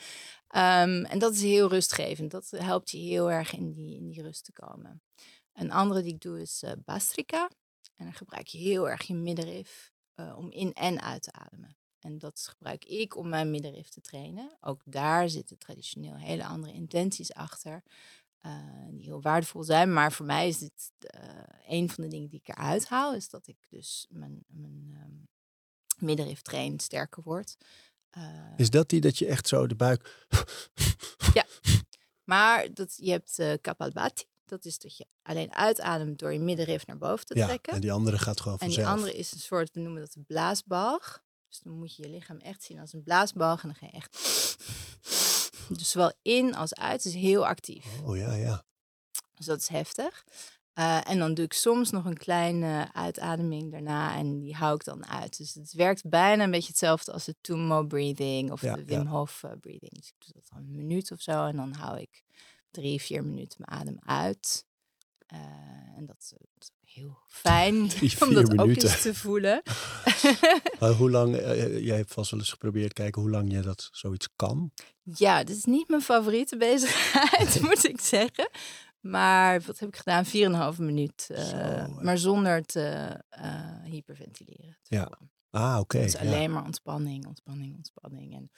Ehm, 0.49 1.05
en 1.05 1.19
dat 1.19 1.35
is 1.35 1.43
heel 1.43 1.69
rustgevend. 1.69 2.31
Dat 2.31 2.51
helpt 2.51 2.91
je 2.91 2.99
heel 2.99 3.31
erg 3.31 3.53
in 3.53 3.71
die, 3.73 3.97
in 3.97 4.07
die 4.09 4.23
rust 4.23 4.45
te 4.45 4.53
komen. 4.53 5.03
Een 5.53 5.73
andere 5.73 6.03
die 6.03 6.13
ik 6.15 6.21
doe 6.21 6.41
is 6.41 6.63
eh 6.63 6.73
Bastrika. 6.85 7.51
En 7.97 8.05
dan 8.05 8.15
gebruik 8.15 8.47
je 8.47 8.59
heel 8.59 8.89
erg 8.91 9.03
je 9.03 9.15
middenrif 9.15 9.93
eh, 10.15 10.35
om 10.39 10.51
in 10.51 10.73
en 10.73 11.01
uit 11.01 11.23
te 11.23 11.33
ademen. 11.33 11.77
En 12.05 12.19
dat 12.19 12.47
gebruik 12.49 12.85
ik 12.85 13.17
om 13.17 13.29
mijn 13.29 13.51
middenrif 13.51 13.89
te 13.89 14.01
trainen. 14.01 14.57
Ook 14.61 14.83
daar 14.85 15.29
zitten 15.29 15.59
traditioneel 15.59 16.15
hele 16.17 16.45
andere 16.47 16.73
intenties 16.73 17.33
achter. 17.35 17.83
eh, 18.41 18.53
die 18.91 19.05
heel 19.05 19.23
waardevol 19.23 19.63
zijn. 19.63 19.93
Maar 19.93 20.13
voor 20.13 20.27
mij 20.27 20.49
is 20.49 20.59
dit 20.59 20.93
eh, 20.99 21.29
een 21.67 21.91
van 21.91 22.05
de 22.05 22.11
dingen 22.11 22.29
die 22.29 22.41
ik 22.45 22.49
eruit 22.49 22.89
haal. 22.89 23.15
Is 23.15 23.29
dat 23.29 23.47
ik 23.47 23.57
dus 23.71 24.07
mijn, 24.11 24.45
mijn 24.47 24.91
ehm, 25.01 26.05
middenrif 26.07 26.43
train, 26.43 26.81
sterker 26.81 27.23
wordt. 27.23 27.57
Is 28.57 28.71
dat 28.71 28.89
die 28.89 29.01
dat 29.01 29.19
je 29.19 29.27
echt 29.27 29.49
zo 29.49 29.67
de 29.67 29.75
buik... 29.75 30.27
maar 32.25 32.75
dat, 32.75 32.95
je 32.97 33.11
hebt 33.11 33.61
Kapalbhati. 33.61 34.25
Dat 34.45 34.65
is 34.65 34.79
dat 34.79 34.97
je 34.97 35.07
alleen 35.23 35.55
uitademt 35.55 36.19
door 36.19 36.33
je 36.33 36.39
middenrif 36.39 36.87
naar 36.87 36.99
boven 36.99 37.27
te 37.27 37.37
Ja, 37.37 37.47
trekken. 37.47 37.73
en 37.73 37.81
die 37.81 37.93
andere 37.93 38.19
gaat 38.19 38.41
gewoon 38.41 38.59
En 38.59 38.67
die 38.67 38.77
vanzelf. 38.77 38.99
andere 38.99 39.19
is 39.19 39.33
een 39.33 39.39
soort, 39.39 39.71
we 39.73 39.81
noemen 39.81 40.01
dat 40.01 40.13
de 40.13 40.21
blaasbalg. 40.21 41.23
Dus 41.55 41.63
dan 41.63 41.79
moet 41.79 41.97
je 41.97 42.03
je 42.03 42.09
lichaam 42.09 42.39
echt 42.39 42.63
zien 42.63 42.79
als 42.79 42.93
een 42.93 43.03
blaasbalg. 43.03 43.63
En 43.63 43.69
dan 43.69 43.77
ga 43.77 43.87
je 43.87 43.93
echt... 43.93 44.17
Dus 45.79 45.91
zowel 45.91 46.13
in 46.23 46.55
als 46.55 46.75
uit. 46.75 47.05
Is 47.05 47.15
heel 47.15 47.47
actief. 47.47 47.87
Oh 48.05 48.17
ja, 48.17 48.35
ja. 48.35 48.65
Dus 49.35 49.47
dat 49.47 49.61
is 49.61 49.69
heftig. 49.69 50.25
Eh, 50.73 51.11
en 51.11 51.19
dan 51.19 51.35
doe 51.35 51.45
ik 51.45 51.53
soms 51.53 51.91
nog 51.91 52.05
een 52.05 52.17
kleine 52.17 52.89
uitademing 52.93 53.71
daarna. 53.71 54.17
En 54.17 54.41
die 54.41 54.55
hou 54.55 54.75
ik 54.75 54.85
dan 54.85 55.07
uit. 55.07 55.39
Dus 55.39 55.55
het 55.55 55.73
werkt 55.73 56.09
bijna 56.09 56.45
een 56.45 56.51
beetje 56.51 56.69
hetzelfde 56.69 57.13
als 57.13 57.25
de 57.25 57.37
Tumo 57.41 57.85
breathing. 57.85 58.51
Of 58.51 58.61
Ja, 58.61 58.75
de 58.75 58.85
Wim. 58.85 59.07
Hof 59.07 59.43
eh, 59.43 59.51
breathing. 59.61 59.95
Dus 59.95 60.09
ik 60.09 60.15
doe 60.19 60.33
dat 60.35 60.49
dan 60.49 60.59
een 60.59 60.77
minuut 60.77 61.13
of 61.13 61.21
zo. 61.21 61.47
En 61.47 61.57
dan 61.57 61.73
hou 61.73 61.99
ik 61.99 62.25
drie, 62.71 63.01
vier 63.01 63.25
minuten 63.25 63.65
mijn 63.67 63.81
adem 63.81 63.99
uit. 64.05 64.67
Eh, 65.27 65.39
en 65.97 66.07
dat 66.07 66.17
is, 66.19 66.29
dat 66.31 66.41
is 66.59 66.71
heel 66.95 67.19
fijn 67.27 67.75
om 68.23 68.35
dat 68.35 68.59
ook 68.59 68.69
eens 68.69 69.03
te 69.03 69.15
voelen. 69.15 69.63
Hoe 70.99 71.11
lang, 71.11 71.37
eh, 71.37 71.79
jij 71.85 71.97
hebt 71.97 72.13
vast 72.13 72.31
wel 72.31 72.41
eens 72.41 72.51
geprobeerd 72.51 72.93
kijken 72.93 73.23
hoe 73.23 73.31
lang 73.31 73.53
je 73.53 73.61
dat 73.61 73.89
zoiets 73.93 74.29
kan. 74.37 74.71
Ja, 75.03 75.45
dit 75.45 75.57
is 75.57 75.65
niet 75.65 75.89
mijn 75.89 76.03
favoriete 76.03 76.57
bezigheid, 76.57 77.61
moet 77.69 77.85
ik 77.85 78.01
zeggen. 78.01 78.51
Maar 79.01 79.61
wat 79.61 79.79
heb 79.79 79.89
ik 79.89 79.97
gedaan? 79.97 80.25
4,5 80.75 80.79
minuut. 80.79 81.27
eh, 81.31 81.45
Zo, 81.45 81.89
maar 82.03 82.19
zonder 82.19 82.63
te 82.63 82.81
eh, 83.29 83.83
hyperventileren. 83.85 84.79
Ja, 84.83 85.19
Ah, 85.55 85.79
oké. 85.81 85.99
Dus 86.01 86.13
ja. 86.13 86.19
alleen 86.19 86.51
maar 86.53 86.65
ontspanning, 86.65 87.27
ontspanning, 87.27 87.77
ontspanning. 87.77 88.35
En 88.35 88.51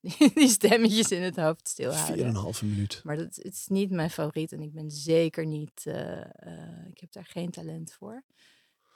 die 0.34 0.48
stemmetjes 0.48 1.10
in 1.10 1.22
het 1.22 1.36
hoofd 1.36 1.68
stilhouden. 1.68 2.54
4,5 2.54 2.60
minuut. 2.62 3.00
Maar 3.04 3.16
dat 3.16 3.34
het 3.36 3.44
is 3.44 3.66
niet 3.66 3.90
mijn 3.90 4.10
favoriet. 4.10 4.52
En 4.52 4.60
ik 4.62 4.72
ben 4.72 4.90
zeker 4.90 5.46
niet... 5.46 5.82
eh, 5.86 6.20
eh, 6.20 6.86
ik 6.90 6.98
heb 7.00 7.12
daar 7.12 7.24
geen 7.26 7.50
talent 7.50 7.92
voor. 7.92 8.24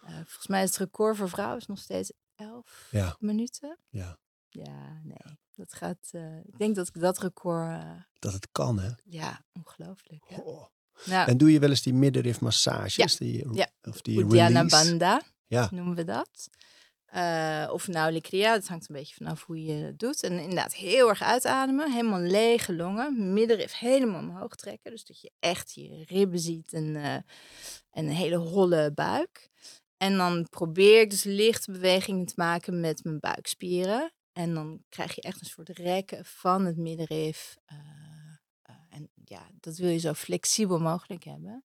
Eh, 0.03 0.15
volgens 0.15 0.47
mij 0.47 0.63
is 0.63 0.69
het 0.69 0.79
record 0.79 1.17
voor 1.17 1.29
vrouwen 1.29 1.59
is 1.59 1.67
nog 1.67 1.79
steeds 1.79 2.13
11 2.35 2.89
Ja. 2.91 3.17
minuten. 3.19 3.79
Ja, 3.89 4.19
Ja, 4.49 5.01
nee. 5.05 5.39
Dat 5.55 5.73
gaat... 5.73 6.11
ik 6.45 6.59
denk 6.59 6.75
dat 6.75 6.89
ik 6.89 7.01
dat 7.01 7.19
record... 7.19 7.83
dat 8.19 8.33
het 8.33 8.49
kan, 8.53 8.79
hè? 8.79 8.91
ja, 9.05 9.45
ongelooflijk. 9.53 10.25
Ja. 10.29 10.37
Goh. 10.37 10.67
Nou, 11.05 11.29
En 11.29 11.39
doe 11.39 11.53
je 11.53 11.59
wel 11.59 11.71
eens 11.71 11.83
die 11.83 11.95
middenrif 11.95 12.41
massages? 12.41 13.17
Die, 13.17 13.53
Ja. 13.55 13.71
Of 13.83 14.01
die 14.03 14.19
Uddiyana? 14.21 14.65
Bandha 14.67 15.23
Ja. 15.47 15.69
noemen 15.73 15.95
we 15.95 16.05
dat. 16.05 16.49
Eh, 17.09 17.69
of 17.73 17.87
nou 17.87 18.13
Likria, 18.13 18.55
dat 18.55 18.69
hangt 18.69 18.89
een 18.89 18.95
beetje 18.95 19.15
vanaf 19.15 19.45
hoe 19.45 19.63
je 19.63 19.73
het 19.73 19.99
doet. 19.99 20.23
En 20.23 20.33
inderdaad 20.39 20.75
heel 20.75 21.09
erg 21.09 21.23
uitademen, 21.23 21.93
helemaal 21.93 22.21
lege 22.21 22.75
longen. 22.75 23.33
Middenrif 23.33 23.79
helemaal 23.79 24.21
omhoog 24.21 24.55
trekken. 24.55 24.91
Dus 24.91 25.05
dat 25.05 25.21
je 25.21 25.31
echt 25.39 25.75
je 25.75 26.05
ribben 26.07 26.39
ziet 26.39 26.73
en, 26.73 26.97
eh, 26.97 27.15
en 27.15 27.25
een 27.91 28.09
hele 28.09 28.37
holle 28.37 28.93
buik. 28.95 29.49
En 29.97 30.17
dan 30.17 30.47
probeer 30.51 31.01
ik 31.01 31.11
dus 31.11 31.25
lichte 31.25 31.73
bewegingen 31.73 32.27
te 32.27 32.35
maken 32.37 32.81
met 32.81 33.05
mijn 33.05 33.21
buikspieren. 33.21 34.13
En 34.33 34.55
dan 34.55 34.85
krijg 34.89 35.15
je 35.15 35.21
echt 35.21 35.41
een 35.41 35.47
soort 35.47 35.69
rekken 35.69 36.25
van 36.25 36.65
het 36.65 36.77
middenrif. 36.77 37.57
Eh, 37.65 37.77
en 38.89 39.11
ja, 39.25 39.47
dat 39.61 39.77
wil 39.77 39.91
je 39.91 39.99
zo 39.99 40.13
flexibel 40.13 40.79
mogelijk 40.79 41.25
hebben. 41.25 41.65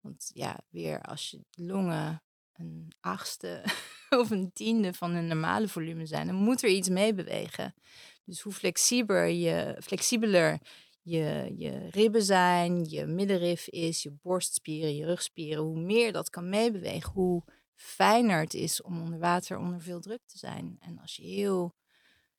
Want 0.00 0.30
ja, 0.34 0.60
weer 0.68 1.00
als 1.02 1.30
je 1.30 1.44
longen 1.50 2.22
een 2.58 2.92
achtste 3.00 3.64
of 4.20 4.30
een 4.30 4.52
tiende 4.52 4.94
van 4.94 5.14
een 5.14 5.26
normale 5.26 5.68
volume 5.68 6.06
zijn, 6.06 6.26
dan 6.26 6.36
moet 6.36 6.62
er 6.62 6.68
iets 6.68 6.88
mee 6.88 7.14
bewegen. 7.14 7.74
Dus 8.24 8.40
hoe 8.40 8.52
flexibeler 8.52 9.28
je, 9.28 9.76
flexibeler 9.82 10.58
je, 11.02 11.52
je 11.56 11.88
ribben 11.90 12.22
zijn, 12.22 12.84
je 12.84 13.06
middenrif 13.06 13.68
is, 13.68 14.02
je 14.02 14.10
borstspieren, 14.22 14.96
je 14.96 15.04
rugspieren, 15.04 15.62
hoe 15.62 15.80
meer 15.80 16.12
dat 16.12 16.30
kan 16.30 16.48
meebewegen, 16.48 17.12
hoe 17.12 17.42
fijner 17.74 18.40
het 18.40 18.54
is 18.54 18.82
om 18.82 19.00
onder 19.00 19.18
water 19.18 19.58
onder 19.58 19.80
veel 19.80 20.00
druk 20.00 20.20
te 20.26 20.38
zijn. 20.38 20.76
En 20.80 20.98
als 20.98 21.16
je 21.16 21.22
heel 21.22 21.74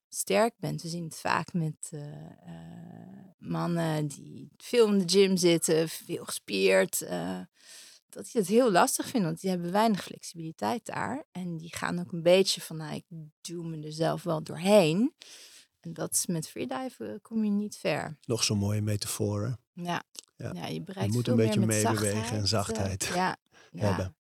sterk 0.09 0.53
bent, 0.57 0.81
we 0.81 0.87
zien 0.87 1.03
het 1.03 1.19
vaak 1.19 1.53
met 1.53 1.89
eh, 1.91 2.25
eh, 2.25 3.25
mannen 3.37 4.07
die 4.07 4.51
veel 4.57 4.87
in 4.87 4.97
de 4.97 5.09
gym 5.09 5.37
zitten, 5.37 5.89
veel 5.89 6.25
gespierd, 6.25 7.01
eh, 7.01 7.39
dat 8.09 8.31
die 8.31 8.41
het 8.41 8.49
heel 8.49 8.71
lastig 8.71 9.05
vinden, 9.05 9.29
want 9.29 9.41
die 9.41 9.49
hebben 9.49 9.71
weinig 9.71 10.03
flexibiliteit 10.03 10.85
daar. 10.85 11.23
En 11.31 11.57
die 11.57 11.75
gaan 11.75 11.99
ook 11.99 12.11
een 12.11 12.23
beetje 12.23 12.61
van, 12.61 12.77
nou, 12.77 12.95
ik 12.95 13.05
duw 13.41 13.63
me 13.63 13.85
er 13.85 13.93
zelf 13.93 14.23
wel 14.23 14.43
doorheen. 14.43 15.13
En 15.79 15.93
dat 15.93 16.13
is 16.13 16.25
met 16.25 16.49
freediven 16.49 17.21
kom 17.21 17.43
je 17.43 17.51
niet 17.51 17.77
ver. 17.77 18.17
Nog 18.25 18.43
zo'n 18.43 18.57
mooie 18.57 18.81
metaforen. 18.81 19.59
Ja, 19.73 20.03
Ja. 20.35 20.51
ja. 20.53 20.67
je 20.67 20.81
bereikt 20.81 21.09
Je 21.09 21.15
moet 21.15 21.25
veel 21.25 21.39
een 21.39 21.45
beetje 21.45 21.65
meebewegen 21.65 22.37
en 22.37 22.47
zachtheid, 22.47 23.03
zachtheid 23.03 23.03
eh, 23.03 23.15
ja, 23.15 23.37
ja. 23.71 23.85
hebben. 23.87 24.13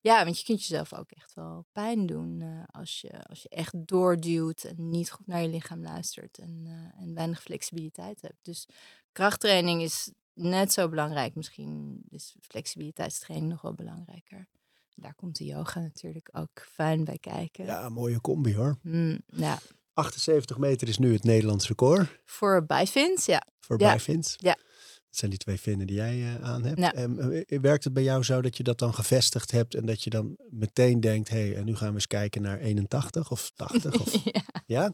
Ja, 0.00 0.24
want 0.24 0.38
je 0.38 0.44
kunt 0.44 0.60
jezelf 0.60 0.92
ook 0.92 1.10
echt 1.10 1.34
wel 1.34 1.66
pijn 1.72 2.06
doen 2.06 2.40
eh, 2.40 2.80
als, 2.80 3.00
je, 3.00 3.24
als 3.24 3.42
je 3.42 3.48
echt 3.48 3.86
doorduwt 3.86 4.64
en 4.64 4.88
niet 4.88 5.10
goed 5.10 5.26
naar 5.26 5.42
je 5.42 5.48
lichaam 5.48 5.82
luistert 5.82 6.38
en, 6.38 6.62
eh, 6.64 7.02
en 7.02 7.14
weinig 7.14 7.42
flexibiliteit 7.42 8.20
hebt. 8.20 8.38
Dus 8.42 8.66
krachttraining 9.12 9.82
is 9.82 10.10
net 10.38 10.72
zo 10.72 10.88
belangrijk. 10.88 11.34
Misschien 11.34 12.02
is 12.08 12.36
flexibiliteitstraining 12.40 13.50
nog 13.50 13.62
wel 13.62 13.74
belangrijker. 13.74 14.48
Daar 14.94 15.14
komt 15.14 15.36
de 15.36 15.44
yoga 15.44 15.80
natuurlijk 15.80 16.28
ook 16.32 16.66
fijn 16.72 17.04
bij 17.04 17.18
kijken. 17.18 17.64
Ja, 17.64 17.88
mooie 17.88 18.20
combi 18.20 18.54
hoor. 18.56 18.78
Mm, 18.82 19.20
ja. 19.26 19.58
78 19.92 20.58
meter 20.58 20.88
is 20.88 20.98
nu 20.98 21.12
het 21.12 21.24
Nederlands 21.24 21.68
record 21.68 22.20
Voor 22.24 22.66
bijvins, 22.66 23.24
ja. 23.26 23.46
voor 23.60 23.80
Ja. 23.80 23.86
bijvins. 23.88 24.34
Ja. 24.38 24.56
Dat 25.08 25.18
zijn 25.18 25.30
die 25.30 25.38
twee 25.38 25.60
vinnen 25.60 25.86
die 25.86 25.96
jij 25.96 26.22
eh, 26.22 26.42
aan 26.42 26.64
hebt. 26.64 26.78
Ja. 26.78 26.92
Ehm, 26.92 27.18
eh, 27.18 27.60
werkt 27.60 27.84
het 27.84 27.92
bij 27.92 28.02
jou 28.02 28.22
zo 28.22 28.40
dat 28.42 28.56
je 28.56 28.62
dat 28.62 28.78
dan 28.78 28.94
gevestigd 28.94 29.50
hebt 29.50 29.74
en 29.74 29.86
dat 29.86 30.02
je 30.02 30.10
dan 30.10 30.36
meteen 30.50 31.00
denkt, 31.00 31.28
hé, 31.28 31.48
hey, 31.48 31.56
en 31.56 31.64
nu 31.64 31.76
gaan 31.76 31.88
we 31.88 31.94
eens 31.94 32.06
kijken 32.06 32.42
naar 32.42 32.58
81 32.58 33.30
of 33.30 33.50
80? 33.54 34.00
Of, 34.00 34.24
ja. 34.24 34.42
ja? 34.66 34.92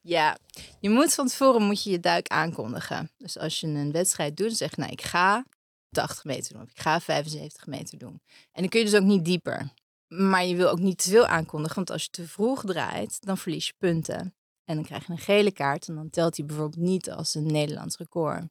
Ja, 0.00 0.38
je 0.80 0.90
moet 0.90 1.14
van 1.14 1.26
tevoren 1.26 1.62
moet 1.62 1.82
je 1.82 1.90
je 1.90 2.00
duik 2.00 2.28
aankondigen. 2.28 3.10
Dus 3.16 3.38
als 3.38 3.60
je 3.60 3.66
een 3.66 3.92
wedstrijd 3.92 4.36
doet, 4.36 4.56
zeg 4.56 4.76
nou, 4.76 4.92
ik 4.92 5.02
ga 5.02 5.44
80 5.90 6.24
meter 6.24 6.52
doen. 6.52 6.62
Of 6.62 6.70
ik 6.70 6.80
ga 6.80 7.00
75 7.00 7.66
meter 7.66 7.98
doen. 7.98 8.20
En 8.52 8.60
dan 8.60 8.68
kun 8.68 8.80
je 8.80 8.86
dus 8.86 9.00
ook 9.00 9.06
niet 9.06 9.24
dieper. 9.24 9.72
Maar 10.08 10.44
je 10.44 10.56
wil 10.56 10.70
ook 10.70 10.78
niet 10.78 10.98
te 10.98 11.10
veel 11.10 11.26
aankondigen, 11.26 11.76
want 11.76 11.90
als 11.90 12.02
je 12.02 12.10
te 12.10 12.28
vroeg 12.28 12.64
draait, 12.64 13.18
dan 13.20 13.38
verlies 13.38 13.66
je 13.66 13.72
punten. 13.78 14.34
En 14.64 14.74
dan 14.74 14.84
krijg 14.84 15.06
je 15.06 15.12
een 15.12 15.18
gele 15.18 15.52
kaart 15.52 15.88
en 15.88 15.94
dan 15.94 16.10
telt 16.10 16.34
die 16.34 16.44
bijvoorbeeld 16.44 16.84
niet 16.84 17.10
als 17.10 17.34
een 17.34 17.46
Nederlands 17.46 17.96
record. 17.96 18.44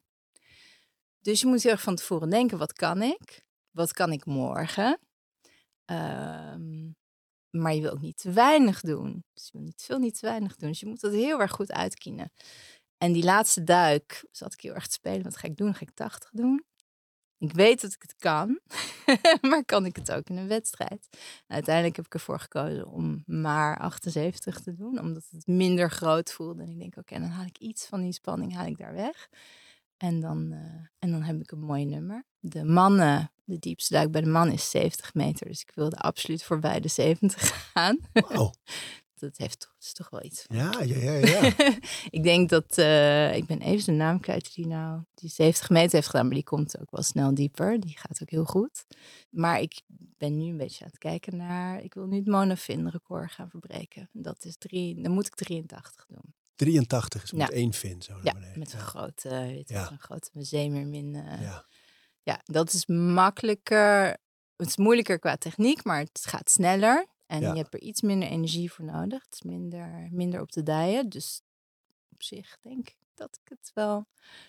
Dus 1.28 1.40
je 1.40 1.46
moet 1.46 1.62
heel 1.62 1.72
erg 1.72 1.82
van 1.82 1.94
tevoren 1.94 2.30
denken, 2.30 2.58
wat 2.58 2.72
kan 2.72 3.02
ik? 3.02 3.42
Wat 3.70 3.92
kan 3.92 4.12
ik 4.12 4.24
morgen? 4.24 4.98
Ehm, 5.84 6.90
maar 7.50 7.74
je 7.74 7.80
wil 7.80 7.90
ook 7.90 8.00
niet 8.00 8.18
te 8.18 8.32
weinig 8.32 8.80
doen. 8.80 9.24
Dus 9.32 9.44
je 9.44 9.52
wil 9.52 9.62
niet 9.62 9.82
veel, 9.82 9.98
niet 9.98 10.18
te 10.18 10.26
weinig 10.26 10.56
doen. 10.56 10.68
Dus 10.68 10.80
je 10.80 10.86
moet 10.86 11.00
dat 11.00 11.12
heel 11.12 11.40
erg 11.40 11.50
goed 11.50 11.72
uitkiezen. 11.72 12.32
En 12.98 13.12
die 13.12 13.24
laatste 13.24 13.64
duik 13.64 14.26
zat 14.30 14.52
ik 14.52 14.60
heel 14.60 14.74
erg 14.74 14.86
te 14.86 14.92
spelen. 14.92 15.22
Wat 15.22 15.36
ga 15.36 15.48
ik 15.48 15.56
doen? 15.56 15.74
Ga 15.74 15.80
ik 15.80 15.90
80 15.90 16.30
doen? 16.30 16.64
Ik 17.38 17.52
weet 17.52 17.80
dat 17.80 17.92
ik 17.92 18.02
het 18.02 18.16
kan, 18.16 18.60
maar 19.48 19.64
kan 19.64 19.86
ik 19.86 19.96
het 19.96 20.12
ook 20.12 20.28
in 20.28 20.36
een 20.36 20.48
wedstrijd? 20.48 21.08
En 21.46 21.54
uiteindelijk 21.54 21.96
heb 21.96 22.04
ik 22.04 22.14
ervoor 22.14 22.40
gekozen 22.40 22.86
om 22.86 23.22
maar 23.26 23.78
78 23.78 24.60
te 24.60 24.74
doen, 24.74 25.00
omdat 25.00 25.28
het 25.30 25.46
minder 25.46 25.90
groot 25.90 26.32
voelde. 26.32 26.62
En 26.62 26.70
ik 26.70 26.78
denk, 26.78 26.96
oké, 26.96 27.18
dan 27.18 27.28
haal 27.28 27.46
ik 27.46 27.58
iets 27.58 27.86
van 27.86 28.00
die 28.00 28.12
spanning 28.12 28.54
haal 28.54 28.66
ik 28.66 28.78
daar 28.78 28.94
weg. 28.94 29.28
En 29.98 30.20
dan, 30.20 30.52
eh, 30.52 30.58
en 30.98 31.10
dan 31.10 31.22
heb 31.22 31.40
ik 31.40 31.50
een 31.50 31.60
mooi 31.60 31.84
nummer. 31.84 32.24
De 32.40 32.64
mannen, 32.64 33.32
de 33.44 33.58
diepste 33.58 33.94
duik 33.94 34.10
bij 34.10 34.20
de 34.20 34.28
man 34.28 34.52
is 34.52 34.70
70 34.70 35.14
meter. 35.14 35.46
Dus 35.46 35.60
ik 35.60 35.72
wilde 35.74 35.96
absoluut 35.96 36.42
voorbij 36.42 36.80
de 36.80 36.88
70 36.88 37.70
gaan. 37.72 37.98
Wauw. 38.12 38.52
Dat 39.18 39.36
heeft 39.36 39.60
toch, 39.60 39.74
is 39.80 39.92
toch 39.92 40.10
wel 40.10 40.24
iets. 40.24 40.44
Ja, 40.48 40.82
ja, 40.82 40.96
ja, 40.96 41.12
ja. 41.12 41.52
ik 42.18 42.22
denk 42.22 42.48
dat, 42.48 42.78
eh, 42.78 43.36
ik 43.36 43.46
ben 43.46 43.60
even 43.60 43.82
zijn 43.82 43.96
naam 43.96 44.20
kwijt 44.20 44.54
die 44.54 44.66
nou 44.66 45.02
die 45.14 45.30
70 45.30 45.70
meter 45.70 45.92
heeft 45.92 46.06
gedaan, 46.06 46.26
maar 46.26 46.34
die 46.34 46.44
komt 46.44 46.80
ook 46.80 46.90
wel 46.90 47.02
snel 47.02 47.34
dieper. 47.34 47.80
Die 47.80 47.98
gaat 47.98 48.22
ook 48.22 48.30
heel 48.30 48.44
goed. 48.44 48.84
Maar 49.30 49.60
ik 49.60 49.80
ben 49.88 50.36
nu 50.36 50.50
een 50.50 50.56
beetje 50.56 50.84
aan 50.84 50.90
het 50.90 50.98
kijken 50.98 51.36
naar, 51.36 51.82
ik 51.82 51.94
wil 51.94 52.06
nu 52.06 52.16
het 52.16 52.26
monofin 52.26 52.88
record 52.88 53.32
gaan 53.32 53.50
verbreken. 53.50 54.08
Dat 54.12 54.44
is 54.44 54.56
drie, 54.56 55.02
dan 55.02 55.12
moet 55.12 55.26
ik 55.26 55.34
83 55.34 56.06
doen. 56.08 56.34
83 56.58 57.22
is 57.22 57.32
met 57.32 57.48
Ja. 57.48 57.54
één 57.54 57.72
vin 57.72 58.02
zo 58.02 58.18
Ja, 58.22 58.32
met 58.32 58.72
een 58.72 58.78
ja. 58.78 58.84
grote, 58.84 59.28
weet 59.28 59.68
je, 59.68 59.74
Ja. 59.74 59.86
zo'n 59.86 59.98
grote 59.98 60.30
zeemermin. 60.32 61.14
eh 61.14 61.42
ja. 61.42 61.64
ja. 62.22 62.40
dat 62.44 62.72
is 62.72 62.86
makkelijker. 62.86 64.16
Het 64.56 64.68
is 64.68 64.76
moeilijker 64.76 65.18
qua 65.18 65.36
techniek, 65.36 65.84
maar 65.84 65.98
het 65.98 66.20
gaat 66.26 66.50
sneller. 66.50 67.06
En 67.26 67.40
je 67.40 67.46
hebt 67.56 67.74
er 67.74 67.80
iets 67.80 68.00
minder 68.00 68.28
energie 68.28 68.72
voor 68.72 68.84
nodig. 68.84 69.24
Het 69.24 69.34
is 69.34 69.42
minder, 69.42 70.08
minder 70.10 70.40
op 70.40 70.52
de 70.52 70.62
dijen. 70.62 71.08
Dus 71.08 71.42
op 72.10 72.22
zich 72.22 72.58
denk 72.62 72.88
ik 72.88 72.96
dat 73.14 73.38
ik 73.44 73.48
het 73.48 73.70
wel 73.74 74.06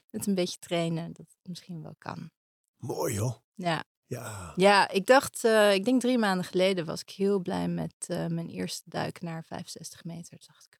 met 0.09 0.27
een 0.27 0.35
beetje 0.35 0.59
trainen, 0.59 1.05
dat 1.13 1.25
het 1.37 1.47
misschien 1.47 1.81
wel 1.81 1.95
kan. 1.97 2.31
Mooi 2.77 3.13
joh. 3.13 3.35
Ja, 3.55 3.83
Ja. 4.05 4.53
ja 4.55 4.89
ik 4.89 5.05
dacht, 5.05 5.43
eh, 5.43 5.73
ik 5.73 5.85
denk 5.85 6.01
drie 6.01 6.17
maanden 6.17 6.45
geleden 6.45 6.85
was 6.85 7.01
ik 7.01 7.09
heel 7.09 7.39
blij 7.39 7.67
met 7.67 7.93
eh, 8.07 8.25
mijn 8.27 8.49
eerste 8.49 8.83
duik 8.89 9.21
naar 9.21 9.43
65 9.45 10.03
meter. 10.03 10.37
Toen 10.39 10.49
dacht 10.53 10.65
ik, 10.65 10.79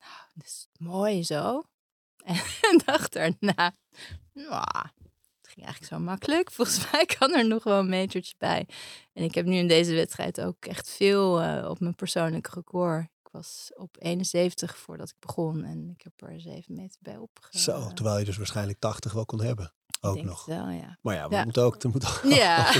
nou, 0.00 0.12
dit 0.34 0.44
is 0.46 0.68
mooi 0.78 1.24
zo. 1.24 1.62
En 2.24 2.82
dacht 2.86 3.12
daarna, 3.12 3.74
nou, 4.32 4.64
het 5.40 5.48
ging 5.48 5.66
eigenlijk 5.66 5.84
zo 5.92 5.98
makkelijk. 5.98 6.52
Volgens 6.52 6.90
mij 6.92 7.04
kan 7.18 7.34
er 7.34 7.46
nog 7.46 7.64
wel 7.64 7.78
een 7.78 7.88
metertje 7.88 8.34
bij. 8.38 8.66
En 9.12 9.22
ik 9.24 9.34
heb 9.34 9.46
nu 9.46 9.56
in 9.56 9.68
deze 9.68 9.94
wedstrijd 9.94 10.40
ook 10.40 10.64
echt 10.64 10.90
veel 10.90 11.42
uh, 11.42 11.68
op 11.70 11.80
mijn 11.80 11.94
persoonlijke 11.94 12.50
record. 12.54 13.02
Ik 13.04 13.28
was 13.34 13.70
op 13.74 13.96
71 13.98 14.78
voordat 14.78 15.08
ik 15.08 15.14
begon 15.18 15.64
en 15.64 15.90
ik 15.90 16.02
heb 16.02 16.30
er 16.30 16.40
7 16.40 16.74
meter 16.74 16.98
bij 17.02 17.16
opgegaan. 17.16 17.60
Zo, 17.60 17.92
terwijl 17.94 18.18
je 18.18 18.24
dus 18.24 18.36
waarschijnlijk 18.36 18.78
80 18.78 19.12
wel 19.12 19.24
kon 19.24 19.42
hebben. 19.42 19.72
Ook 20.00 20.14
denk 20.14 20.26
nog. 20.26 20.44
Wel, 20.44 20.68
ja. 20.68 20.98
Maar 21.02 21.14
ja, 21.14 21.28
we 21.28 21.34
Ja. 21.34 21.44
moeten 21.44 21.62
ook, 21.62 21.82
er 21.82 21.88
moet 21.90 22.06
ook 22.06 22.22
Ja. 22.34 22.72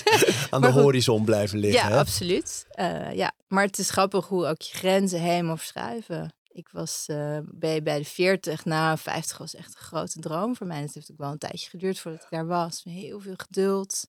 aan 0.50 0.60
de 0.60 0.70
horizon 0.70 1.24
blijven 1.24 1.58
liggen. 1.58 1.88
Ja, 1.88 1.94
hè? 1.94 1.98
absoluut. 1.98 2.66
Eh, 2.68 3.12
ja. 3.12 3.32
Maar 3.48 3.64
het 3.64 3.78
is 3.78 3.90
grappig 3.90 4.26
hoe 4.26 4.46
ook 4.46 4.62
je 4.62 4.76
grenzen 4.76 5.20
helemaal 5.20 5.56
verschuiven. 5.56 6.34
Ik 6.54 6.68
was 6.68 7.06
eh, 7.06 7.38
bij, 7.44 7.82
bij 7.82 7.98
de 7.98 8.04
40, 8.04 8.64
na 8.64 8.96
50 8.96 9.38
was 9.38 9.54
echt 9.54 9.74
een 9.74 9.80
grote 9.80 10.20
droom 10.20 10.56
voor 10.56 10.66
mij. 10.66 10.80
Het 10.80 10.94
heeft 10.94 11.10
ook 11.10 11.18
wel 11.18 11.30
een 11.30 11.38
tijdje 11.38 11.68
geduurd 11.68 11.98
voordat 11.98 12.22
ik 12.22 12.30
daar 12.30 12.46
was. 12.46 12.84
Heel 12.84 13.20
veel 13.20 13.34
geduld, 13.36 14.08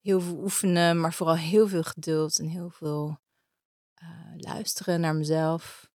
heel 0.00 0.20
veel 0.20 0.36
oefenen, 0.36 1.00
maar 1.00 1.12
vooral 1.12 1.36
heel 1.36 1.68
veel 1.68 1.82
geduld 1.82 2.38
en 2.38 2.46
heel 2.46 2.70
veel 2.70 3.18
eh, 3.94 4.08
luisteren 4.36 5.00
naar 5.00 5.14
mezelf. 5.14 5.90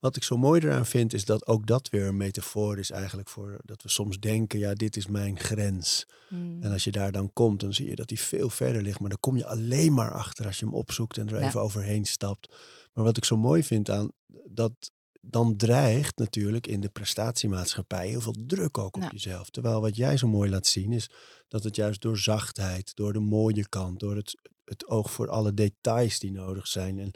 Wat 0.00 0.16
ik 0.16 0.22
zo 0.22 0.36
mooi 0.36 0.60
eraan 0.60 0.86
vind, 0.86 1.12
is 1.14 1.24
dat 1.24 1.46
ook 1.46 1.66
dat 1.66 1.88
weer 1.88 2.06
een 2.06 2.16
metafoor 2.16 2.78
is 2.78 2.90
eigenlijk 2.90 3.28
voor 3.28 3.60
dat 3.64 3.82
we 3.82 3.88
soms 3.88 4.18
denken, 4.20 4.58
ja, 4.58 4.74
dit 4.74 4.96
is 4.96 5.06
mijn 5.06 5.38
grens. 5.38 6.06
Hmm. 6.28 6.62
En 6.62 6.72
als 6.72 6.84
je 6.84 6.90
daar 6.92 7.12
dan 7.12 7.32
komt, 7.32 7.60
dan 7.60 7.72
zie 7.74 7.88
je 7.88 7.94
dat 7.94 8.08
die 8.08 8.20
veel 8.20 8.50
verder 8.50 8.82
ligt. 8.82 9.00
Maar 9.00 9.08
dan 9.08 9.20
kom 9.20 9.36
je 9.36 9.46
alleen 9.46 9.92
maar 9.94 10.12
achter 10.12 10.46
als 10.46 10.58
je 10.58 10.64
hem 10.64 10.74
opzoekt 10.74 11.18
en 11.18 11.28
er 11.28 11.40
Ja. 11.40 11.46
even 11.46 11.60
overheen 11.60 12.04
stapt. 12.04 12.48
Maar 12.92 13.04
wat 13.04 13.16
ik 13.16 13.24
zo 13.24 13.36
mooi 13.36 13.62
vind 13.64 13.90
aan 13.90 14.10
dat, 14.48 14.72
dan 15.20 15.56
dreigt 15.56 16.18
natuurlijk 16.18 16.66
in 16.66 16.80
de 16.80 16.88
prestatiemaatschappij 16.88 18.08
heel 18.08 18.20
veel 18.20 18.34
druk 18.46 18.78
ook 18.78 18.96
op 18.96 19.02
Ja. 19.02 19.08
jezelf. 19.12 19.50
Terwijl 19.50 19.80
wat 19.80 19.96
jij 19.96 20.16
zo 20.16 20.28
mooi 20.28 20.50
laat 20.50 20.66
zien 20.66 20.92
is 20.92 21.10
dat 21.48 21.64
het 21.64 21.76
juist 21.76 22.00
door 22.02 22.18
zachtheid, 22.18 22.94
door 22.96 23.12
de 23.12 23.20
mooie 23.20 23.68
kant, 23.68 24.00
door 24.00 24.16
het, 24.16 24.40
het 24.64 24.86
oog 24.88 25.10
voor 25.10 25.28
alle 25.30 25.54
details 25.54 26.18
die 26.18 26.32
nodig 26.32 26.66
zijn. 26.66 26.98
En 26.98 27.10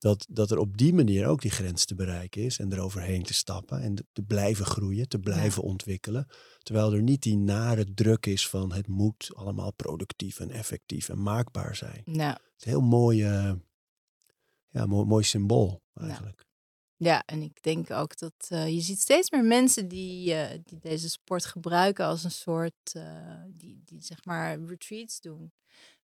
dat, 0.00 0.26
dat 0.30 0.50
er 0.50 0.58
op 0.58 0.76
die 0.76 0.94
manier 0.94 1.26
ook 1.26 1.40
die 1.40 1.50
grens 1.50 1.84
te 1.84 1.94
bereiken 1.94 2.42
is 2.42 2.58
en 2.58 2.72
eroverheen 2.72 3.22
te 3.22 3.34
stappen 3.34 3.80
en 3.82 3.94
te- 3.94 4.22
blijven 4.22 4.64
groeien, 4.66 5.08
te 5.08 5.18
blijven 5.18 5.62
ontwikkelen. 5.62 6.26
Terwijl 6.58 6.92
er 6.92 7.02
niet 7.02 7.22
die 7.22 7.36
nare 7.36 7.94
druk 7.94 8.26
is 8.26 8.48
van 8.48 8.72
het 8.72 8.86
moet 8.86 9.30
allemaal 9.34 9.72
productief 9.72 10.40
en 10.40 10.50
effectief 10.50 11.08
en 11.08 11.22
maakbaar 11.22 11.76
zijn. 11.76 12.02
Nou, 12.04 12.30
Het 12.30 12.54
is 12.56 12.64
een 12.64 12.70
heel 12.70 12.80
mooi, 12.80 13.16
ja, 14.68 14.86
mooi, 14.86 15.06
mooi 15.06 15.24
symbool 15.24 15.82
eigenlijk. 15.94 16.48
Ja, 16.96 17.22
en 17.26 17.42
ik 17.42 17.62
denk 17.62 17.90
ook 17.90 18.18
dat 18.18 18.46
eh, 18.48 18.68
je 18.68 18.80
ziet 18.80 19.00
steeds 19.00 19.30
meer 19.30 19.44
mensen 19.44 19.88
die, 19.88 20.34
eh, 20.34 20.58
die 20.64 20.78
deze 20.78 21.10
sport 21.10 21.44
gebruiken 21.44 22.04
als 22.04 22.24
een 22.24 22.30
soort, 22.30 22.92
eh, 22.92 23.42
die, 23.48 23.82
die 23.84 24.02
zeg 24.02 24.24
maar 24.24 24.64
retreats 24.64 25.20
doen. 25.20 25.52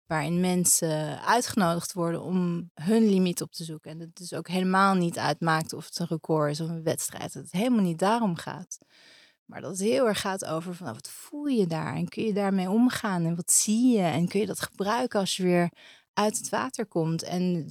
Waarin 0.05 0.39
mensen 0.39 1.21
uitgenodigd 1.25 1.93
worden 1.93 2.21
om 2.21 2.71
hun 2.73 3.05
limiet 3.09 3.41
op 3.41 3.51
te 3.51 3.63
zoeken. 3.63 3.91
En 3.91 3.99
het 3.99 4.15
dus 4.15 4.33
ook 4.33 4.47
helemaal 4.47 4.93
niet 4.93 5.17
uitmaakt 5.17 5.73
of 5.73 5.85
het 5.85 5.99
een 5.99 6.07
record 6.07 6.51
is 6.51 6.61
of 6.61 6.69
een 6.69 6.83
wedstrijd. 6.83 7.33
Dat 7.33 7.43
het 7.43 7.51
helemaal 7.51 7.83
niet 7.83 7.99
daarom 7.99 8.35
gaat. 8.35 8.77
Maar 9.45 9.61
dat 9.61 9.71
het 9.71 9.79
heel 9.79 10.07
erg 10.07 10.19
gaat 10.21 10.45
over 10.45 10.75
van 10.75 10.93
wat 10.93 11.09
voel 11.09 11.45
je 11.45 11.67
daar? 11.67 11.95
En 11.95 12.07
kun 12.07 12.23
je 12.23 12.33
daarmee 12.33 12.69
omgaan? 12.69 13.25
En 13.25 13.35
wat 13.35 13.51
zie 13.51 13.97
je? 13.97 14.03
En 14.03 14.27
kun 14.27 14.39
je 14.39 14.45
dat 14.45 14.61
gebruiken 14.61 15.19
als 15.19 15.37
je 15.37 15.43
weer 15.43 15.71
uit 16.13 16.37
het 16.37 16.49
water 16.49 16.85
komt? 16.85 17.23
En 17.23 17.67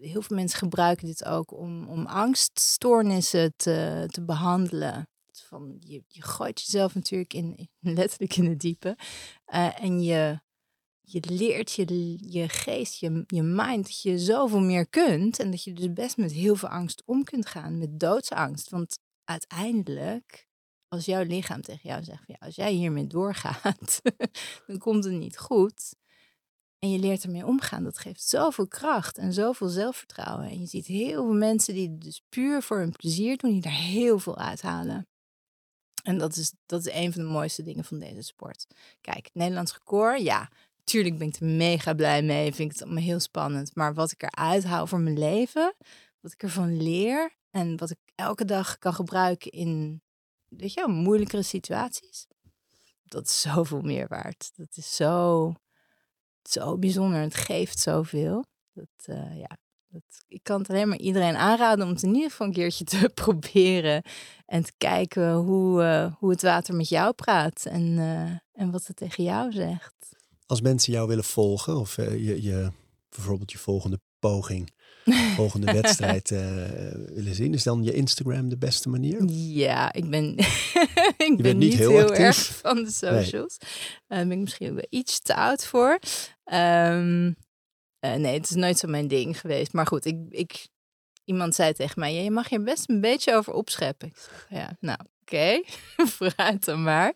heel 0.00 0.22
veel 0.22 0.36
mensen 0.36 0.58
gebruiken 0.58 1.06
dit 1.06 1.24
ook 1.24 1.52
om, 1.52 1.88
om 1.88 2.06
angststoornissen 2.06 3.52
te, 3.56 4.04
te 4.10 4.24
behandelen. 4.24 5.08
Van, 5.32 5.76
je, 5.80 6.02
je 6.08 6.22
gooit 6.22 6.60
jezelf 6.60 6.94
natuurlijk 6.94 7.34
in, 7.34 7.56
in- 7.56 7.68
letterlijk 7.80 8.36
in 8.36 8.46
het 8.46 8.60
diepe. 8.60 8.96
Eh, 9.44 9.82
en 9.82 10.02
je, 10.02 10.40
je 11.10 11.22
leert 11.30 11.72
je, 11.72 12.16
je 12.30 12.48
geest, 12.48 13.00
je, 13.00 13.24
je 13.26 13.42
mind, 13.42 13.86
dat 13.86 14.02
je 14.02 14.18
zoveel 14.18 14.60
meer 14.60 14.86
kunt. 14.86 15.38
En 15.38 15.50
dat 15.50 15.64
je 15.64 15.72
dus 15.72 15.92
best 15.92 16.16
met 16.16 16.32
heel 16.32 16.56
veel 16.56 16.68
angst 16.68 17.02
om 17.04 17.24
kunt 17.24 17.46
gaan, 17.46 17.78
met 17.78 18.00
doodsangst. 18.00 18.70
Want 18.70 18.98
uiteindelijk, 19.24 20.48
als 20.88 21.04
jouw 21.04 21.22
lichaam 21.22 21.62
tegen 21.62 21.88
jou 21.88 22.04
zegt, 22.04 22.24
ja, 22.26 22.36
als 22.38 22.54
jij 22.54 22.72
hiermee 22.72 23.06
doorgaat, 23.06 24.00
dan 24.66 24.78
komt 24.78 25.04
het 25.04 25.12
niet 25.12 25.38
goed. 25.38 25.94
En 26.78 26.90
je 26.90 26.98
leert 26.98 27.24
ermee 27.24 27.46
omgaan. 27.46 27.84
Dat 27.84 27.98
geeft 27.98 28.22
zoveel 28.22 28.68
kracht 28.68 29.18
en 29.18 29.32
zoveel 29.32 29.68
zelfvertrouwen. 29.68 30.48
En 30.48 30.60
je 30.60 30.66
ziet 30.66 30.86
heel 30.86 31.24
veel 31.24 31.34
mensen 31.34 31.74
die 31.74 31.88
het 31.88 32.00
dus 32.00 32.22
puur 32.28 32.62
voor 32.62 32.78
hun 32.78 32.92
plezier 32.92 33.36
doen, 33.36 33.50
die 33.50 33.60
daar 33.60 33.72
heel 33.72 34.18
veel 34.18 34.38
uithalen. 34.38 35.06
En 36.02 36.18
dat 36.18 36.36
is, 36.36 36.52
dat 36.66 36.86
is 36.86 36.92
een 36.92 37.12
van 37.12 37.22
de 37.22 37.28
mooiste 37.28 37.62
dingen 37.62 37.84
van 37.84 37.98
deze 37.98 38.22
sport. 38.22 38.66
Kijk, 39.00 39.30
Nederlands 39.32 39.72
record, 39.72 40.22
ja, 40.22 40.50
tuurlijk 40.88 41.18
ben 41.18 41.28
ik 41.28 41.36
er 41.36 41.46
mega 41.46 41.94
blij 41.94 42.22
mee. 42.22 42.54
Vind 42.54 42.70
ik 42.70 42.78
het 42.78 42.82
allemaal 42.82 43.02
heel 43.02 43.20
spannend. 43.20 43.74
Maar 43.74 43.94
wat 43.94 44.12
ik 44.12 44.22
eruit 44.22 44.64
haal 44.64 44.86
voor 44.86 45.00
mijn 45.00 45.18
leven, 45.18 45.74
wat 46.20 46.32
ik 46.32 46.42
ervan 46.42 46.82
leer 46.82 47.36
en 47.50 47.76
wat 47.76 47.90
ik 47.90 47.98
elke 48.14 48.44
dag 48.44 48.78
kan 48.78 48.94
gebruiken 48.94 49.50
in, 49.50 50.02
weet 50.48 50.72
je, 50.72 50.88
moeilijkere 50.88 51.42
situaties, 51.42 52.26
dat 53.04 53.26
is 53.26 53.40
zoveel 53.40 53.80
meer 53.80 54.08
waard. 54.08 54.50
Dat 54.54 54.76
is 54.76 54.96
zo, 54.96 55.54
zo 56.42 56.78
bijzonder. 56.78 57.20
Het 57.20 57.34
geeft 57.34 57.78
zoveel. 57.78 58.44
Dat, 58.72 58.88
eh, 59.04 59.38
ja, 59.38 59.56
dat, 59.88 60.24
ik 60.28 60.42
kan 60.42 60.60
het 60.60 60.70
alleen 60.70 60.88
maar 60.88 60.98
iedereen 60.98 61.36
aanraden 61.36 61.84
om 61.84 61.92
het 61.92 62.02
in 62.02 62.14
ieder 62.14 62.30
geval 62.30 62.46
een 62.46 62.52
keertje 62.52 62.84
te 62.84 63.10
proberen. 63.22 64.02
En 64.46 64.62
te 64.62 64.72
kijken 64.78 65.32
hoe, 65.34 65.82
eh, 65.82 66.14
hoe 66.18 66.30
het 66.30 66.42
water 66.42 66.74
met 66.74 66.88
jou 66.88 67.12
praat 67.12 67.66
en, 67.66 67.98
eh, 67.98 68.62
en 68.62 68.70
wat 68.70 68.86
het 68.86 68.96
tegen 68.96 69.24
jou 69.24 69.52
zegt. 69.52 70.17
Als 70.48 70.60
mensen 70.60 70.92
jou 70.92 71.08
willen 71.08 71.24
volgen 71.24 71.76
of 71.76 71.98
eh, 71.98 72.12
je, 72.12 72.42
je, 72.42 72.70
bijvoorbeeld 73.08 73.52
je 73.52 73.58
volgende 73.58 74.00
poging, 74.18 74.72
volgende 75.36 75.72
wedstrijd 75.72 76.30
eh, 76.30 76.40
willen 77.14 77.34
zien, 77.34 77.54
is 77.54 77.62
dan 77.62 77.84
je 77.84 77.92
Instagram 77.92 78.48
de 78.48 78.58
beste 78.58 78.88
manier? 78.88 79.24
Ja, 79.30 79.92
ik 79.92 80.10
ben, 80.10 80.34
ik 81.28 81.36
ben 81.36 81.58
niet 81.58 81.70
niet 81.70 81.78
heel 81.78 82.14
erg 82.14 82.36
van 82.36 82.76
de 82.76 82.90
socials. 82.90 83.56
Daar 84.06 84.26
ben 84.26 84.32
ik 84.32 84.38
misschien 84.38 84.68
ook 84.68 84.74
wel 84.74 84.86
iets 84.88 85.20
te 85.20 85.34
oud 85.34 85.66
voor. 85.66 85.98
Ehm, 86.44 87.32
eh, 87.98 88.14
nee, 88.14 88.34
het 88.34 88.50
is 88.50 88.56
nooit 88.56 88.78
zo 88.78 88.88
mijn 88.88 89.08
ding 89.08 89.40
geweest. 89.40 89.72
Maar 89.72 89.86
goed, 89.86 90.04
ik, 90.04 90.16
ik, 90.28 90.68
iemand 91.24 91.54
zei 91.54 91.72
tegen 91.72 92.00
mij, 92.00 92.14
"Ja, 92.14 92.20
je 92.20 92.30
mag 92.30 92.50
je 92.50 92.62
best 92.62 92.88
een 92.88 93.00
beetje 93.00 93.34
over 93.34 93.52
opscheppen. 93.52 94.08
Ik 94.08 94.16
zeg, 94.16 94.46
ja, 94.48 94.76
nou, 94.80 94.98
oké, 95.20 95.62
vooruit 96.16 96.64
dan 96.64 96.82
maar. 96.82 97.14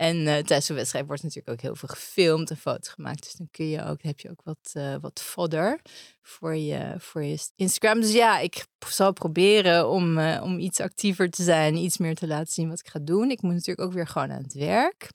En 0.00 0.16
eh, 0.16 0.24
tijdens 0.24 0.66
de 0.66 0.74
wedstrijd 0.74 1.06
wordt 1.06 1.22
natuurlijk 1.22 1.50
ook 1.50 1.60
heel 1.60 1.74
veel 1.74 1.88
gefilmd 1.88 2.50
en 2.50 2.56
foto's 2.56 2.88
gemaakt. 2.88 3.22
Dus 3.22 3.32
dan 3.32 3.48
kun 3.50 3.68
je 3.68 3.84
ook, 3.84 4.02
heb 4.02 4.20
je 4.20 4.30
ook 4.30 4.42
wat, 4.42 4.70
eh, 4.72 4.96
wat 5.00 5.20
fodder 5.20 5.80
voor 6.22 6.56
je, 6.56 6.94
voor 6.98 7.24
je 7.24 7.38
Instagram. 7.56 8.00
Dus 8.00 8.12
ja, 8.12 8.38
ik 8.38 8.66
zal 8.86 9.12
proberen 9.12 9.88
om, 9.88 10.18
eh, 10.18 10.42
om 10.42 10.58
iets 10.58 10.80
actiever 10.80 11.30
te 11.30 11.42
zijn, 11.42 11.76
iets 11.76 11.98
meer 11.98 12.14
te 12.14 12.26
laten 12.26 12.52
zien 12.52 12.68
wat 12.68 12.78
ik 12.78 12.88
ga 12.88 12.98
doen. 12.98 13.30
Ik 13.30 13.42
moet 13.42 13.52
natuurlijk 13.52 13.88
ook 13.88 13.92
weer 13.92 14.06
gewoon 14.06 14.32
aan 14.32 14.42
het 14.42 14.54
werk. 14.54 15.08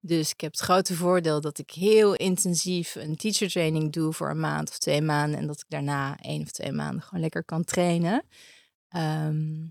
Dus 0.00 0.30
ik 0.30 0.40
heb 0.40 0.50
het 0.50 0.60
grote 0.60 0.94
voordeel 0.94 1.40
dat 1.40 1.58
ik 1.58 1.70
heel 1.70 2.14
intensief 2.14 2.94
een 2.94 3.16
teacher 3.16 3.48
training 3.48 3.92
doe 3.92 4.12
voor 4.12 4.30
een 4.30 4.40
maand 4.40 4.68
of 4.68 4.78
twee 4.78 5.02
maanden. 5.02 5.38
En 5.38 5.46
dat 5.46 5.60
ik 5.60 5.68
daarna 5.68 6.16
één 6.20 6.42
of 6.42 6.50
twee 6.50 6.72
maanden 6.72 7.02
gewoon 7.02 7.20
lekker 7.20 7.44
kan 7.44 7.64
trainen. 7.64 8.24
Ehm, 8.88 9.66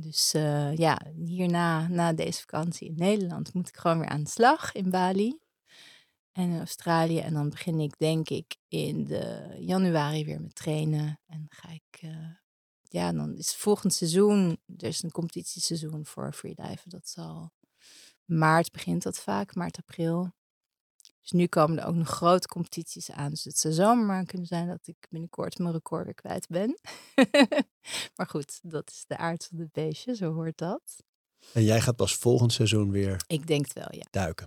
dus 0.00 0.34
eh, 0.34 0.76
ja, 0.76 1.00
hierna, 1.24 1.88
na 1.88 2.12
deze 2.12 2.40
vakantie 2.40 2.88
in 2.88 2.94
Nederland, 2.96 3.54
moet 3.54 3.68
ik 3.68 3.76
gewoon 3.76 3.98
weer 3.98 4.08
aan 4.08 4.22
de 4.22 4.30
slag 4.30 4.72
in 4.72 4.90
Bali 4.90 5.38
en 6.32 6.50
in 6.50 6.58
Australië. 6.58 7.18
En 7.18 7.34
dan 7.34 7.48
begin 7.48 7.80
ik, 7.80 7.98
denk 7.98 8.28
ik, 8.28 8.56
in 8.68 9.04
de 9.04 9.56
januari 9.58 10.24
weer 10.24 10.40
met 10.40 10.54
trainen. 10.54 11.20
En 11.26 11.46
ga 11.48 11.68
ik, 11.68 11.98
eh, 12.00 12.30
ja, 12.82 13.12
dan 13.12 13.36
is 13.36 13.54
volgend 13.54 13.92
seizoen, 13.92 14.58
is 14.76 15.02
een 15.02 15.10
competitieseizoen 15.10 16.06
voor 16.06 16.32
freediven. 16.32 16.90
Dat 16.90 17.08
zal 17.08 17.52
maart 18.24 18.72
begint 18.72 19.02
dat 19.02 19.18
vaak, 19.18 19.54
maart, 19.54 19.78
april. 19.78 20.32
Dus 21.28 21.40
nu 21.40 21.46
komen 21.46 21.78
er 21.78 21.86
ook 21.86 21.94
nog 21.94 22.08
grote 22.08 22.48
competities 22.48 23.10
aan. 23.10 23.30
Dus 23.30 23.44
het 23.44 23.58
zou 23.58 23.74
zomaar 23.74 24.24
kunnen 24.24 24.46
zijn 24.46 24.66
dat 24.66 24.86
ik 24.86 25.06
binnenkort 25.10 25.58
mijn 25.58 25.72
record 25.72 26.04
weer 26.04 26.14
kwijt 26.14 26.46
ben. 26.48 26.78
maar 28.16 28.26
goed, 28.26 28.58
dat 28.62 28.90
is 28.90 29.04
de 29.06 29.16
aard 29.16 29.46
van 29.50 29.58
het 29.58 29.72
beestje, 29.72 30.16
zo 30.16 30.32
hoort 30.32 30.58
dat. 30.58 30.82
En 31.52 31.64
jij 31.64 31.80
gaat 31.80 31.96
pas 31.96 32.14
volgend 32.14 32.52
seizoen 32.52 32.90
weer 32.90 33.24
Ik 33.26 33.46
denk 33.46 33.64
het 33.64 33.72
wel, 33.72 33.88
ja. 33.90 34.06
duiken. 34.10 34.46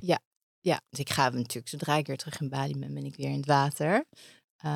Ja, 0.63 0.81
dus 0.89 0.99
ik 0.99 1.09
ga 1.09 1.29
natuurlijk, 1.29 1.67
zodra 1.67 1.95
ik 1.95 2.07
weer 2.07 2.17
terug 2.17 2.41
in 2.41 2.49
Bali 2.49 2.79
ben, 2.79 2.93
ben 2.93 3.05
ik 3.05 3.15
weer 3.15 3.29
in 3.29 3.37
het 3.37 3.45
water. 3.45 4.05
Uh, 4.65 4.71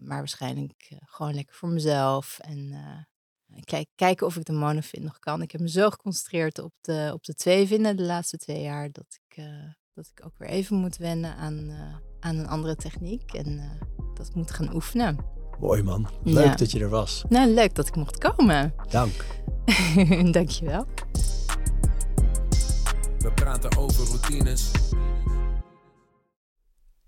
maar 0.00 0.18
waarschijnlijk 0.18 0.88
uh, 0.92 0.98
gewoon 1.04 1.34
lekker 1.34 1.54
voor 1.54 1.68
mezelf. 1.68 2.38
En 2.38 2.58
uh, 2.58 3.62
kijk, 3.64 3.88
kijken 3.94 4.26
of 4.26 4.36
ik 4.36 4.44
de 4.44 4.52
monofin 4.52 5.02
nog 5.02 5.18
kan. 5.18 5.42
Ik 5.42 5.52
heb 5.52 5.60
me 5.60 5.68
zo 5.68 5.90
geconcentreerd 5.90 6.58
op 6.58 6.72
de, 6.80 7.10
op 7.12 7.24
de 7.24 7.34
twee 7.34 7.66
vinden 7.66 7.96
de 7.96 8.02
laatste 8.02 8.36
twee 8.36 8.62
jaar. 8.62 8.92
Dat 8.92 9.18
ik, 9.26 9.36
uh, 9.36 9.72
dat 9.94 10.10
ik 10.14 10.24
ook 10.24 10.32
weer 10.38 10.48
even 10.48 10.76
moet 10.76 10.96
wennen 10.96 11.36
aan, 11.36 11.54
uh, 11.68 11.94
aan 12.20 12.36
een 12.36 12.48
andere 12.48 12.76
techniek. 12.76 13.32
En 13.32 13.48
uh, 13.48 13.64
dat 14.14 14.34
moet 14.34 14.50
gaan 14.50 14.74
oefenen. 14.74 15.18
Mooi 15.60 15.82
man. 15.82 16.08
Leuk 16.22 16.44
ja. 16.44 16.54
dat 16.54 16.70
je 16.70 16.80
er 16.80 16.88
was. 16.88 17.24
Nou, 17.28 17.50
leuk 17.50 17.74
dat 17.74 17.88
ik 17.88 17.96
mocht 17.96 18.18
komen. 18.18 18.74
Dank. 18.90 19.24
Dankjewel. 20.32 20.86
We 23.18 23.32
praten 23.34 23.76
over 23.76 24.06
routines. 24.06 24.70